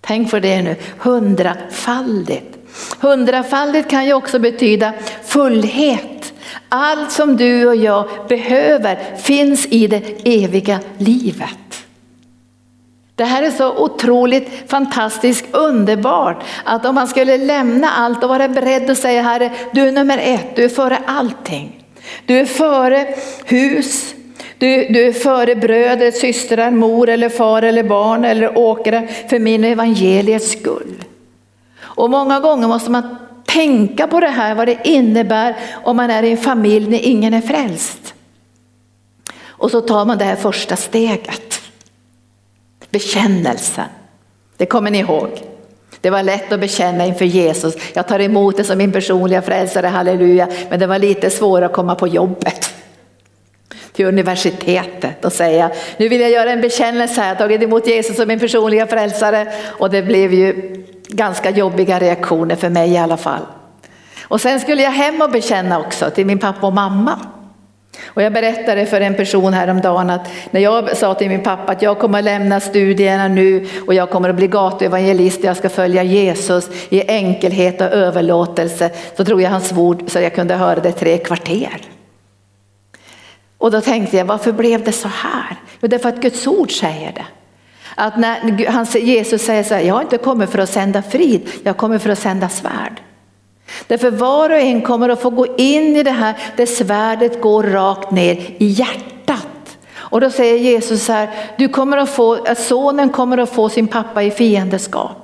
Tänk 0.00 0.30
på 0.30 0.38
det 0.38 0.62
nu, 0.62 0.76
hundrafaldigt. 0.98 2.56
Hundrafaldigt 3.00 3.90
kan 3.90 4.06
ju 4.06 4.12
också 4.12 4.38
betyda 4.38 4.92
fullhet. 5.24 6.32
Allt 6.68 7.12
som 7.12 7.36
du 7.36 7.66
och 7.66 7.76
jag 7.76 8.08
behöver 8.28 9.16
finns 9.16 9.66
i 9.66 9.86
det 9.86 10.02
eviga 10.24 10.80
livet. 10.98 11.65
Det 13.16 13.24
här 13.24 13.42
är 13.42 13.50
så 13.50 13.76
otroligt 13.76 14.48
fantastiskt 14.70 15.44
underbart 15.52 16.44
att 16.64 16.86
om 16.86 16.94
man 16.94 17.08
skulle 17.08 17.36
lämna 17.36 17.90
allt 17.90 18.22
och 18.22 18.28
vara 18.28 18.48
beredd 18.48 18.90
att 18.90 18.98
säga 18.98 19.22
Herre, 19.22 19.50
du 19.72 19.88
är 19.88 19.92
nummer 19.92 20.18
ett, 20.18 20.56
du 20.56 20.64
är 20.64 20.68
före 20.68 20.98
allting. 21.06 21.84
Du 22.26 22.38
är 22.38 22.44
före 22.44 23.14
hus, 23.44 24.14
du, 24.58 24.88
du 24.88 25.06
är 25.06 25.12
före 25.12 25.54
bröder, 25.56 26.10
systrar, 26.10 26.70
mor 26.70 27.08
eller 27.08 27.28
far 27.28 27.62
eller 27.62 27.82
barn 27.82 28.24
eller 28.24 28.58
åkare 28.58 29.08
för 29.30 29.38
min 29.38 29.64
evangeliets 29.64 30.52
skull. 30.52 31.04
Och 31.80 32.10
många 32.10 32.40
gånger 32.40 32.68
måste 32.68 32.90
man 32.90 33.16
tänka 33.46 34.06
på 34.06 34.20
det 34.20 34.28
här, 34.28 34.54
vad 34.54 34.68
det 34.68 34.78
innebär 34.84 35.56
om 35.84 35.96
man 35.96 36.10
är 36.10 36.22
i 36.22 36.30
en 36.30 36.36
familj 36.36 36.90
när 36.90 36.98
ingen 36.98 37.34
är 37.34 37.40
frälst. 37.40 38.14
Och 39.46 39.70
så 39.70 39.80
tar 39.80 40.04
man 40.04 40.18
det 40.18 40.24
här 40.24 40.36
första 40.36 40.76
steget. 40.76 41.45
Bekännelsen. 42.96 43.84
Det 44.56 44.66
kommer 44.66 44.90
ni 44.90 44.98
ihåg. 44.98 45.28
Det 46.00 46.10
var 46.10 46.22
lätt 46.22 46.52
att 46.52 46.60
bekänna 46.60 47.06
inför 47.06 47.24
Jesus. 47.24 47.74
Jag 47.94 48.08
tar 48.08 48.20
emot 48.20 48.56
det 48.56 48.64
som 48.64 48.78
min 48.78 48.92
personliga 48.92 49.42
frälsare, 49.42 49.86
halleluja. 49.86 50.48
Men 50.70 50.80
det 50.80 50.86
var 50.86 50.98
lite 50.98 51.30
svårare 51.30 51.66
att 51.66 51.72
komma 51.72 51.94
på 51.94 52.08
jobbet 52.08 52.74
till 53.92 54.06
universitetet 54.06 55.24
och 55.24 55.32
säga 55.32 55.70
nu 55.96 56.08
vill 56.08 56.20
jag 56.20 56.30
göra 56.30 56.50
en 56.50 56.60
bekännelse 56.60 57.20
här, 57.20 57.28
jag 57.28 57.34
har 57.34 57.38
tagit 57.38 57.62
emot 57.62 57.86
Jesus 57.86 58.16
som 58.16 58.28
min 58.28 58.40
personliga 58.40 58.86
frälsare 58.86 59.52
och 59.78 59.90
det 59.90 60.02
blev 60.02 60.34
ju 60.34 60.76
ganska 61.08 61.50
jobbiga 61.50 61.98
reaktioner 61.98 62.56
för 62.56 62.68
mig 62.68 62.92
i 62.92 62.98
alla 62.98 63.16
fall. 63.16 63.46
Och 64.22 64.40
sen 64.40 64.60
skulle 64.60 64.82
jag 64.82 64.90
hem 64.90 65.22
och 65.22 65.30
bekänna 65.30 65.80
också 65.80 66.10
till 66.10 66.26
min 66.26 66.38
pappa 66.38 66.66
och 66.66 66.72
mamma. 66.74 67.20
Och 68.04 68.22
jag 68.22 68.32
berättade 68.32 68.86
för 68.86 69.00
en 69.00 69.14
person 69.14 69.54
häromdagen 69.54 70.10
att 70.10 70.28
när 70.50 70.60
jag 70.60 70.96
sa 70.96 71.14
till 71.14 71.28
min 71.28 71.42
pappa 71.42 71.72
att 71.72 71.82
jag 71.82 71.98
kommer 71.98 72.18
att 72.18 72.24
lämna 72.24 72.60
studierna 72.60 73.28
nu 73.28 73.66
och 73.86 73.94
jag 73.94 74.10
kommer 74.10 74.28
att 74.28 74.36
bli 74.36 74.48
gatuevangelist 74.48 75.38
och 75.38 75.44
jag 75.44 75.56
ska 75.56 75.68
följa 75.68 76.02
Jesus 76.02 76.70
i 76.88 77.02
enkelhet 77.08 77.80
och 77.80 77.86
överlåtelse 77.86 78.90
så 79.16 79.24
tror 79.24 79.42
jag 79.42 79.50
han 79.50 79.60
svor 79.60 79.98
så 80.06 80.20
jag 80.20 80.34
kunde 80.34 80.54
höra 80.54 80.80
det 80.80 80.92
tre 80.92 81.18
kvarter. 81.18 81.80
Och 83.58 83.70
då 83.70 83.80
tänkte 83.80 84.16
jag, 84.16 84.24
varför 84.24 84.52
blev 84.52 84.84
det 84.84 84.92
så 84.92 85.08
här? 85.08 85.56
Jo, 85.80 85.88
det 85.88 85.96
är 85.96 86.00
för 86.00 86.08
att 86.08 86.20
Guds 86.20 86.46
ord 86.46 86.80
säger 86.80 87.12
det. 87.12 87.26
Att 87.94 88.18
när 88.18 88.98
Jesus 88.98 89.42
säger 89.42 89.62
så 89.62 89.74
här, 89.74 89.82
jag 89.82 89.94
har 89.94 90.02
inte 90.02 90.18
kommit 90.18 90.50
för 90.50 90.58
att 90.58 90.70
sända 90.70 91.02
frid, 91.02 91.48
jag 91.64 91.76
kommer 91.76 91.98
för 91.98 92.10
att 92.10 92.18
sända 92.18 92.48
svärd. 92.48 93.00
Därför 93.86 94.10
var 94.10 94.50
och 94.50 94.56
en 94.56 94.82
kommer 94.82 95.08
att 95.08 95.22
få 95.22 95.30
gå 95.30 95.46
in 95.56 95.96
i 95.96 96.02
det 96.02 96.10
här 96.10 96.34
där 96.56 96.66
svärdet 96.66 97.40
går 97.40 97.62
rakt 97.62 98.10
ner 98.10 98.34
i 98.58 98.66
hjärtat. 98.66 99.78
Och 99.94 100.20
då 100.20 100.30
säger 100.30 100.58
Jesus 100.58 101.04
så 101.04 101.12
här, 101.12 101.30
du 101.58 101.68
kommer 101.68 101.96
att 101.96 102.10
få, 102.10 102.34
att 102.34 102.58
sonen 102.58 103.08
kommer 103.08 103.38
att 103.38 103.50
få 103.50 103.68
sin 103.68 103.86
pappa 103.86 104.22
i 104.22 104.30
fiendeskap. 104.30 105.22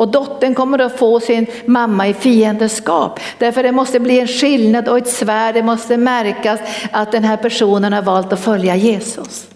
Och 0.00 0.08
dottern 0.08 0.54
kommer 0.54 0.78
att 0.78 0.98
få 0.98 1.20
sin 1.20 1.46
mamma 1.66 2.08
i 2.08 2.14
fiendeskap. 2.14 3.20
Därför 3.38 3.62
det 3.62 3.72
måste 3.72 4.00
bli 4.00 4.20
en 4.20 4.26
skillnad 4.26 4.88
och 4.88 4.98
ett 4.98 5.08
svärd, 5.08 5.54
det 5.54 5.62
måste 5.62 5.96
märkas 5.96 6.60
att 6.92 7.12
den 7.12 7.24
här 7.24 7.36
personen 7.36 7.92
har 7.92 8.02
valt 8.02 8.32
att 8.32 8.44
följa 8.44 8.76
Jesus. 8.76 9.46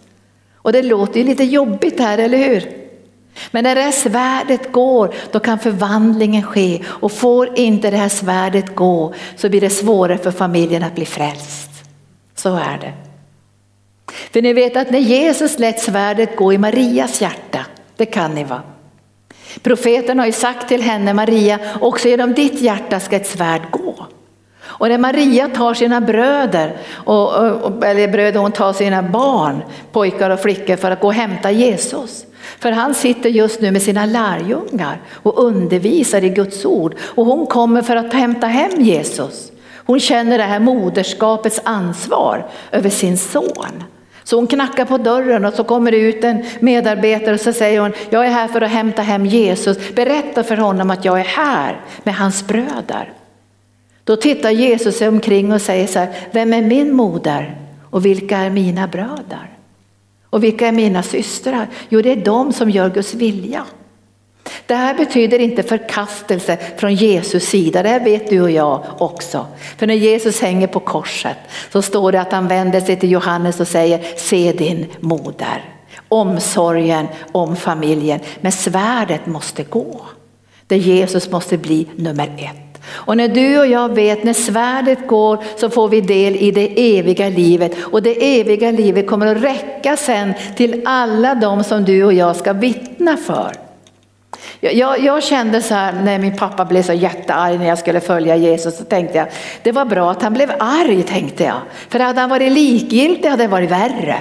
Och 0.57 0.73
det 0.73 0.83
låter 0.83 1.21
ju 1.21 1.27
lite 1.27 1.45
jobbigt 1.45 2.01
här, 2.01 2.19
eller 2.19 2.39
hur? 2.39 2.84
Men 3.51 3.65
när 3.65 3.75
det 3.75 3.81
här 3.81 3.93
svärdet 3.93 4.73
går, 4.73 5.15
då 5.33 5.41
kan 5.41 5.59
förvandlingen 5.59 6.43
ske. 6.43 6.83
Och 6.87 7.13
får 7.13 7.59
inte 7.59 7.91
det 7.91 7.97
här 7.97 8.09
svärdet 8.09 8.75
gå 8.75 9.15
så 9.37 9.49
blir 9.49 9.61
det 9.61 9.71
svårare 9.71 10.19
för 10.19 10.31
familjen 10.31 10.83
att 10.83 10.95
bli 10.95 11.07
frälst. 11.07 11.71
Så 12.35 12.55
är 12.55 12.79
det. 12.81 12.93
För 14.33 14.43
ni 14.43 14.53
vet 14.53 14.77
att 14.77 14.91
när 14.91 14.99
Jesus 14.99 15.59
lät 15.59 15.81
svärdet 15.81 16.37
gå 16.37 16.53
i 16.53 16.59
Marias 16.59 17.21
hjärta, 17.21 17.67
det 17.97 18.07
kan 18.07 18.35
ni 18.35 18.45
va? 18.45 18.63
Profeten 19.63 20.19
har 20.19 20.27
ju 20.27 20.33
sagt 20.33 20.69
till 20.69 20.83
henne, 20.83 21.15
Maria, 21.15 21.59
också 21.81 22.09
genom 22.09 22.33
ditt 22.33 22.61
hjärta 22.61 23.01
ska 23.01 23.17
ett 23.17 23.27
svärd 23.27 23.63
gå. 23.71 24.07
Och 24.77 24.89
när 24.89 24.99
Maria 24.99 25.49
tar 25.49 25.75
sina 25.75 26.01
bröder, 26.01 26.77
och, 26.93 27.35
och, 27.35 27.85
eller 27.85 28.09
bröder, 28.09 28.41
hon 28.41 28.53
tar 28.53 28.73
sina 28.73 29.03
barn, 29.03 29.63
pojkar 29.93 30.31
och 30.31 30.41
flickor 30.41 30.77
för 30.77 30.91
att 30.91 31.01
gå 31.01 31.07
och 31.07 31.15
hämta 31.15 31.51
Jesus. 31.51 32.27
För 32.59 32.73
han 32.73 32.95
sitter 32.95 33.31
just 33.31 33.61
nu 33.61 33.71
med 33.71 33.83
sina 33.83 34.07
lärjungar 34.07 35.01
och 35.13 35.45
undervisar 35.45 36.25
i 36.25 36.29
Guds 36.29 36.65
ord. 36.65 36.95
Och 37.01 37.27
hon 37.27 37.47
kommer 37.47 37.83
för 37.83 37.97
att 37.97 38.13
hämta 38.13 38.47
hem 38.47 38.81
Jesus. 38.81 39.53
Hon 39.87 40.01
känner 40.01 40.39
det 40.39 40.45
här 40.45 40.61
moderskapets 40.61 41.61
ansvar 41.65 42.47
över 42.73 42.91
sin 42.91 43.19
son. 43.19 43.85
Så 44.25 44.37
hon 44.37 44.47
knackar 44.47 44.85
på 44.85 44.99
dörren 44.99 45.45
och 45.45 45.55
så 45.55 45.65
kommer 45.65 45.91
det 45.91 45.97
ut 45.97 46.25
en 46.25 46.45
medarbetare 46.61 47.35
och 47.35 47.41
så 47.41 47.53
säger 47.53 47.81
hon, 47.81 47.93
jag 48.11 48.27
är 48.27 48.31
här 48.31 48.49
för 48.49 48.61
att 48.61 48.71
hämta 48.71 49.03
hem 49.03 49.27
Jesus. 49.27 49.95
Berätta 49.95 50.43
för 50.43 50.57
honom 50.57 50.91
att 50.91 51.05
jag 51.05 51.21
är 51.21 51.25
här 51.25 51.81
med 52.03 52.15
hans 52.15 52.47
bröder. 52.47 53.13
Då 54.05 54.17
tittar 54.17 54.51
Jesus 54.51 54.97
sig 54.97 55.09
omkring 55.09 55.53
och 55.53 55.63
säger 55.63 55.87
så 55.87 55.99
här, 55.99 56.09
vem 56.33 56.53
är 56.53 56.63
min 56.63 56.93
moder 56.93 57.61
och 57.91 58.07
vilka 58.07 58.39
är 58.39 58.51
mina 58.51 58.89
bröder? 58.89 59.51
Och 60.31 60.45
vilka 60.45 60.69
är 60.69 60.73
mina 60.73 61.03
systrar? 61.03 61.67
Jo, 61.89 62.03
det 62.03 62.13
är 62.13 62.17
de 62.17 62.53
som 62.53 62.71
gör 62.71 62.91
Guds 62.91 63.15
vilja. 63.15 63.65
Det 64.67 64.75
här 64.75 64.95
betyder 64.95 65.39
inte 65.39 65.63
förkastelse 65.63 66.59
från 66.77 66.95
Jesus 66.95 67.45
sida, 67.45 67.83
det 67.83 67.89
här 67.89 68.05
vet 68.05 68.31
du 68.31 68.41
och 68.41 68.51
jag 68.51 68.85
också. 68.99 69.47
För 69.77 69.87
när 69.87 69.95
Jesus 69.95 70.41
hänger 70.41 70.67
på 70.67 70.81
korset 70.81 71.37
så 71.73 71.83
står 71.83 72.13
det 72.13 72.21
att 72.21 72.33
han 72.33 72.49
vänder 72.49 72.81
sig 72.81 72.97
till 72.97 73.11
Johannes 73.11 73.61
och 73.61 73.69
säger, 73.69 74.05
se 74.17 74.53
din 74.53 74.87
moder. 75.01 75.65
Omsorgen 76.09 77.07
om 77.33 77.57
familjen, 77.57 78.21
men 78.41 78.53
svärdet 78.53 79.27
måste 79.27 79.63
gå. 79.63 80.01
Där 80.67 80.77
Jesus 80.77 81.31
måste 81.31 81.59
bli 81.59 81.87
nummer 81.97 82.35
ett. 82.39 82.64
Och 82.87 83.17
när 83.17 83.29
du 83.29 83.59
och 83.59 83.67
jag 83.67 83.95
vet 83.95 84.25
när 84.25 84.33
svärdet 84.33 85.07
går 85.07 85.45
så 85.57 85.71
får 85.71 85.89
vi 85.89 86.01
del 86.01 86.37
i 86.37 86.51
det 86.51 86.99
eviga 86.99 87.29
livet 87.29 87.77
och 87.83 88.03
det 88.03 88.41
eviga 88.41 88.71
livet 88.71 89.07
kommer 89.07 89.27
att 89.27 89.43
räcka 89.43 89.97
sen 89.97 90.35
till 90.57 90.83
alla 90.85 91.35
de 91.35 91.65
som 91.65 91.85
du 91.85 92.05
och 92.05 92.13
jag 92.13 92.37
ska 92.37 92.53
vittna 92.53 93.17
för. 93.17 93.53
Jag, 94.61 95.01
jag, 95.01 95.23
kände 95.23 95.63
så 95.63 95.75
här 95.75 95.93
när 95.93 96.19
min 96.19 96.37
pappa 96.37 96.65
blev 96.65 96.83
så 96.83 96.93
jättearg 96.93 97.59
när 97.59 97.67
jag 97.67 97.79
skulle 97.79 98.01
följa 98.01 98.37
Jesus 98.37 98.79
så 98.79 98.85
tänkte 98.85 99.19
jag 99.19 99.27
det 99.63 99.73
var 99.73 99.85
bra 99.85 100.11
att 100.11 100.23
han 100.23 100.35
blev 100.35 100.51
arg 100.59 101.03
tänkte 101.03 101.45
jag. 101.45 101.61
För 101.89 101.99
hade 101.99 102.21
han 102.21 102.31
varit 102.31 102.53
likgiltig 102.53 103.29
hade 103.29 103.43
det 103.43 103.49
varit 103.49 103.71
värre. 103.71 104.17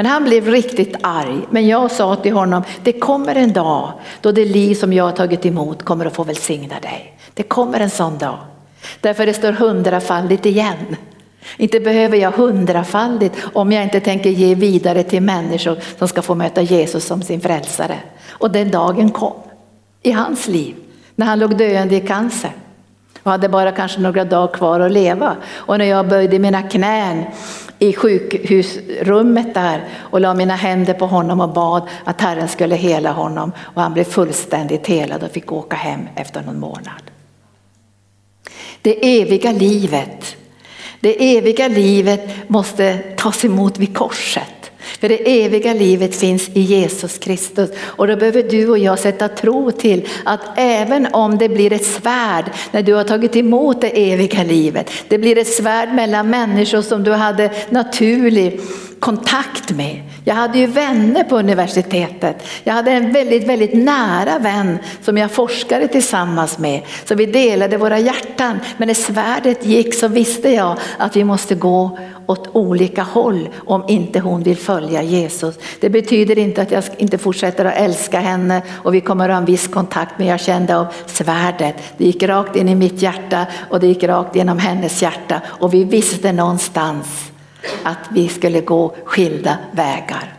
Men 0.00 0.06
han 0.06 0.24
blev 0.24 0.46
riktigt 0.46 0.96
arg. 1.00 1.38
Men 1.50 1.66
jag 1.66 1.90
sa 1.90 2.16
till 2.16 2.32
honom, 2.32 2.62
det 2.82 2.92
kommer 2.92 3.34
en 3.34 3.52
dag 3.52 3.92
då 4.20 4.32
det 4.32 4.44
liv 4.44 4.74
som 4.74 4.92
jag 4.92 5.04
har 5.04 5.12
tagit 5.12 5.46
emot 5.46 5.82
kommer 5.82 6.06
att 6.06 6.14
få 6.14 6.24
välsigna 6.24 6.80
dig. 6.80 7.18
Det 7.34 7.42
kommer 7.42 7.80
en 7.80 7.90
sån 7.90 8.18
dag. 8.18 8.38
Därför 9.00 9.26
det 9.26 9.34
står 9.34 9.52
hundrafaldigt 9.52 10.46
igen. 10.46 10.96
Inte 11.56 11.80
behöver 11.80 12.16
jag 12.16 12.30
hundrafaldigt 12.30 13.36
om 13.52 13.72
jag 13.72 13.84
inte 13.84 14.00
tänker 14.00 14.30
ge 14.30 14.54
vidare 14.54 15.02
till 15.02 15.22
människor 15.22 15.78
som 15.98 16.08
ska 16.08 16.22
få 16.22 16.34
möta 16.34 16.62
Jesus 16.62 17.04
som 17.04 17.22
sin 17.22 17.40
frälsare. 17.40 17.98
Och 18.28 18.50
den 18.50 18.70
dagen 18.70 19.10
kom 19.10 19.36
i 20.02 20.10
hans 20.10 20.48
liv 20.48 20.74
när 21.14 21.26
han 21.26 21.38
låg 21.38 21.56
döende 21.56 21.96
i 21.96 22.00
cancer 22.00 22.52
och 23.28 23.32
hade 23.32 23.48
bara 23.48 23.72
kanske 23.72 24.00
några 24.00 24.24
dagar 24.24 24.54
kvar 24.54 24.80
att 24.80 24.92
leva. 24.92 25.36
Och 25.54 25.78
när 25.78 25.84
jag 25.84 26.08
böjde 26.08 26.38
mina 26.38 26.62
knän 26.62 27.24
i 27.78 27.92
sjukhusrummet 27.92 29.54
där 29.54 29.84
och 29.94 30.20
la 30.20 30.34
mina 30.34 30.54
händer 30.54 30.94
på 30.94 31.06
honom 31.06 31.40
och 31.40 31.48
bad 31.48 31.88
att 32.04 32.20
Herren 32.20 32.48
skulle 32.48 32.76
hela 32.76 33.12
honom 33.12 33.52
och 33.58 33.82
han 33.82 33.92
blev 33.92 34.04
fullständigt 34.04 34.86
helad 34.86 35.22
och 35.22 35.30
fick 35.30 35.52
åka 35.52 35.76
hem 35.76 36.00
efter 36.16 36.42
någon 36.42 36.60
månad. 36.60 37.02
Det 38.82 39.20
eviga 39.20 39.52
livet, 39.52 40.36
det 41.00 41.36
eviga 41.36 41.68
livet 41.68 42.48
måste 42.48 42.98
tas 43.16 43.44
emot 43.44 43.78
vid 43.78 43.96
korset. 43.96 44.57
För 45.00 45.08
det 45.08 45.44
eviga 45.44 45.74
livet 45.74 46.16
finns 46.16 46.48
i 46.48 46.60
Jesus 46.60 47.18
Kristus. 47.18 47.70
Och 47.80 48.06
då 48.06 48.16
behöver 48.16 48.42
du 48.42 48.68
och 48.68 48.78
jag 48.78 48.98
sätta 48.98 49.28
tro 49.28 49.70
till 49.70 50.08
att 50.24 50.40
även 50.56 51.06
om 51.12 51.38
det 51.38 51.48
blir 51.48 51.72
ett 51.72 51.86
svärd 51.86 52.44
när 52.70 52.82
du 52.82 52.94
har 52.94 53.04
tagit 53.04 53.36
emot 53.36 53.80
det 53.80 54.12
eviga 54.12 54.42
livet, 54.42 54.90
det 55.08 55.18
blir 55.18 55.38
ett 55.38 55.54
svärd 55.54 55.94
mellan 55.94 56.30
människor 56.30 56.82
som 56.82 57.04
du 57.04 57.12
hade 57.12 57.50
naturlig 57.70 58.60
kontakt 59.00 59.70
med. 59.70 60.02
Jag 60.24 60.34
hade 60.34 60.58
ju 60.58 60.66
vänner 60.66 61.24
på 61.24 61.38
universitetet. 61.38 62.42
Jag 62.64 62.74
hade 62.74 62.90
en 62.90 63.12
väldigt, 63.12 63.48
väldigt 63.48 63.74
nära 63.74 64.38
vän 64.38 64.78
som 65.02 65.18
jag 65.18 65.30
forskade 65.30 65.88
tillsammans 65.88 66.58
med. 66.58 66.82
Så 67.04 67.14
vi 67.14 67.26
delade 67.26 67.76
våra 67.76 67.98
hjärtan. 67.98 68.60
Men 68.76 68.86
när 68.86 68.94
svärdet 68.94 69.66
gick 69.66 69.94
så 69.94 70.08
visste 70.08 70.50
jag 70.50 70.78
att 70.98 71.16
vi 71.16 71.24
måste 71.24 71.54
gå 71.54 71.98
åt 72.26 72.48
olika 72.52 73.02
håll 73.02 73.48
om 73.66 73.84
inte 73.88 74.20
hon 74.20 74.42
vill 74.42 74.56
följa 74.56 75.02
Jesus. 75.02 75.54
Det 75.80 75.90
betyder 75.90 76.38
inte 76.38 76.62
att 76.62 76.70
jag 76.70 76.84
inte 76.96 77.18
fortsätter 77.18 77.64
att 77.64 77.76
älska 77.76 78.20
henne 78.20 78.62
och 78.70 78.94
vi 78.94 79.00
kommer 79.00 79.28
att 79.28 79.34
ha 79.34 79.38
en 79.38 79.44
viss 79.44 79.68
kontakt 79.68 80.18
men 80.18 80.26
jag 80.26 80.40
kände 80.40 80.76
av 80.76 80.86
svärdet. 81.06 81.74
Det 81.96 82.04
gick 82.04 82.22
rakt 82.22 82.56
in 82.56 82.68
i 82.68 82.74
mitt 82.74 83.02
hjärta 83.02 83.46
och 83.70 83.80
det 83.80 83.86
gick 83.86 84.04
rakt 84.04 84.36
genom 84.36 84.58
hennes 84.58 85.02
hjärta 85.02 85.40
och 85.46 85.74
vi 85.74 85.84
visste 85.84 86.32
någonstans 86.32 87.32
att 87.82 88.08
vi 88.10 88.28
skulle 88.28 88.60
gå 88.60 88.94
skilda 89.04 89.58
vägar. 89.72 90.34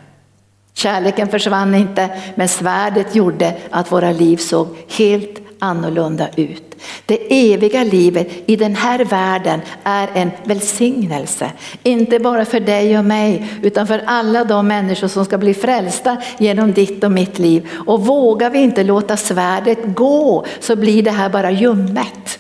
Kärleken 0.73 1.27
försvann 1.27 1.75
inte 1.75 2.09
men 2.35 2.47
svärdet 2.47 3.15
gjorde 3.15 3.53
att 3.69 3.91
våra 3.91 4.11
liv 4.11 4.37
såg 4.37 4.67
helt 4.97 5.39
annorlunda 5.59 6.29
ut. 6.35 6.75
Det 7.05 7.51
eviga 7.53 7.83
livet 7.83 8.27
i 8.45 8.55
den 8.55 8.75
här 8.75 9.05
världen 9.05 9.61
är 9.83 10.09
en 10.13 10.31
välsignelse. 10.43 11.51
Inte 11.83 12.19
bara 12.19 12.45
för 12.45 12.59
dig 12.59 12.97
och 12.97 13.05
mig 13.05 13.47
utan 13.61 13.87
för 13.87 14.03
alla 14.05 14.43
de 14.43 14.67
människor 14.67 15.07
som 15.07 15.25
ska 15.25 15.37
bli 15.37 15.53
frälsta 15.53 16.17
genom 16.37 16.73
ditt 16.73 17.03
och 17.03 17.11
mitt 17.11 17.39
liv. 17.39 17.69
Och 17.87 18.05
vågar 18.05 18.49
vi 18.49 18.59
inte 18.59 18.83
låta 18.83 19.17
svärdet 19.17 19.79
gå 19.85 20.45
så 20.59 20.75
blir 20.75 21.03
det 21.03 21.11
här 21.11 21.29
bara 21.29 21.51
ljummet. 21.51 22.39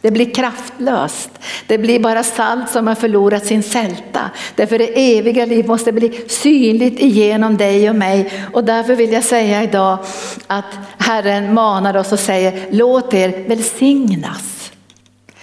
Det 0.00 0.10
blir 0.10 0.34
kraftlöst. 0.34 1.30
Det 1.66 1.78
blir 1.78 2.00
bara 2.00 2.22
salt 2.22 2.70
som 2.70 2.86
har 2.86 2.94
förlorat 2.94 3.46
sin 3.46 3.62
sälta. 3.62 4.30
Därför 4.54 4.78
det 4.78 5.18
eviga 5.18 5.46
liv 5.46 5.66
måste 5.66 5.92
bli 5.92 6.24
synligt 6.28 7.00
igenom 7.00 7.56
dig 7.56 7.90
och 7.90 7.96
mig. 7.96 8.32
Och 8.52 8.64
därför 8.64 8.96
vill 8.96 9.12
jag 9.12 9.24
säga 9.24 9.62
idag 9.62 9.98
att 10.46 10.78
Herren 10.98 11.54
manar 11.54 11.96
oss 11.96 12.12
och 12.12 12.20
säger 12.20 12.66
låt 12.70 13.14
er 13.14 13.44
välsignas. 13.48 14.72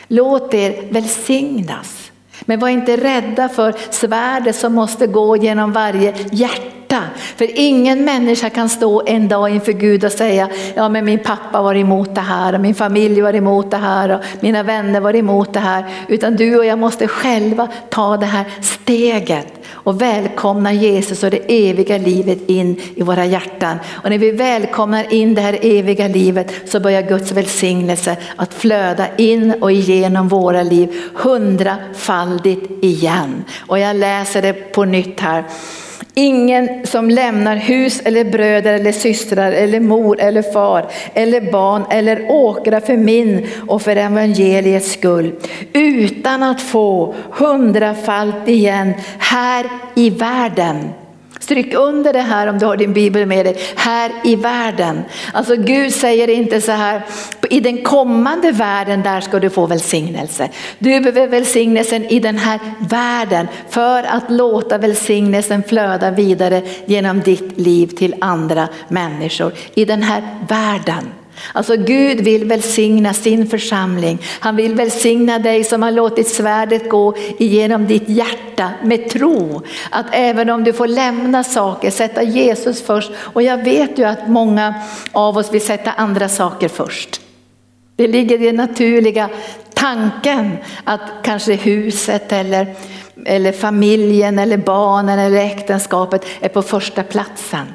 Låt 0.08 0.54
er 0.54 0.91
välsignas. 0.91 2.12
Men 2.41 2.60
var 2.60 2.70
inte 2.70 2.98
rädda 2.98 3.50
för 3.50 3.76
svärdet 3.89 4.56
som 4.56 4.74
måste 4.74 5.08
gå 5.08 5.38
genom 5.38 5.72
varje 5.72 6.13
hjärta 6.32 6.77
hjärta. 6.88 7.04
För 7.36 7.47
ingen 7.56 8.06
människa 8.06 8.50
kan 8.50 8.69
stå 8.69 9.04
en 9.06 9.28
dag 9.28 9.50
inför 9.50 9.71
Gud 9.71 10.06
och 10.06 10.12
säga, 10.12 10.50
ja 10.76 10.89
men 10.89 11.06
min 11.06 11.19
pappa 11.19 11.62
var 11.62 11.76
emot 11.76 12.15
det 12.15 12.21
här 12.21 12.54
och 12.54 12.62
min 12.62 12.76
familj 12.76 13.21
var 13.21 13.36
emot 13.36 13.71
det 13.71 13.78
här 13.78 14.10
och 14.12 14.21
mina 14.39 14.63
vänner 14.63 15.00
var 15.00 15.15
emot 15.15 15.54
det 15.54 15.60
här. 15.60 15.86
Utan 16.08 16.36
du 16.36 16.58
och 16.58 16.65
jag 16.65 16.80
måste 16.80 17.08
själva 17.08 17.67
ta 17.89 18.17
det 18.17 18.26
här 18.26 18.45
steget 18.62 19.47
och 19.71 20.02
välkomna 20.02 20.73
Jesus 20.73 21.23
och 21.23 21.30
det 21.30 21.69
eviga 21.69 21.97
livet 21.97 22.50
in 22.50 22.82
i 22.95 23.04
våra 23.04 23.26
hjärtan. 23.26 23.78
Och 24.04 24.10
när 24.10 24.17
vi 24.17 24.32
välkomnar 24.32 25.13
in 25.13 25.36
det 25.36 25.41
här 25.41 25.58
eviga 25.62 26.08
livet 26.08 26.52
så 26.65 26.80
börjar 26.80 27.02
Guds 27.02 27.32
välsignelse 27.32 28.17
att 28.36 28.54
flöda 28.54 29.08
in 29.17 29.54
och 29.62 29.71
igenom 29.71 30.28
våra 30.28 30.63
liv 30.63 31.04
hundrafaldigt 31.15 32.84
igen. 32.84 33.43
Och 33.67 33.80
jag 33.80 33.95
läser 33.95 34.41
det 34.41 34.54
på 34.54 34.86
nytt 34.86 35.19
här. 35.19 35.43
Ingen 36.20 36.86
som 36.88 37.10
lämnar 37.10 37.56
hus 37.56 38.02
eller 38.06 38.24
bröder 38.24 38.74
eller 38.74 38.92
systrar 38.92 39.52
eller 39.52 39.80
mor 39.80 40.20
eller 40.20 40.42
far 40.42 40.86
eller 41.14 41.52
barn 41.52 41.84
eller 41.90 42.32
åkrar 42.32 42.80
för 42.80 42.98
min 42.98 43.48
och 43.68 43.82
för 43.82 43.96
evangeliets 43.96 44.92
skull. 44.92 45.34
Utan 45.74 46.44
att 46.44 46.62
få 46.62 47.16
hundrafalt 47.32 48.48
igen 48.48 48.94
här 49.20 49.66
i 49.96 50.10
världen. 50.10 50.90
Stryk 51.39 51.73
under 51.73 52.13
det 52.13 52.21
här 52.21 52.47
om 52.47 52.60
du 52.60 52.65
har 52.65 52.78
din 52.78 52.93
bibel 52.93 53.26
med 53.26 53.45
dig, 53.45 53.58
här 53.76 54.12
i 54.23 54.36
världen. 54.36 55.04
Alltså 55.34 55.56
Gud 55.56 55.93
säger 55.93 56.30
inte 56.30 56.62
så 56.62 56.71
här, 56.71 57.02
i 57.50 57.60
den 57.60 57.84
kommande 57.84 58.52
världen 58.52 59.04
där 59.04 59.21
ska 59.21 59.39
du 59.39 59.50
få 59.50 59.65
välsignelse. 59.65 60.50
Du 60.80 61.00
behöver 61.00 61.28
välsignelsen 61.28 62.06
i 62.06 62.19
den 62.19 62.38
här 62.38 62.60
världen 62.89 63.47
för 63.69 64.04
att 64.04 64.32
låta 64.32 64.78
välsignelsen 64.78 65.63
flöda 65.63 66.12
vidare 66.12 66.62
genom 66.86 67.19
ditt 67.19 67.60
liv 67.60 67.88
till 67.88 68.15
andra 68.21 68.67
människor. 68.88 69.54
I 69.73 69.86
den 69.86 70.04
här 70.04 70.23
världen. 70.50 71.04
Alltså 71.54 71.76
Gud 71.78 72.21
vill 72.21 72.45
välsigna 72.45 73.13
sin 73.13 73.47
församling. 73.47 74.19
Han 74.39 74.56
vill 74.56 74.76
välsigna 74.76 75.39
dig 75.39 75.63
som 75.63 75.84
har 75.84 75.91
låtit 75.91 76.28
svärdet 76.28 76.89
gå 76.89 77.15
igenom 77.38 77.88
ditt 77.88 78.10
hjärta 78.10 78.71
med 78.84 79.10
tro. 79.10 79.62
Att 79.89 80.06
även 80.12 80.50
om 80.50 80.63
du 80.63 80.73
får 80.73 80.88
lämna 80.88 81.43
saker, 81.43 81.91
sätta 81.91 82.23
Jesus 82.23 82.82
först. 82.82 83.12
Och 83.17 83.41
jag 83.41 83.63
vet 83.63 84.00
ju 84.00 84.04
att 84.04 84.28
många 84.28 84.73
av 85.12 85.38
oss 85.38 85.54
vill 85.54 85.65
sätta 85.65 85.91
andra 85.91 86.30
saker 86.30 86.67
först. 86.67 87.21
Det 87.95 88.08
ligger 88.08 88.41
i 88.41 88.45
den 88.45 88.56
naturliga 88.56 89.30
tanken 89.73 90.58
att 90.84 91.02
kanske 91.23 91.54
huset 91.54 92.32
eller, 92.32 92.76
eller 93.26 93.52
familjen 93.52 94.39
eller 94.39 94.58
barnen 94.58 95.19
eller 95.19 95.38
äktenskapet 95.38 96.26
är 96.39 96.50
på 96.50 96.62
första 96.62 97.04
platsen. 97.04 97.67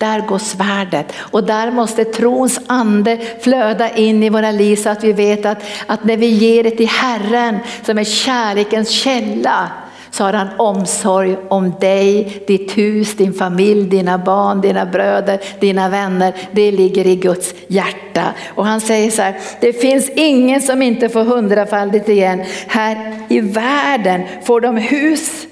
Där 0.00 0.20
går 0.20 0.38
svärdet 0.38 1.12
och 1.18 1.44
där 1.44 1.70
måste 1.70 2.04
trons 2.04 2.60
ande 2.66 3.18
flöda 3.40 3.90
in 3.90 4.22
i 4.22 4.30
våra 4.30 4.50
liv 4.50 4.76
så 4.76 4.88
att 4.88 5.04
vi 5.04 5.12
vet 5.12 5.46
att, 5.46 5.62
att 5.86 6.04
när 6.04 6.16
vi 6.16 6.26
ger 6.26 6.62
det 6.62 6.70
till 6.70 6.88
Herren 6.88 7.58
som 7.82 7.98
är 7.98 8.04
kärlekens 8.04 8.90
källa 8.90 9.70
så 10.10 10.24
har 10.24 10.32
han 10.32 10.48
omsorg 10.56 11.36
om 11.48 11.74
dig, 11.80 12.42
ditt 12.46 12.78
hus, 12.78 13.16
din 13.16 13.32
familj, 13.32 13.88
dina 13.88 14.18
barn, 14.18 14.60
dina 14.60 14.86
bröder, 14.86 15.40
dina 15.60 15.88
vänner. 15.88 16.34
Det 16.52 16.72
ligger 16.72 17.06
i 17.06 17.16
Guds 17.16 17.54
hjärta. 17.66 18.24
Och 18.54 18.66
han 18.66 18.80
säger 18.80 19.10
så 19.10 19.22
här, 19.22 19.34
det 19.60 19.72
finns 19.72 20.10
ingen 20.10 20.60
som 20.60 20.82
inte 20.82 21.08
får 21.08 21.24
hundrafaldigt 21.24 22.08
igen. 22.08 22.44
Här 22.66 23.18
i 23.28 23.40
världen 23.40 24.22
får 24.44 24.60
de 24.60 24.76
hus, 24.76 25.46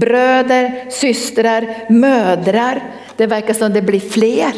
bröder, 0.00 0.90
systrar, 0.90 1.66
mödrar. 1.88 2.82
Det 3.16 3.26
verkar 3.26 3.54
som 3.54 3.72
det 3.72 3.82
blir 3.82 4.00
fler 4.00 4.52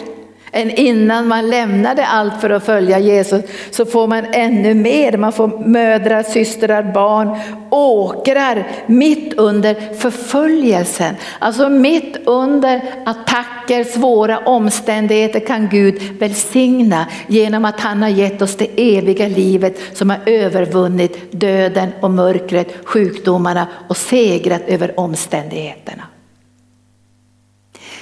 än 0.53 0.71
innan 0.71 1.29
man 1.29 1.51
lämnade 1.51 2.07
allt 2.07 2.41
för 2.41 2.51
att 2.51 2.65
följa 2.65 2.99
Jesus 2.99 3.43
så 3.71 3.87
får 3.87 4.07
man 4.07 4.25
ännu 4.33 4.75
mer. 4.75 5.17
Man 5.17 5.33
får 5.33 5.69
mödrar, 5.69 6.23
systrar, 6.23 6.83
barn, 6.83 7.39
åkrar 7.71 8.67
mitt 8.87 9.35
under 9.35 9.95
förföljelsen. 9.95 11.15
Alltså 11.39 11.69
mitt 11.69 12.17
under 12.27 12.83
attacker, 13.05 13.85
svåra 13.85 14.39
omständigheter 14.39 15.41
kan 15.41 15.69
Gud 15.69 16.03
välsigna 16.19 17.07
genom 17.27 17.65
att 17.65 17.81
han 17.81 18.03
har 18.03 18.09
gett 18.09 18.43
oss 18.43 18.57
det 18.57 18.97
eviga 18.97 19.29
livet 19.29 19.79
som 19.93 20.11
har 20.11 20.19
övervunnit 20.27 21.33
döden 21.33 21.89
och 22.01 22.11
mörkret, 22.11 22.69
sjukdomarna 22.85 23.67
och 23.89 23.97
segrat 23.97 24.63
över 24.67 25.01
omständigheterna. 25.01 26.03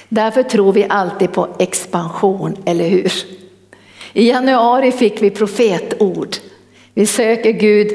Därför 0.09 0.43
tror 0.43 0.73
vi 0.73 0.85
alltid 0.89 1.31
på 1.31 1.47
expansion, 1.59 2.55
eller 2.65 2.89
hur? 2.89 3.11
I 4.13 4.29
januari 4.29 4.91
fick 4.91 5.21
vi 5.21 5.29
profetord. 5.29 6.35
Vi 6.93 7.05
söker 7.05 7.51
Gud 7.51 7.87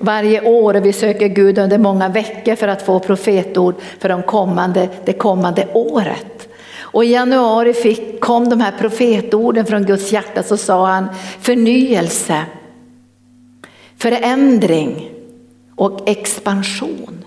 varje 0.00 0.40
år 0.40 0.74
och 0.76 0.86
vi 0.86 0.92
söker 0.92 1.28
Gud 1.28 1.58
under 1.58 1.78
många 1.78 2.08
veckor 2.08 2.54
för 2.54 2.68
att 2.68 2.82
få 2.82 2.98
profetord 3.00 3.74
för 3.98 4.08
de 4.08 4.22
kommande, 4.22 4.88
det 5.04 5.12
kommande 5.12 5.68
året. 5.74 6.48
Och 6.80 7.04
i 7.04 7.12
januari 7.12 7.72
fick, 7.72 8.20
kom 8.20 8.48
de 8.48 8.60
här 8.60 8.72
profetorden 8.78 9.66
från 9.66 9.84
Guds 9.84 10.12
hjärta 10.12 10.42
så 10.42 10.56
sa 10.56 10.86
han 10.86 11.08
förnyelse, 11.40 12.44
förändring 13.96 15.10
och 15.76 16.08
expansion. 16.08 17.21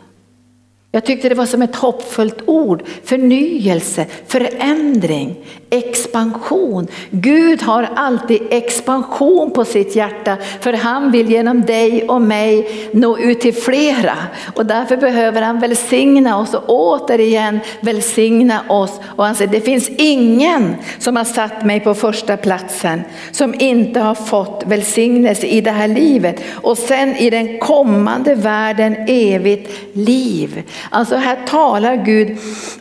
Jag 0.96 1.06
tyckte 1.06 1.30
det 1.30 1.36
var 1.36 1.46
som 1.46 1.62
ett 1.62 1.76
hoppfullt 1.76 2.42
ord. 2.46 2.84
Förnyelse, 3.04 4.06
förändring, 4.28 5.36
expansion. 5.70 6.88
Gud 7.10 7.62
har 7.62 7.90
alltid 7.96 8.42
expansion 8.50 9.52
på 9.52 9.66
sitt 9.66 9.96
hjärta 9.96 10.38
för 10.60 10.74
han 10.74 11.12
vill 11.12 11.32
genom 11.32 11.62
dig 11.62 12.04
och 12.04 12.22
mig 12.22 12.70
nå 12.92 13.18
ut 13.18 13.42
till 13.42 13.54
flera. 13.54 14.18
Och 14.56 14.66
därför 14.66 14.98
behöver 14.98 15.42
han 15.42 15.60
välsigna 15.60 16.40
oss 16.40 16.54
och 16.54 16.64
återigen 16.68 17.60
välsigna 17.80 18.62
oss. 18.70 19.00
Och 19.06 19.26
han 19.26 19.36
säger 19.36 19.52
det 19.52 19.62
finns 19.62 19.90
ingen 19.90 20.76
som 21.00 21.16
har 21.16 21.24
satt 21.24 21.66
mig 21.66 21.80
på 21.80 21.94
första 21.94 22.38
platsen 22.38 23.02
som 23.32 23.56
inte 23.60 24.00
har 24.00 24.16
fått 24.16 24.64
välsignelse 24.66 25.48
i 25.48 25.62
det 25.62 25.72
här 25.72 25.88
livet 25.88 26.44
och 26.52 26.78
sen 26.78 27.16
i 27.16 27.30
den 27.30 27.60
kommande 27.60 28.36
världen 28.36 28.96
evigt 29.08 29.72
liv. 29.94 30.64
Alltså 30.90 31.16
här 31.16 31.48
talar 31.48 31.96
Gud 31.96 32.38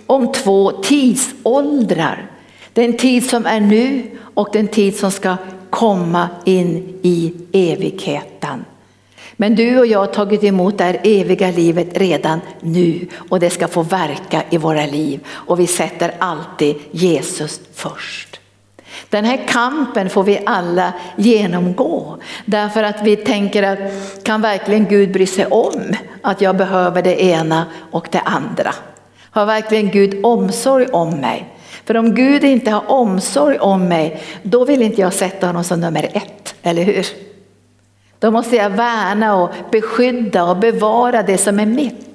om 0.07 0.33
två 0.33 0.71
tidsåldrar. 0.71 2.31
Den 2.73 2.97
tid 2.97 3.31
som 3.31 3.47
är 3.47 3.61
nu 3.61 4.03
och 4.35 4.49
den 4.53 4.69
tid 4.69 4.97
som 4.97 5.11
ska 5.11 5.37
komma 5.71 6.29
in 6.45 6.99
i 7.03 7.33
evigheten. 7.53 8.64
Men 9.37 9.55
du 9.55 9.79
och 9.79 9.87
jag 9.87 9.99
har 9.99 10.07
tagit 10.07 10.45
emot 10.45 10.79
det 10.79 10.85
här 10.85 11.01
eviga 11.05 11.51
livet 11.51 11.88
redan 11.95 12.40
nu 12.61 13.07
och 13.29 13.40
det 13.40 13.51
ska 13.51 13.69
få 13.69 13.83
verka 13.83 14.43
i 14.51 14.59
våra 14.59 14.87
liv 14.87 15.21
och 15.29 15.61
vi 15.61 15.67
sätter 15.67 16.14
alltid 16.19 16.77
Jesus 16.90 17.61
först. 17.73 18.34
Den 19.11 19.25
här 19.25 19.41
kampen 19.49 20.11
får 20.11 20.23
vi 20.23 20.41
alla 20.47 20.93
genomgå 21.17 22.19
därför 22.45 22.83
att 22.83 23.03
vi 23.03 23.17
tänker 23.17 23.63
att 23.63 23.79
kan 24.23 24.41
verkligen 24.41 24.85
Gud 24.85 25.13
bry 25.13 25.27
sig 25.27 25.47
om 25.47 25.95
att 26.23 26.41
jag 26.41 26.57
behöver 26.57 27.03
det 27.03 27.23
ena 27.23 27.67
och 27.91 28.09
det 28.11 28.21
andra? 28.21 28.75
Har 29.31 29.47
verkligen 29.47 29.91
Gud 29.91 30.25
omsorg 30.25 30.87
om 30.87 31.11
mig? 31.11 31.55
För 31.85 31.97
om 31.97 32.15
Gud 32.15 32.45
inte 32.45 32.71
har 32.71 32.91
omsorg 32.91 33.59
om 33.59 33.89
mig, 33.89 34.23
då 34.43 34.65
vill 34.65 34.83
inte 34.83 35.01
jag 35.01 35.13
sätta 35.13 35.47
honom 35.47 35.65
som 35.65 35.81
nummer 35.81 36.09
ett, 36.13 36.55
eller 36.63 36.83
hur? 36.83 37.07
Då 38.19 38.31
måste 38.31 38.57
jag 38.57 38.71
värna 38.71 39.37
och 39.37 39.51
beskydda 39.71 40.45
och 40.45 40.57
bevara 40.57 41.23
det 41.23 41.39
som 41.39 41.61
är 41.61 41.67
mitt. 41.67 42.13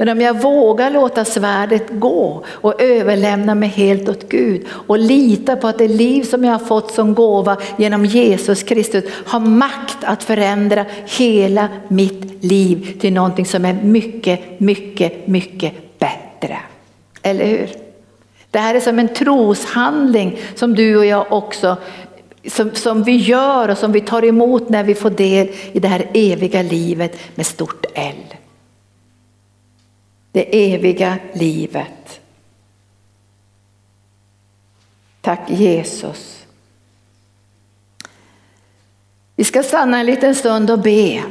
Men 0.00 0.08
om 0.08 0.20
jag 0.20 0.42
vågar 0.42 0.90
låta 0.90 1.24
svärdet 1.24 1.86
gå 1.90 2.44
och 2.48 2.82
överlämna 2.82 3.54
mig 3.54 3.68
helt 3.68 4.08
åt 4.08 4.28
Gud 4.28 4.66
och 4.70 4.98
lita 4.98 5.56
på 5.56 5.68
att 5.68 5.78
det 5.78 5.88
liv 5.88 6.22
som 6.22 6.44
jag 6.44 6.52
har 6.52 6.66
fått 6.66 6.90
som 6.92 7.14
gåva 7.14 7.56
genom 7.78 8.04
Jesus 8.04 8.62
Kristus 8.62 9.04
har 9.26 9.40
makt 9.40 9.98
att 10.00 10.22
förändra 10.22 10.86
hela 11.18 11.68
mitt 11.88 12.44
liv 12.44 12.98
till 13.00 13.12
någonting 13.12 13.46
som 13.46 13.64
är 13.64 13.72
mycket, 13.72 14.60
mycket, 14.60 15.26
mycket 15.26 15.98
bättre. 15.98 16.58
Eller 17.22 17.46
hur? 17.46 17.68
Det 18.50 18.58
här 18.58 18.74
är 18.74 18.80
som 18.80 18.98
en 18.98 19.08
troshandling 19.08 20.38
som 20.54 20.74
du 20.74 20.96
och 20.96 21.06
jag 21.06 21.32
också 21.32 21.76
som, 22.48 22.74
som 22.74 23.02
vi 23.02 23.16
gör 23.16 23.68
och 23.68 23.78
som 23.78 23.92
vi 23.92 24.00
tar 24.00 24.24
emot 24.24 24.68
när 24.68 24.84
vi 24.84 24.94
får 24.94 25.10
del 25.10 25.48
i 25.72 25.78
det 25.78 25.88
här 25.88 26.06
eviga 26.14 26.62
livet 26.62 27.18
med 27.34 27.46
stort 27.46 27.86
L. 27.94 28.36
Det 30.32 30.74
eviga 30.74 31.18
livet. 31.32 32.20
Tack 35.20 35.50
Jesus. 35.50 36.46
Vi 39.36 39.44
ska 39.44 39.62
stanna 39.62 40.00
en 40.00 40.06
liten 40.06 40.34
stund 40.34 40.70
och 40.70 40.78
be. 40.78 41.22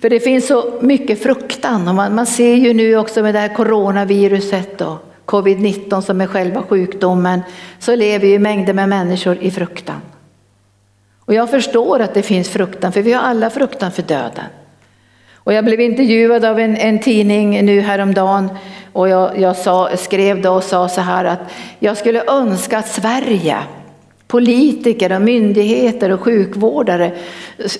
För 0.00 0.10
det 0.10 0.20
finns 0.20 0.46
så 0.46 0.78
mycket 0.82 1.22
fruktan 1.22 1.88
och 1.88 1.94
man, 1.94 2.14
man 2.14 2.26
ser 2.26 2.54
ju 2.54 2.74
nu 2.74 2.96
också 2.96 3.22
med 3.22 3.34
det 3.34 3.38
här 3.38 3.54
coronaviruset 3.54 4.80
och 4.80 4.98
covid-19 5.26 6.00
som 6.00 6.20
är 6.20 6.26
själva 6.26 6.62
sjukdomen 6.62 7.40
så 7.78 7.94
lever 7.94 8.28
ju 8.28 8.38
mängder 8.38 8.72
med 8.72 8.88
människor 8.88 9.38
i 9.40 9.50
fruktan. 9.50 10.00
Och 11.18 11.34
jag 11.34 11.50
förstår 11.50 12.00
att 12.00 12.14
det 12.14 12.22
finns 12.22 12.48
fruktan 12.48 12.92
för 12.92 13.02
vi 13.02 13.12
har 13.12 13.22
alla 13.22 13.50
fruktan 13.50 13.92
för 13.92 14.02
döden. 14.02 14.44
Och 15.44 15.52
jag 15.52 15.64
blev 15.64 15.80
intervjuad 15.80 16.44
av 16.44 16.58
en, 16.58 16.76
en 16.76 16.98
tidning 16.98 17.64
nu 17.66 17.80
häromdagen 17.80 18.48
och 18.92 19.08
jag, 19.08 19.38
jag 19.38 19.56
sa, 19.56 19.96
skrev 19.96 20.42
då 20.42 20.50
och 20.50 20.64
sa 20.64 20.88
så 20.88 21.00
här 21.00 21.24
att 21.24 21.40
jag 21.78 21.96
skulle 21.96 22.24
önska 22.26 22.78
att 22.78 22.88
Sverige, 22.88 23.58
politiker 24.26 25.12
och 25.12 25.22
myndigheter 25.22 26.10
och 26.10 26.20
sjukvårdare, 26.20 27.12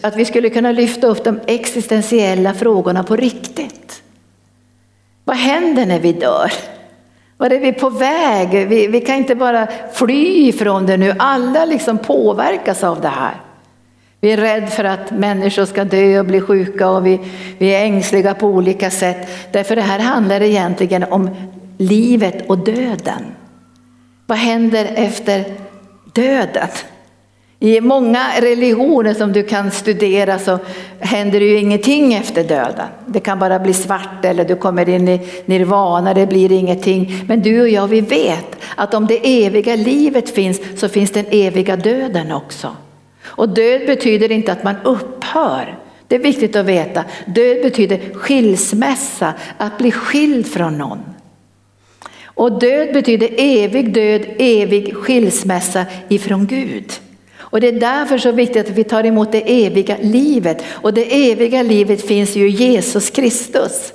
att 0.00 0.16
vi 0.16 0.24
skulle 0.24 0.50
kunna 0.50 0.72
lyfta 0.72 1.06
upp 1.06 1.24
de 1.24 1.40
existentiella 1.46 2.54
frågorna 2.54 3.02
på 3.02 3.16
riktigt. 3.16 4.02
Vad 5.24 5.36
händer 5.36 5.86
när 5.86 6.00
vi 6.00 6.12
dör? 6.12 6.52
Var 7.36 7.50
är 7.50 7.60
vi 7.60 7.72
på 7.72 7.90
väg? 7.90 8.68
Vi, 8.68 8.86
vi 8.86 9.00
kan 9.00 9.16
inte 9.16 9.34
bara 9.34 9.68
fly 9.92 10.48
ifrån 10.48 10.86
det 10.86 10.96
nu. 10.96 11.14
Alla 11.18 11.64
liksom 11.64 11.98
påverkas 11.98 12.84
av 12.84 13.00
det 13.00 13.08
här. 13.08 13.34
Vi 14.20 14.32
är 14.32 14.36
rädda 14.36 14.66
för 14.66 14.84
att 14.84 15.10
människor 15.10 15.64
ska 15.64 15.84
dö 15.84 16.18
och 16.18 16.26
bli 16.26 16.40
sjuka 16.40 16.90
och 16.90 17.06
vi, 17.06 17.20
vi 17.58 17.74
är 17.74 17.84
ängsliga 17.84 18.34
på 18.34 18.46
olika 18.46 18.90
sätt. 18.90 19.28
Därför 19.52 19.76
det 19.76 19.82
här 19.82 19.98
handlar 19.98 20.42
egentligen 20.42 21.04
om 21.04 21.30
livet 21.78 22.46
och 22.46 22.58
döden. 22.58 23.24
Vad 24.26 24.38
händer 24.38 24.90
efter 24.94 25.44
döden? 26.12 26.68
I 27.62 27.80
många 27.80 28.26
religioner 28.40 29.14
som 29.14 29.32
du 29.32 29.42
kan 29.42 29.70
studera 29.70 30.38
så 30.38 30.58
händer 30.98 31.40
det 31.40 31.46
ju 31.46 31.58
ingenting 31.58 32.14
efter 32.14 32.44
döden. 32.44 32.86
Det 33.06 33.20
kan 33.20 33.38
bara 33.38 33.58
bli 33.58 33.72
svart 33.72 34.24
eller 34.24 34.44
du 34.44 34.56
kommer 34.56 34.88
in 34.88 35.08
i 35.08 35.20
nirvana, 35.46 36.14
det 36.14 36.26
blir 36.26 36.52
ingenting. 36.52 37.24
Men 37.28 37.42
du 37.42 37.60
och 37.60 37.68
jag 37.68 37.88
vi 37.88 38.00
vet 38.00 38.56
att 38.76 38.94
om 38.94 39.06
det 39.06 39.46
eviga 39.46 39.76
livet 39.76 40.30
finns 40.30 40.60
så 40.80 40.88
finns 40.88 41.10
den 41.10 41.24
eviga 41.30 41.76
döden 41.76 42.32
också. 42.32 42.76
Och 43.30 43.48
död 43.48 43.86
betyder 43.86 44.32
inte 44.32 44.52
att 44.52 44.64
man 44.64 44.76
upphör. 44.84 45.78
Det 46.08 46.14
är 46.14 46.20
viktigt 46.20 46.56
att 46.56 46.66
veta. 46.66 47.04
Död 47.26 47.62
betyder 47.62 48.14
skilsmässa, 48.14 49.34
att 49.58 49.78
bli 49.78 49.90
skild 49.92 50.46
från 50.46 50.78
någon. 50.78 51.00
Och 52.24 52.58
död 52.58 52.92
betyder 52.92 53.30
evig 53.38 53.92
död, 53.94 54.26
evig 54.38 54.94
skilsmässa 54.94 55.86
ifrån 56.08 56.46
Gud. 56.46 56.92
Och 57.38 57.60
det 57.60 57.68
är 57.68 57.80
därför 57.80 58.18
så 58.18 58.32
viktigt 58.32 58.70
att 58.70 58.78
vi 58.78 58.84
tar 58.84 59.06
emot 59.06 59.32
det 59.32 59.66
eviga 59.66 59.96
livet. 60.00 60.64
Och 60.70 60.94
det 60.94 61.30
eviga 61.30 61.62
livet 61.62 62.06
finns 62.06 62.36
ju 62.36 62.48
i 62.48 62.50
Jesus 62.50 63.10
Kristus. 63.10 63.92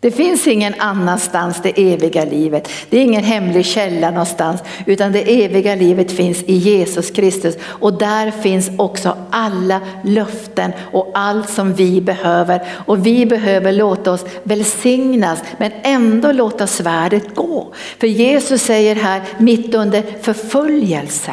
Det 0.00 0.10
finns 0.10 0.46
ingen 0.46 0.74
annanstans 0.78 1.60
det 1.62 1.92
eviga 1.92 2.24
livet. 2.24 2.68
Det 2.90 2.98
är 2.98 3.02
ingen 3.02 3.24
hemlig 3.24 3.66
källa 3.66 4.10
någonstans 4.10 4.60
utan 4.86 5.12
det 5.12 5.44
eviga 5.44 5.74
livet 5.74 6.12
finns 6.12 6.42
i 6.42 6.54
Jesus 6.54 7.10
Kristus 7.10 7.56
och 7.64 7.98
där 7.98 8.30
finns 8.30 8.70
också 8.76 9.16
alla 9.30 9.80
löften 10.04 10.72
och 10.92 11.10
allt 11.14 11.50
som 11.50 11.74
vi 11.74 12.00
behöver. 12.00 12.62
Och 12.86 13.06
vi 13.06 13.26
behöver 13.26 13.72
låta 13.72 14.12
oss 14.12 14.24
välsignas 14.42 15.38
men 15.58 15.72
ändå 15.82 16.32
låta 16.32 16.66
svärdet 16.66 17.34
gå. 17.34 17.72
För 17.98 18.06
Jesus 18.06 18.62
säger 18.62 18.94
här 18.94 19.22
mitt 19.38 19.74
under 19.74 20.02
förföljelse 20.22 21.32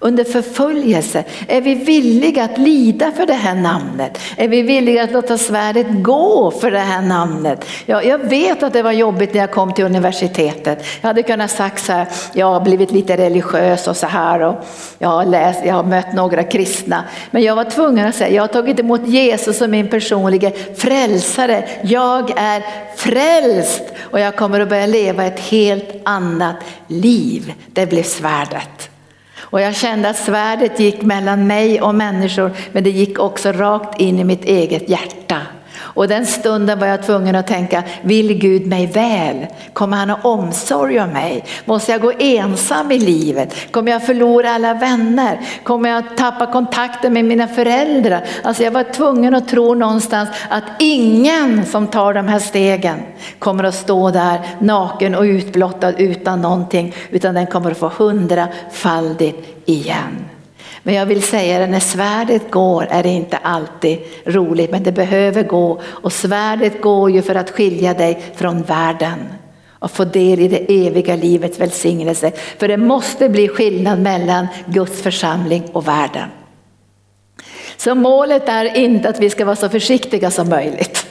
under 0.00 0.24
förföljelse? 0.24 1.24
Är 1.48 1.60
vi 1.60 1.74
villiga 1.74 2.44
att 2.44 2.58
lida 2.58 3.12
för 3.12 3.26
det 3.26 3.34
här 3.34 3.54
namnet? 3.54 4.18
Är 4.36 4.48
vi 4.48 4.62
villiga 4.62 5.02
att 5.02 5.12
låta 5.12 5.38
svärdet 5.38 5.86
gå 5.90 6.50
för 6.50 6.70
det 6.70 6.78
här 6.78 7.02
namnet? 7.02 7.64
Ja, 7.86 8.02
jag 8.02 8.18
vet 8.18 8.62
att 8.62 8.72
det 8.72 8.82
var 8.82 8.92
jobbigt 8.92 9.34
när 9.34 9.40
jag 9.40 9.50
kom 9.50 9.72
till 9.72 9.84
universitetet. 9.84 10.84
Jag 11.00 11.08
hade 11.08 11.22
kunnat 11.22 11.50
sagt 11.50 11.84
så 11.84 11.92
här, 11.92 12.06
jag 12.32 12.46
har 12.46 12.60
blivit 12.60 12.90
lite 12.90 13.16
religiös 13.16 13.88
och 13.88 13.96
så 13.96 14.06
här 14.06 14.42
och 14.42 14.54
jag 14.98 15.08
har 15.08 15.24
läst, 15.24 15.60
jag 15.64 15.74
har 15.74 15.84
mött 15.84 16.14
några 16.14 16.42
kristna. 16.42 17.04
Men 17.30 17.42
jag 17.42 17.56
var 17.56 17.64
tvungen 17.64 18.08
att 18.08 18.14
säga, 18.14 18.34
jag 18.34 18.42
har 18.42 18.48
tagit 18.48 18.80
emot 18.80 19.06
Jesus 19.06 19.58
som 19.58 19.70
min 19.70 19.88
personliga 19.88 20.50
frälsare. 20.76 21.64
Jag 21.82 22.32
är 22.36 22.62
frälst 22.96 23.82
och 24.00 24.20
jag 24.20 24.36
kommer 24.36 24.60
att 24.60 24.68
börja 24.68 24.86
leva 24.86 25.24
ett 25.24 25.40
helt 25.40 26.00
annat 26.04 26.56
liv. 26.86 27.52
Det 27.72 27.86
blev 27.86 28.02
svärdet. 28.02 28.90
Och 29.50 29.60
jag 29.60 29.76
kände 29.76 30.08
att 30.08 30.16
svärdet 30.16 30.80
gick 30.80 31.02
mellan 31.02 31.46
mig 31.46 31.80
och 31.80 31.94
människor 31.94 32.50
men 32.72 32.84
det 32.84 32.90
gick 32.90 33.18
också 33.18 33.52
rakt 33.52 34.00
in 34.00 34.18
i 34.18 34.24
mitt 34.24 34.44
eget 34.44 34.88
hjärta. 34.88 35.40
Och 35.94 36.08
den 36.08 36.26
stunden 36.26 36.78
var 36.78 36.86
jag 36.86 37.02
tvungen 37.02 37.34
att 37.34 37.46
tänka, 37.46 37.82
vill 38.02 38.38
Gud 38.38 38.66
mig 38.66 38.86
väl? 38.86 39.46
Kommer 39.72 39.96
han 39.96 40.10
ha 40.10 40.18
omsorg 40.22 41.00
om 41.00 41.10
mig? 41.10 41.44
Måste 41.64 41.92
jag 41.92 42.00
gå 42.00 42.12
ensam 42.18 42.92
i 42.92 42.98
livet? 42.98 43.72
Kommer 43.72 43.92
jag 43.92 44.06
förlora 44.06 44.50
alla 44.50 44.74
vänner? 44.74 45.40
Kommer 45.62 45.90
jag 45.90 46.16
tappa 46.16 46.46
kontakten 46.46 47.12
med 47.12 47.24
mina 47.24 47.48
föräldrar? 47.48 48.24
Alltså 48.42 48.62
jag 48.62 48.70
var 48.70 48.82
tvungen 48.82 49.34
att 49.34 49.48
tro 49.48 49.74
någonstans 49.74 50.28
att 50.48 50.64
ingen 50.78 51.66
som 51.66 51.86
tar 51.86 52.14
de 52.14 52.28
här 52.28 52.38
stegen 52.38 53.02
kommer 53.38 53.64
att 53.64 53.74
stå 53.74 54.10
där 54.10 54.40
naken 54.58 55.14
och 55.14 55.22
utblottad 55.22 55.92
utan 55.92 56.40
någonting, 56.40 56.94
utan 57.10 57.34
den 57.34 57.46
kommer 57.46 57.70
att 57.70 57.78
få 57.78 57.88
hundrafaldigt 57.88 59.48
igen. 59.64 60.29
Men 60.82 60.94
jag 60.94 61.06
vill 61.06 61.22
säga 61.22 61.58
det, 61.58 61.66
när 61.66 61.80
svärdet 61.80 62.50
går 62.50 62.86
är 62.90 63.02
det 63.02 63.08
inte 63.08 63.36
alltid 63.36 63.98
roligt, 64.24 64.70
men 64.70 64.82
det 64.82 64.92
behöver 64.92 65.42
gå. 65.42 65.80
Och 65.84 66.12
svärdet 66.12 66.80
går 66.80 67.10
ju 67.10 67.22
för 67.22 67.34
att 67.34 67.50
skilja 67.50 67.94
dig 67.94 68.22
från 68.34 68.62
världen 68.62 69.18
och 69.70 69.90
få 69.90 70.04
del 70.04 70.40
i 70.40 70.48
det 70.48 70.86
eviga 70.86 71.16
livets 71.16 71.60
välsignelse. 71.60 72.32
För 72.58 72.68
det 72.68 72.76
måste 72.76 73.28
bli 73.28 73.48
skillnad 73.48 74.00
mellan 74.00 74.46
Guds 74.66 75.02
församling 75.02 75.62
och 75.72 75.88
världen. 75.88 76.28
Så 77.76 77.94
målet 77.94 78.48
är 78.48 78.76
inte 78.76 79.08
att 79.08 79.20
vi 79.20 79.30
ska 79.30 79.44
vara 79.44 79.56
så 79.56 79.68
försiktiga 79.68 80.30
som 80.30 80.48
möjligt. 80.48 81.06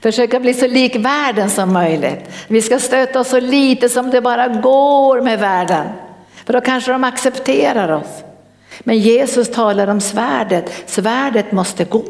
Försöka 0.00 0.40
bli 0.40 0.54
så 0.54 0.66
lik 0.66 0.96
världen 0.96 1.50
som 1.50 1.72
möjligt. 1.72 2.20
Vi 2.48 2.62
ska 2.62 2.78
stöta 2.78 3.20
oss 3.20 3.28
så 3.28 3.40
lite 3.40 3.88
som 3.88 4.10
det 4.10 4.20
bara 4.20 4.48
går 4.48 5.20
med 5.20 5.38
världen. 5.38 5.86
För 6.44 6.52
då 6.52 6.60
kanske 6.60 6.92
de 6.92 7.04
accepterar 7.04 7.92
oss. 7.92 8.22
Men 8.84 8.98
Jesus 8.98 9.50
talar 9.50 9.88
om 9.88 10.00
svärdet, 10.00 10.72
svärdet 10.86 11.52
måste 11.52 11.84
gå. 11.84 12.04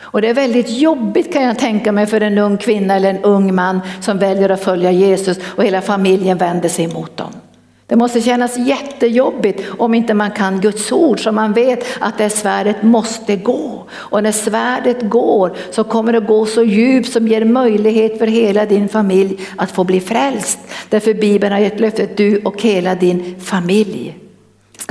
Och 0.00 0.22
det 0.22 0.28
är 0.28 0.34
väldigt 0.34 0.70
jobbigt 0.70 1.32
kan 1.32 1.42
jag 1.42 1.58
tänka 1.58 1.92
mig 1.92 2.06
för 2.06 2.20
en 2.20 2.38
ung 2.38 2.58
kvinna 2.58 2.96
eller 2.96 3.10
en 3.10 3.24
ung 3.24 3.54
man 3.54 3.80
som 4.00 4.18
väljer 4.18 4.48
att 4.48 4.64
följa 4.64 4.90
Jesus 4.90 5.38
och 5.56 5.64
hela 5.64 5.80
familjen 5.80 6.38
vänder 6.38 6.68
sig 6.68 6.84
emot 6.84 7.16
dem. 7.16 7.32
Det 7.86 7.96
måste 7.96 8.20
kännas 8.20 8.58
jättejobbigt 8.58 9.62
om 9.78 9.94
inte 9.94 10.14
man 10.14 10.30
kan 10.30 10.60
Guds 10.60 10.92
ord 10.92 11.24
så 11.24 11.32
man 11.32 11.52
vet 11.52 11.84
att 12.00 12.18
det 12.18 12.30
svärdet 12.30 12.82
måste 12.82 13.36
gå. 13.36 13.86
Och 13.92 14.22
när 14.22 14.32
svärdet 14.32 15.02
går 15.02 15.56
så 15.70 15.84
kommer 15.84 16.12
det 16.12 16.20
gå 16.20 16.46
så 16.46 16.62
djupt 16.62 17.12
som 17.12 17.28
ger 17.28 17.44
möjlighet 17.44 18.18
för 18.18 18.26
hela 18.26 18.66
din 18.66 18.88
familj 18.88 19.40
att 19.56 19.70
få 19.70 19.84
bli 19.84 20.00
frälst. 20.00 20.58
Därför 20.88 21.14
Bibeln 21.14 21.52
har 21.52 21.60
gett 21.60 21.80
löftet 21.80 22.16
du 22.16 22.38
och 22.38 22.62
hela 22.62 22.94
din 22.94 23.36
familj 23.40 24.21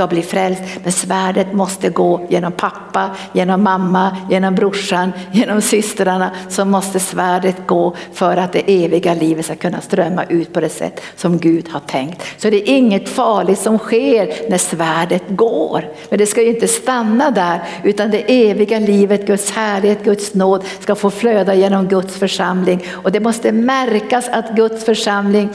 ska 0.02 0.08
bli 0.08 0.22
frälst. 0.22 0.62
Men 0.84 0.92
svärdet 0.92 1.54
måste 1.54 1.90
gå 1.90 2.28
genom 2.30 2.52
pappa, 2.52 3.10
genom 3.34 3.64
mamma, 3.64 4.18
genom 4.30 4.56
brorsan, 4.56 5.12
genom 5.32 5.62
systrarna. 5.62 6.32
Så 6.50 6.66
måste 6.66 7.00
svärdet 7.00 7.68
gå 7.68 7.96
för 8.14 8.38
att 8.38 8.54
det 8.54 8.84
eviga 8.84 9.14
livet 9.14 9.46
ska 9.46 9.56
kunna 9.56 9.82
strömma 9.82 10.24
ut 10.24 10.54
på 10.54 10.60
det 10.60 10.70
sätt 10.70 11.02
som 11.16 11.38
Gud 11.38 11.70
har 11.70 11.80
tänkt. 11.80 12.22
Så 12.38 12.50
det 12.50 12.70
är 12.70 12.76
inget 12.76 13.10
farligt 13.10 13.60
som 13.60 13.78
sker 13.78 14.50
när 14.50 14.58
svärdet 14.58 15.24
går. 15.28 15.86
Men 16.10 16.20
det 16.20 16.26
ska 16.26 16.42
ju 16.42 16.50
inte 16.50 16.68
stanna 16.68 17.32
där 17.32 17.62
utan 17.84 18.12
det 18.12 18.50
eviga 18.50 18.80
livet, 18.80 19.28
Guds 19.28 19.52
härlighet, 19.52 20.04
Guds 20.04 20.34
nåd 20.34 20.64
ska 20.80 20.96
få 20.96 21.10
flöda 21.10 21.56
genom 21.56 21.88
Guds 21.88 22.16
församling. 22.16 22.84
Och 22.92 23.12
det 23.12 23.20
måste 23.20 23.52
märkas 23.52 24.30
att 24.30 24.56
Guds 24.56 24.86
församling 24.86 25.50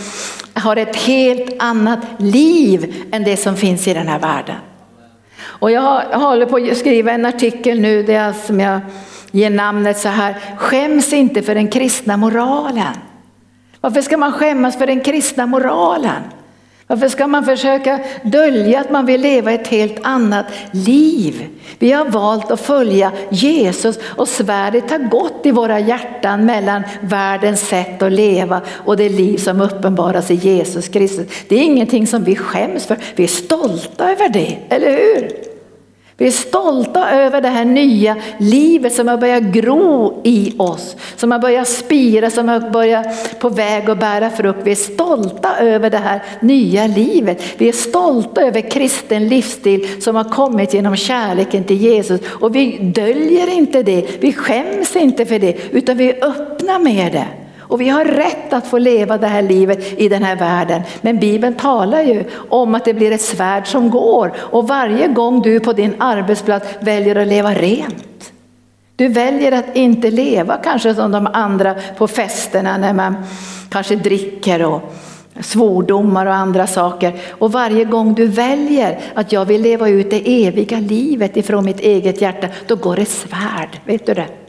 har 0.56 0.76
ett 0.76 0.96
helt 0.96 1.62
annat 1.62 2.00
liv 2.18 3.04
än 3.12 3.24
det 3.24 3.36
som 3.36 3.56
finns 3.56 3.88
i 3.88 3.94
den 3.94 4.08
här 4.08 4.18
världen. 4.18 4.56
Och 5.38 5.70
jag 5.70 6.02
håller 6.02 6.46
på 6.46 6.56
att 6.56 6.76
skriva 6.76 7.12
en 7.12 7.26
artikel 7.26 7.80
nu 7.80 8.02
där 8.02 8.32
som 8.32 8.60
jag 8.60 8.80
ger 9.30 9.50
namnet 9.50 9.98
så 9.98 10.08
här, 10.08 10.36
skäms 10.56 11.12
inte 11.12 11.42
för 11.42 11.54
den 11.54 11.68
kristna 11.68 12.16
moralen. 12.16 12.94
Varför 13.80 14.02
ska 14.02 14.16
man 14.16 14.32
skämmas 14.32 14.78
för 14.78 14.86
den 14.86 15.00
kristna 15.00 15.46
moralen? 15.46 16.22
Varför 16.86 17.08
ska 17.08 17.26
man 17.26 17.44
försöka 17.44 18.00
dölja 18.22 18.80
att 18.80 18.90
man 18.90 19.06
vill 19.06 19.20
leva 19.20 19.52
ett 19.52 19.66
helt 19.66 19.98
annat 20.02 20.46
liv? 20.70 21.48
Vi 21.78 21.92
har 21.92 22.04
valt 22.04 22.50
att 22.50 22.60
följa 22.60 23.12
Jesus 23.30 23.98
och 24.04 24.28
svärdet 24.28 24.90
har 24.90 24.98
gått 24.98 25.46
i 25.46 25.50
våra 25.50 25.80
hjärtan 25.80 26.46
mellan 26.46 26.82
världens 27.00 27.60
sätt 27.68 28.02
att 28.02 28.12
leva 28.12 28.60
och 28.68 28.96
det 28.96 29.08
liv 29.08 29.36
som 29.36 29.60
uppenbaras 29.60 30.30
i 30.30 30.34
Jesus 30.34 30.88
Kristus. 30.88 31.26
Det 31.48 31.56
är 31.56 31.62
ingenting 31.62 32.06
som 32.06 32.24
vi 32.24 32.36
skäms 32.36 32.86
för, 32.86 32.96
vi 33.16 33.24
är 33.24 33.28
stolta 33.28 34.10
över 34.10 34.28
det, 34.28 34.58
eller 34.68 34.90
hur? 34.90 35.55
Vi 36.18 36.26
är 36.26 36.30
stolta 36.30 37.10
över 37.10 37.40
det 37.40 37.48
här 37.48 37.64
nya 37.64 38.16
livet 38.38 38.92
som 38.92 39.08
har 39.08 39.16
börjat 39.16 39.42
gro 39.42 40.20
i 40.24 40.54
oss, 40.58 40.96
som 41.16 41.30
har 41.30 41.38
börjat 41.38 41.68
spira, 41.68 42.30
som 42.30 42.48
har 42.48 42.70
börjat 42.70 43.38
på 43.38 43.48
väg 43.48 43.90
att 43.90 44.00
bära 44.00 44.30
frukt. 44.30 44.58
Vi 44.64 44.70
är 44.70 44.74
stolta 44.74 45.56
över 45.58 45.90
det 45.90 45.98
här 45.98 46.22
nya 46.40 46.86
livet. 46.86 47.42
Vi 47.58 47.68
är 47.68 47.72
stolta 47.72 48.42
över 48.42 48.70
kristen 48.70 49.28
livsstil 49.28 50.02
som 50.02 50.16
har 50.16 50.24
kommit 50.24 50.74
genom 50.74 50.96
kärleken 50.96 51.64
till 51.64 51.76
Jesus 51.76 52.20
och 52.26 52.56
vi 52.56 52.78
döljer 52.78 53.54
inte 53.54 53.82
det, 53.82 54.06
vi 54.20 54.32
skäms 54.32 54.96
inte 54.96 55.26
för 55.26 55.38
det 55.38 55.56
utan 55.70 55.96
vi 55.96 56.10
är 56.10 56.24
öppna 56.24 56.78
med 56.78 57.12
det. 57.12 57.45
Och 57.68 57.80
vi 57.80 57.88
har 57.88 58.04
rätt 58.04 58.52
att 58.52 58.66
få 58.66 58.78
leva 58.78 59.18
det 59.18 59.26
här 59.26 59.42
livet 59.42 60.00
i 60.00 60.08
den 60.08 60.22
här 60.22 60.36
världen. 60.36 60.82
Men 61.00 61.18
Bibeln 61.18 61.54
talar 61.54 62.02
ju 62.02 62.24
om 62.48 62.74
att 62.74 62.84
det 62.84 62.94
blir 62.94 63.12
ett 63.12 63.20
svärd 63.20 63.66
som 63.66 63.90
går. 63.90 64.32
Och 64.36 64.68
varje 64.68 65.08
gång 65.08 65.42
du 65.42 65.60
på 65.60 65.72
din 65.72 65.94
arbetsplats 65.98 66.68
väljer 66.80 67.16
att 67.16 67.28
leva 67.28 67.54
rent. 67.54 68.32
Du 68.96 69.08
väljer 69.08 69.52
att 69.52 69.76
inte 69.76 70.10
leva 70.10 70.56
kanske 70.56 70.94
som 70.94 71.12
de 71.12 71.28
andra 71.32 71.74
på 71.98 72.08
festerna 72.08 72.78
när 72.78 72.92
man 72.92 73.16
kanske 73.68 73.96
dricker 73.96 74.64
och 74.64 74.94
svordomar 75.40 76.26
och 76.26 76.34
andra 76.34 76.66
saker. 76.66 77.20
Och 77.30 77.52
varje 77.52 77.84
gång 77.84 78.14
du 78.14 78.26
väljer 78.26 78.98
att 79.14 79.32
jag 79.32 79.44
vill 79.44 79.62
leva 79.62 79.88
ut 79.88 80.10
det 80.10 80.46
eviga 80.46 80.80
livet 80.80 81.36
ifrån 81.36 81.64
mitt 81.64 81.80
eget 81.80 82.20
hjärta, 82.20 82.48
då 82.66 82.76
går 82.76 82.98
ett 82.98 83.08
svärd. 83.08 83.80
Vet 83.84 84.06
du 84.06 84.14
det? 84.14 84.45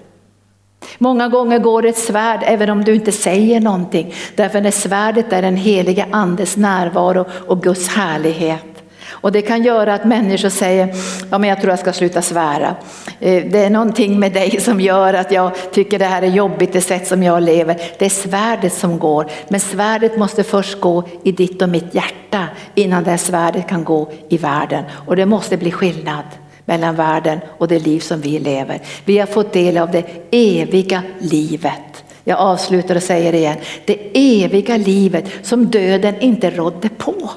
Många 0.97 1.27
gånger 1.27 1.59
går 1.59 1.85
ett 1.85 1.97
svärd 1.97 2.39
även 2.43 2.69
om 2.69 2.83
du 2.83 2.95
inte 2.95 3.11
säger 3.11 3.59
någonting. 3.59 4.13
Därför 4.35 4.61
när 4.61 4.71
svärdet 4.71 5.33
är 5.33 5.41
den 5.41 5.55
helige 5.55 6.05
andes 6.11 6.57
närvaro 6.57 7.25
och 7.47 7.63
Guds 7.63 7.87
härlighet. 7.87 8.77
Och 9.09 9.31
det 9.31 9.41
kan 9.41 9.63
göra 9.63 9.93
att 9.93 10.05
människor 10.05 10.49
säger, 10.49 10.95
ja 11.31 11.37
men 11.37 11.49
jag 11.49 11.61
tror 11.61 11.69
jag 11.69 11.79
ska 11.79 11.93
sluta 11.93 12.21
svära. 12.21 12.75
Eh, 13.19 13.45
det 13.51 13.65
är 13.65 13.69
någonting 13.69 14.19
med 14.19 14.33
dig 14.33 14.59
som 14.61 14.81
gör 14.81 15.13
att 15.13 15.31
jag 15.31 15.51
tycker 15.71 15.99
det 15.99 16.05
här 16.05 16.21
är 16.21 16.27
jobbigt, 16.27 16.73
det 16.73 16.81
sätt 16.81 17.07
som 17.07 17.23
jag 17.23 17.43
lever. 17.43 17.81
Det 17.99 18.05
är 18.05 18.09
svärdet 18.09 18.73
som 18.73 18.99
går, 18.99 19.27
men 19.47 19.59
svärdet 19.59 20.17
måste 20.17 20.43
först 20.43 20.79
gå 20.79 21.03
i 21.23 21.31
ditt 21.31 21.61
och 21.61 21.69
mitt 21.69 21.95
hjärta 21.95 22.47
innan 22.75 23.03
det 23.03 23.09
här 23.09 23.17
svärdet 23.17 23.67
kan 23.67 23.83
gå 23.83 24.11
i 24.29 24.37
världen. 24.37 24.83
Och 24.91 25.15
det 25.15 25.25
måste 25.25 25.57
bli 25.57 25.71
skillnad 25.71 26.23
mellan 26.67 26.95
världen 26.95 27.39
och 27.57 27.67
det 27.67 27.79
liv 27.79 27.99
som 27.99 28.21
vi 28.21 28.39
lever. 28.39 28.81
Vi 29.05 29.17
har 29.17 29.27
fått 29.27 29.53
del 29.53 29.77
av 29.77 29.91
det 29.91 30.05
eviga 30.31 31.03
livet. 31.19 32.03
Jag 32.23 32.39
avslutar 32.39 32.95
och 32.95 33.03
säger 33.03 33.31
det 33.31 33.37
igen, 33.37 33.57
det 33.85 33.97
eviga 34.43 34.77
livet 34.77 35.25
som 35.43 35.65
döden 35.65 36.19
inte 36.19 36.49
rådde 36.49 36.89
på. 36.89 37.31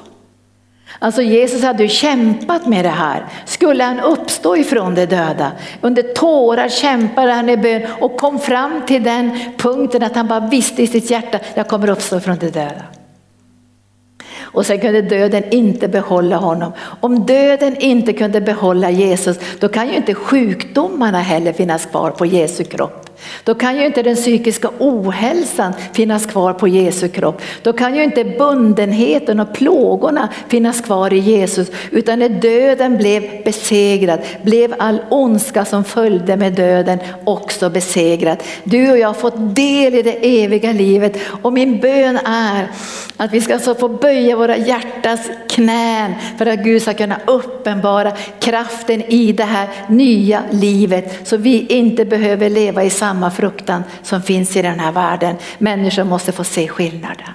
Alltså 0.99 1.21
Jesus 1.21 1.63
hade 1.63 1.83
ju 1.83 1.89
kämpat 1.89 2.67
med 2.67 2.85
det 2.85 2.89
här. 2.89 3.25
Skulle 3.45 3.83
han 3.83 3.99
uppstå 3.99 4.57
ifrån 4.57 4.95
de 4.95 5.05
döda? 5.05 5.51
Under 5.81 6.03
tårar 6.03 6.69
kämpade 6.69 7.31
han 7.31 7.49
i 7.49 7.57
bön 7.57 7.81
och 7.99 8.17
kom 8.17 8.39
fram 8.39 8.81
till 8.87 9.03
den 9.03 9.39
punkten 9.57 10.03
att 10.03 10.15
han 10.15 10.27
bara 10.27 10.39
visste 10.39 10.83
i 10.83 10.87
sitt 10.87 11.11
hjärta, 11.11 11.39
jag 11.53 11.67
kommer 11.67 11.89
uppstå 11.89 12.17
ifrån 12.17 12.37
de 12.39 12.49
döda. 12.49 12.83
Och 14.53 14.65
sen 14.65 14.79
kunde 14.79 15.01
döden 15.01 15.43
inte 15.51 15.87
behålla 15.87 16.37
honom. 16.37 16.71
Om 17.01 17.25
döden 17.25 17.75
inte 17.77 18.13
kunde 18.13 18.41
behålla 18.41 18.89
Jesus, 18.89 19.37
då 19.59 19.67
kan 19.67 19.87
ju 19.87 19.95
inte 19.95 20.13
sjukdomarna 20.13 21.19
heller 21.19 21.53
finnas 21.53 21.85
kvar 21.85 22.11
på 22.11 22.25
Jesu 22.25 22.63
kropp. 22.63 23.10
Då 23.43 23.55
kan 23.55 23.77
ju 23.77 23.85
inte 23.85 24.03
den 24.03 24.15
psykiska 24.15 24.69
ohälsan 24.79 25.73
finnas 25.93 26.25
kvar 26.25 26.53
på 26.53 26.67
Jesu 26.67 27.07
kropp. 27.07 27.41
Då 27.61 27.73
kan 27.73 27.95
ju 27.95 28.03
inte 28.03 28.23
bundenheten 28.23 29.39
och 29.39 29.53
plågorna 29.53 30.29
finnas 30.47 30.81
kvar 30.81 31.13
i 31.13 31.19
Jesus. 31.19 31.71
Utan 31.91 32.19
när 32.19 32.29
döden 32.29 32.97
blev 32.97 33.43
besegrad 33.43 34.19
blev 34.41 34.75
all 34.79 35.01
ondska 35.09 35.65
som 35.65 35.83
följde 35.83 36.37
med 36.37 36.53
döden 36.53 36.99
också 37.23 37.69
besegrad. 37.69 38.37
Du 38.63 38.91
och 38.91 38.97
jag 38.97 39.07
har 39.07 39.13
fått 39.13 39.55
del 39.55 39.95
i 39.95 40.01
det 40.01 40.43
eviga 40.43 40.71
livet 40.71 41.17
och 41.41 41.53
min 41.53 41.79
bön 41.79 42.17
är 42.25 42.67
att 43.17 43.33
vi 43.33 43.41
ska 43.41 43.59
så 43.59 43.75
få 43.75 43.87
böja 43.87 44.35
våra 44.35 44.57
hjärtas 44.57 45.19
knän 45.49 46.13
för 46.37 46.45
att 46.45 46.59
Gud 46.59 46.81
ska 46.81 46.93
kunna 46.93 47.19
uppenbara 47.27 48.11
kraften 48.39 49.01
i 49.01 49.31
det 49.31 49.43
här 49.43 49.67
nya 49.87 50.43
livet 50.51 51.27
så 51.27 51.37
vi 51.37 51.65
inte 51.67 52.05
behöver 52.05 52.49
leva 52.49 52.83
i 52.83 52.89
samma 52.89 53.10
samma 53.11 53.31
fruktan 53.31 53.83
som 54.03 54.21
finns 54.21 54.55
i 54.55 54.61
den 54.61 54.79
här 54.79 54.91
världen. 54.91 55.35
Människor 55.57 56.03
måste 56.03 56.31
få 56.31 56.43
se 56.43 56.67
skillnaden. 56.67 57.33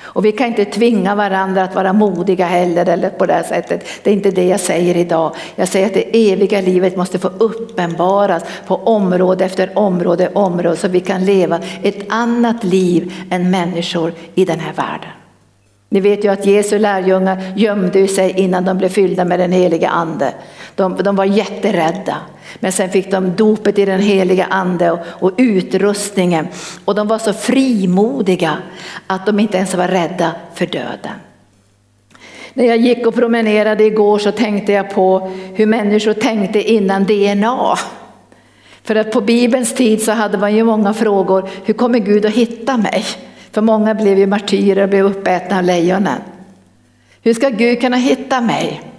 Och 0.00 0.24
vi 0.24 0.32
kan 0.32 0.46
inte 0.46 0.64
tvinga 0.64 1.14
varandra 1.14 1.62
att 1.62 1.74
vara 1.74 1.92
modiga 1.92 2.46
heller 2.46 2.88
eller 2.88 3.10
på 3.10 3.26
det 3.26 3.32
här 3.32 3.42
sättet. 3.42 3.84
Det 4.02 4.10
är 4.10 4.14
inte 4.14 4.30
det 4.30 4.46
jag 4.46 4.60
säger 4.60 4.96
idag. 4.96 5.34
Jag 5.56 5.68
säger 5.68 5.86
att 5.86 5.94
det 5.94 6.32
eviga 6.32 6.60
livet 6.60 6.96
måste 6.96 7.18
få 7.18 7.28
uppenbaras 7.28 8.42
på 8.66 8.76
område 8.76 9.44
efter 9.44 9.78
område, 9.78 10.30
område 10.34 10.76
så 10.76 10.88
vi 10.88 11.00
kan 11.00 11.24
leva 11.24 11.60
ett 11.82 12.06
annat 12.08 12.64
liv 12.64 13.12
än 13.30 13.50
människor 13.50 14.12
i 14.34 14.44
den 14.44 14.60
här 14.60 14.72
världen. 14.72 15.10
Ni 15.88 16.00
vet 16.00 16.24
ju 16.24 16.28
att 16.28 16.46
Jesu 16.46 16.78
lärjungar 16.78 17.52
gömde 17.56 18.08
sig 18.08 18.30
innan 18.30 18.64
de 18.64 18.78
blev 18.78 18.88
fyllda 18.88 19.24
med 19.24 19.40
den 19.40 19.52
heliga 19.52 19.88
ande. 19.88 20.32
De, 20.74 20.96
de 20.96 21.16
var 21.16 21.24
jätterädda. 21.24 22.16
Men 22.60 22.72
sen 22.72 22.90
fick 22.90 23.10
de 23.10 23.36
dopet 23.36 23.78
i 23.78 23.84
den 23.84 24.00
heliga 24.00 24.44
ande 24.44 24.90
och, 24.90 24.98
och 25.06 25.32
utrustningen. 25.36 26.48
Och 26.84 26.94
de 26.94 27.08
var 27.08 27.18
så 27.18 27.32
frimodiga 27.32 28.56
att 29.06 29.26
de 29.26 29.40
inte 29.40 29.56
ens 29.56 29.74
var 29.74 29.88
rädda 29.88 30.32
för 30.54 30.66
döden. 30.66 31.12
När 32.54 32.64
jag 32.64 32.76
gick 32.76 33.06
och 33.06 33.14
promenerade 33.14 33.84
igår 33.84 34.18
så 34.18 34.32
tänkte 34.32 34.72
jag 34.72 34.90
på 34.90 35.30
hur 35.54 35.66
människor 35.66 36.12
tänkte 36.12 36.72
innan 36.72 37.04
DNA. 37.04 37.78
För 38.82 38.96
att 38.96 39.12
på 39.12 39.20
Bibelns 39.20 39.74
tid 39.74 40.02
så 40.02 40.12
hade 40.12 40.38
man 40.38 40.56
ju 40.56 40.64
många 40.64 40.94
frågor, 40.94 41.48
hur 41.64 41.74
kommer 41.74 41.98
Gud 41.98 42.26
att 42.26 42.32
hitta 42.32 42.76
mig? 42.76 43.04
För 43.52 43.60
många 43.60 43.94
blev 43.94 44.18
ju 44.18 44.26
martyrer 44.26 44.82
och 44.82 44.88
blev 44.88 45.06
uppätna 45.06 45.58
av 45.58 45.64
lejonen. 45.64 46.18
Hur 47.22 47.34
ska 47.34 47.48
Gud 47.48 47.80
kunna 47.80 47.96
hitta 47.96 48.40
mig? 48.40 48.91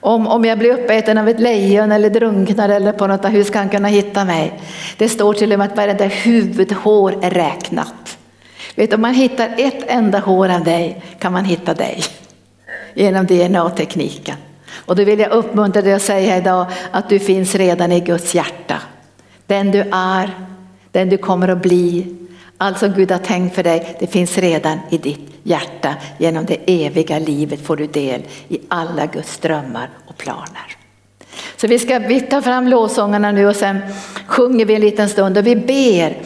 Om, 0.00 0.26
om 0.26 0.44
jag 0.44 0.58
blir 0.58 0.72
uppäten 0.72 1.18
av 1.18 1.28
ett 1.28 1.40
lejon 1.40 1.92
eller 1.92 2.10
drunknar 2.10 2.68
eller 2.68 2.92
på 2.92 3.06
något, 3.06 3.24
hur 3.24 3.44
ska 3.44 3.58
han 3.58 3.68
kunna 3.68 3.88
hitta 3.88 4.24
mig? 4.24 4.60
Det 4.96 5.08
står 5.08 5.32
till 5.32 5.52
och 5.52 5.58
med 5.58 5.68
att 5.68 5.76
varenda 5.76 6.04
huvudhår 6.04 7.18
är 7.22 7.30
räknat. 7.30 8.18
Vet, 8.74 8.92
om 8.92 9.00
man 9.00 9.14
hittar 9.14 9.50
ett 9.58 9.84
enda 9.86 10.18
hår 10.18 10.48
av 10.48 10.64
dig 10.64 11.02
kan 11.18 11.32
man 11.32 11.44
hitta 11.44 11.74
dig 11.74 12.02
genom 12.94 13.26
DNA-tekniken. 13.26 14.36
Och 14.74 14.96
då 14.96 15.04
vill 15.04 15.18
jag 15.18 15.30
uppmuntra 15.30 15.82
dig 15.82 15.92
att 15.92 16.02
säga 16.02 16.36
idag 16.36 16.66
att 16.90 17.08
du 17.08 17.18
finns 17.18 17.54
redan 17.54 17.92
i 17.92 18.00
Guds 18.00 18.34
hjärta. 18.34 18.82
Den 19.46 19.70
du 19.70 19.80
är, 19.92 20.30
den 20.90 21.08
du 21.08 21.16
kommer 21.16 21.48
att 21.48 21.62
bli, 21.62 22.16
allt 22.56 22.78
som 22.78 22.92
Gud 22.92 23.10
har 23.10 23.18
tänkt 23.18 23.54
för 23.54 23.62
dig, 23.62 23.96
det 24.00 24.06
finns 24.06 24.38
redan 24.38 24.78
i 24.90 24.98
ditt 24.98 25.35
hjärta. 25.46 25.94
Genom 26.18 26.44
det 26.44 26.84
eviga 26.86 27.18
livet 27.18 27.66
får 27.66 27.76
du 27.76 27.86
del 27.86 28.22
i 28.48 28.60
alla 28.68 29.06
Guds 29.06 29.38
drömmar 29.38 29.90
och 30.06 30.16
planer. 30.16 30.76
Så 31.56 31.66
vi 31.66 31.78
ska 31.78 31.98
vi 31.98 32.20
tar 32.20 32.40
fram 32.40 32.68
lovsångarna 32.68 33.32
nu 33.32 33.46
och 33.46 33.56
sen 33.56 33.78
sjunger 34.26 34.64
vi 34.64 34.74
en 34.74 34.80
liten 34.80 35.08
stund 35.08 35.38
och 35.38 35.46
vi 35.46 35.56
ber 35.56 36.16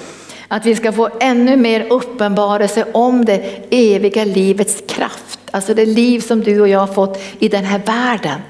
att 0.49 0.67
vi 0.67 0.75
ska 0.75 0.93
få 0.93 1.09
ännu 1.21 1.57
mer 1.57 1.87
uppenbarelse 1.91 2.87
om 2.93 3.25
det 3.25 3.67
eviga 3.71 4.25
livets 4.25 4.83
kraft. 4.89 5.39
Alltså 5.51 5.75
det 5.75 5.87
liv 5.87 6.21
som 6.21 6.41
du 6.41 6.61
och 6.61 6.69
jag 6.69 6.79
har 6.79 6.95
fått 6.95 7.23
i 7.39 7.49
den 7.49 7.65
här 7.65 7.79
världen. 7.79 8.41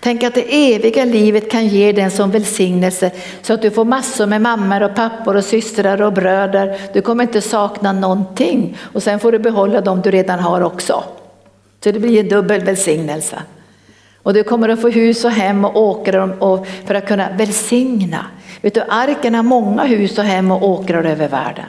Tänk 0.00 0.22
att 0.22 0.34
det 0.34 0.74
eviga 0.74 1.04
livet 1.04 1.50
kan 1.50 1.66
ge 1.66 1.92
dig 1.92 2.04
en 2.04 2.10
sån 2.10 2.30
välsignelse 2.30 3.10
så 3.42 3.52
att 3.52 3.62
du 3.62 3.70
får 3.70 3.84
massor 3.84 4.26
med 4.26 4.42
mammor 4.42 4.82
och 4.82 4.94
pappor 4.94 5.36
och 5.36 5.44
systrar 5.44 6.02
och 6.02 6.12
bröder. 6.12 6.80
Du 6.92 7.02
kommer 7.02 7.24
inte 7.24 7.40
sakna 7.40 7.92
någonting 7.92 8.76
och 8.92 9.02
sen 9.02 9.20
får 9.20 9.32
du 9.32 9.38
behålla 9.38 9.80
dem 9.80 10.00
du 10.00 10.10
redan 10.10 10.38
har 10.38 10.60
också. 10.60 11.04
Så 11.84 11.90
det 11.90 12.00
blir 12.00 12.20
en 12.20 12.28
dubbel 12.28 12.64
välsignelse. 12.64 13.42
Och 14.22 14.34
du 14.34 14.42
kommer 14.42 14.68
att 14.68 14.80
få 14.80 14.88
hus 14.88 15.24
och 15.24 15.30
hem 15.30 15.64
och 15.64 15.76
åkrar 15.76 16.64
för 16.86 16.94
att 16.94 17.06
kunna 17.06 17.28
välsigna. 17.36 18.26
Vet 18.60 18.74
du, 18.74 18.82
arken 18.88 19.34
har 19.34 19.42
många 19.42 19.84
hus 19.84 20.18
och 20.18 20.24
hem 20.24 20.50
och 20.50 20.68
åkrar 20.68 21.04
över 21.04 21.28
världen. 21.28 21.64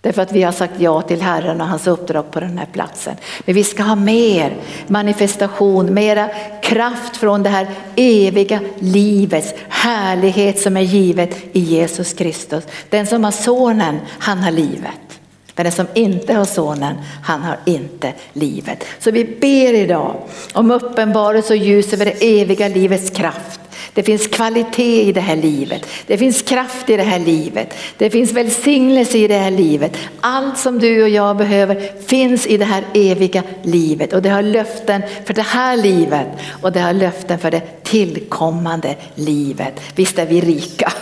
Därför 0.00 0.22
att 0.22 0.32
vi 0.32 0.42
har 0.42 0.52
sagt 0.52 0.74
ja 0.80 1.02
till 1.02 1.22
Herren 1.22 1.60
och 1.60 1.66
hans 1.66 1.86
uppdrag 1.86 2.30
på 2.30 2.40
den 2.40 2.58
här 2.58 2.66
platsen. 2.72 3.16
Men 3.44 3.54
vi 3.54 3.64
ska 3.64 3.82
ha 3.82 3.94
mer 3.94 4.56
manifestation, 4.86 5.94
mera 5.94 6.28
kraft 6.62 7.16
från 7.16 7.42
det 7.42 7.48
här 7.48 7.66
eviga 7.96 8.60
livets 8.78 9.54
härlighet 9.68 10.60
som 10.60 10.76
är 10.76 10.80
givet 10.80 11.36
i 11.52 11.60
Jesus 11.60 12.12
Kristus. 12.12 12.64
Den 12.90 13.06
som 13.06 13.24
har 13.24 13.30
sonen, 13.30 14.00
han 14.18 14.38
har 14.38 14.50
livet. 14.50 15.20
Men 15.54 15.64
den 15.64 15.72
som 15.72 15.86
inte 15.94 16.34
har 16.34 16.44
sonen, 16.44 16.94
han 17.22 17.42
har 17.42 17.58
inte 17.64 18.12
livet. 18.32 18.84
Så 18.98 19.10
vi 19.10 19.24
ber 19.24 19.74
idag 19.74 20.16
om 20.52 20.70
uppenbarelse 20.70 21.52
och 21.52 21.56
ljus 21.56 21.92
över 21.92 22.04
det 22.04 22.40
eviga 22.40 22.68
livets 22.68 23.10
kraft. 23.10 23.57
Det 23.98 24.02
finns 24.02 24.26
kvalitet 24.26 25.02
i 25.02 25.12
det 25.12 25.20
här 25.20 25.36
livet. 25.36 25.86
Det 26.06 26.18
finns 26.18 26.42
kraft 26.42 26.90
i 26.90 26.96
det 26.96 27.02
här 27.02 27.18
livet. 27.18 27.74
Det 27.96 28.10
finns 28.10 28.32
välsignelse 28.32 29.18
i 29.18 29.28
det 29.28 29.38
här 29.38 29.50
livet. 29.50 29.96
Allt 30.20 30.58
som 30.58 30.78
du 30.78 31.02
och 31.02 31.08
jag 31.08 31.36
behöver 31.36 32.02
finns 32.06 32.46
i 32.46 32.56
det 32.56 32.64
här 32.64 32.84
eviga 32.94 33.42
livet. 33.62 34.12
Och 34.12 34.22
det 34.22 34.28
har 34.28 34.42
löften 34.42 35.02
för 35.24 35.34
det 35.34 35.42
här 35.42 35.76
livet 35.76 36.26
och 36.62 36.72
det 36.72 36.80
har 36.80 36.92
löften 36.92 37.38
för 37.38 37.50
det 37.50 37.82
tillkommande 37.82 38.96
livet. 39.14 39.80
Visst 39.94 40.18
är 40.18 40.26
vi 40.26 40.40
rika. 40.40 40.92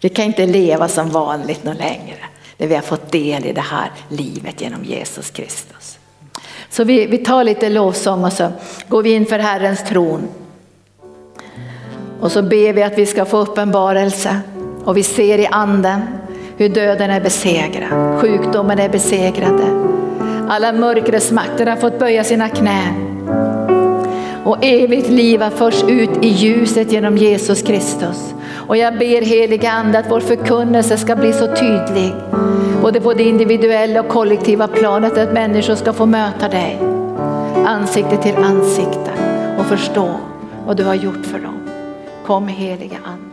Vi 0.00 0.08
kan 0.08 0.24
inte 0.24 0.46
leva 0.46 0.88
som 0.88 1.10
vanligt 1.10 1.64
någon 1.64 1.76
längre. 1.76 2.24
När 2.56 2.66
vi 2.66 2.74
har 2.74 2.82
fått 2.82 3.12
del 3.12 3.46
i 3.46 3.52
det 3.52 3.64
här 3.70 3.90
livet 4.08 4.60
genom 4.60 4.84
Jesus 4.84 5.30
Kristus. 5.30 5.98
Så 6.70 6.84
vi, 6.84 7.06
vi 7.06 7.18
tar 7.18 7.44
lite 7.44 7.68
lovsång 7.68 8.24
och 8.24 8.32
så 8.32 8.52
går 8.88 9.02
vi 9.02 9.12
in 9.12 9.26
för 9.26 9.38
Herrens 9.38 9.84
tron. 9.88 10.28
Och 12.24 12.32
så 12.32 12.42
ber 12.42 12.72
vi 12.72 12.82
att 12.82 12.98
vi 12.98 13.06
ska 13.06 13.24
få 13.24 13.38
uppenbarelse 13.38 14.36
och 14.84 14.96
vi 14.96 15.02
ser 15.02 15.38
i 15.38 15.46
anden 15.46 16.00
hur 16.56 16.68
döden 16.68 17.10
är 17.10 17.20
besegrad, 17.20 18.20
sjukdomen 18.20 18.78
är 18.78 18.88
besegrade. 18.88 19.64
Alla 20.48 20.72
mörkrets 20.72 21.32
makter 21.32 21.66
har 21.66 21.76
fått 21.76 21.98
böja 21.98 22.24
sina 22.24 22.48
knän. 22.48 22.94
Och 24.44 24.64
evigt 24.64 25.08
liv 25.08 25.42
har 25.42 25.50
förts 25.50 25.84
ut 25.88 26.10
i 26.22 26.28
ljuset 26.28 26.92
genom 26.92 27.16
Jesus 27.16 27.62
Kristus. 27.62 28.34
Och 28.66 28.76
jag 28.76 28.98
ber 28.98 29.22
heliga 29.22 29.70
ande 29.70 29.98
att 29.98 30.10
vår 30.10 30.20
förkunnelse 30.20 30.96
ska 30.96 31.16
bli 31.16 31.32
så 31.32 31.46
tydlig. 31.46 32.12
Både 32.82 33.00
på 33.00 33.12
det 33.12 33.24
individuella 33.24 34.00
och 34.00 34.08
kollektiva 34.08 34.68
planet 34.68 35.18
att 35.18 35.32
människor 35.32 35.74
ska 35.74 35.92
få 35.92 36.06
möta 36.06 36.48
dig. 36.48 36.78
Ansikte 37.66 38.16
till 38.16 38.36
ansikte 38.36 39.10
och 39.58 39.66
förstå 39.66 40.08
vad 40.66 40.76
du 40.76 40.84
har 40.84 40.94
gjort 40.94 41.26
för 41.26 41.38
dem. 41.38 41.63
Kom 42.24 42.48
helige 42.48 42.98
Ande. 43.04 43.23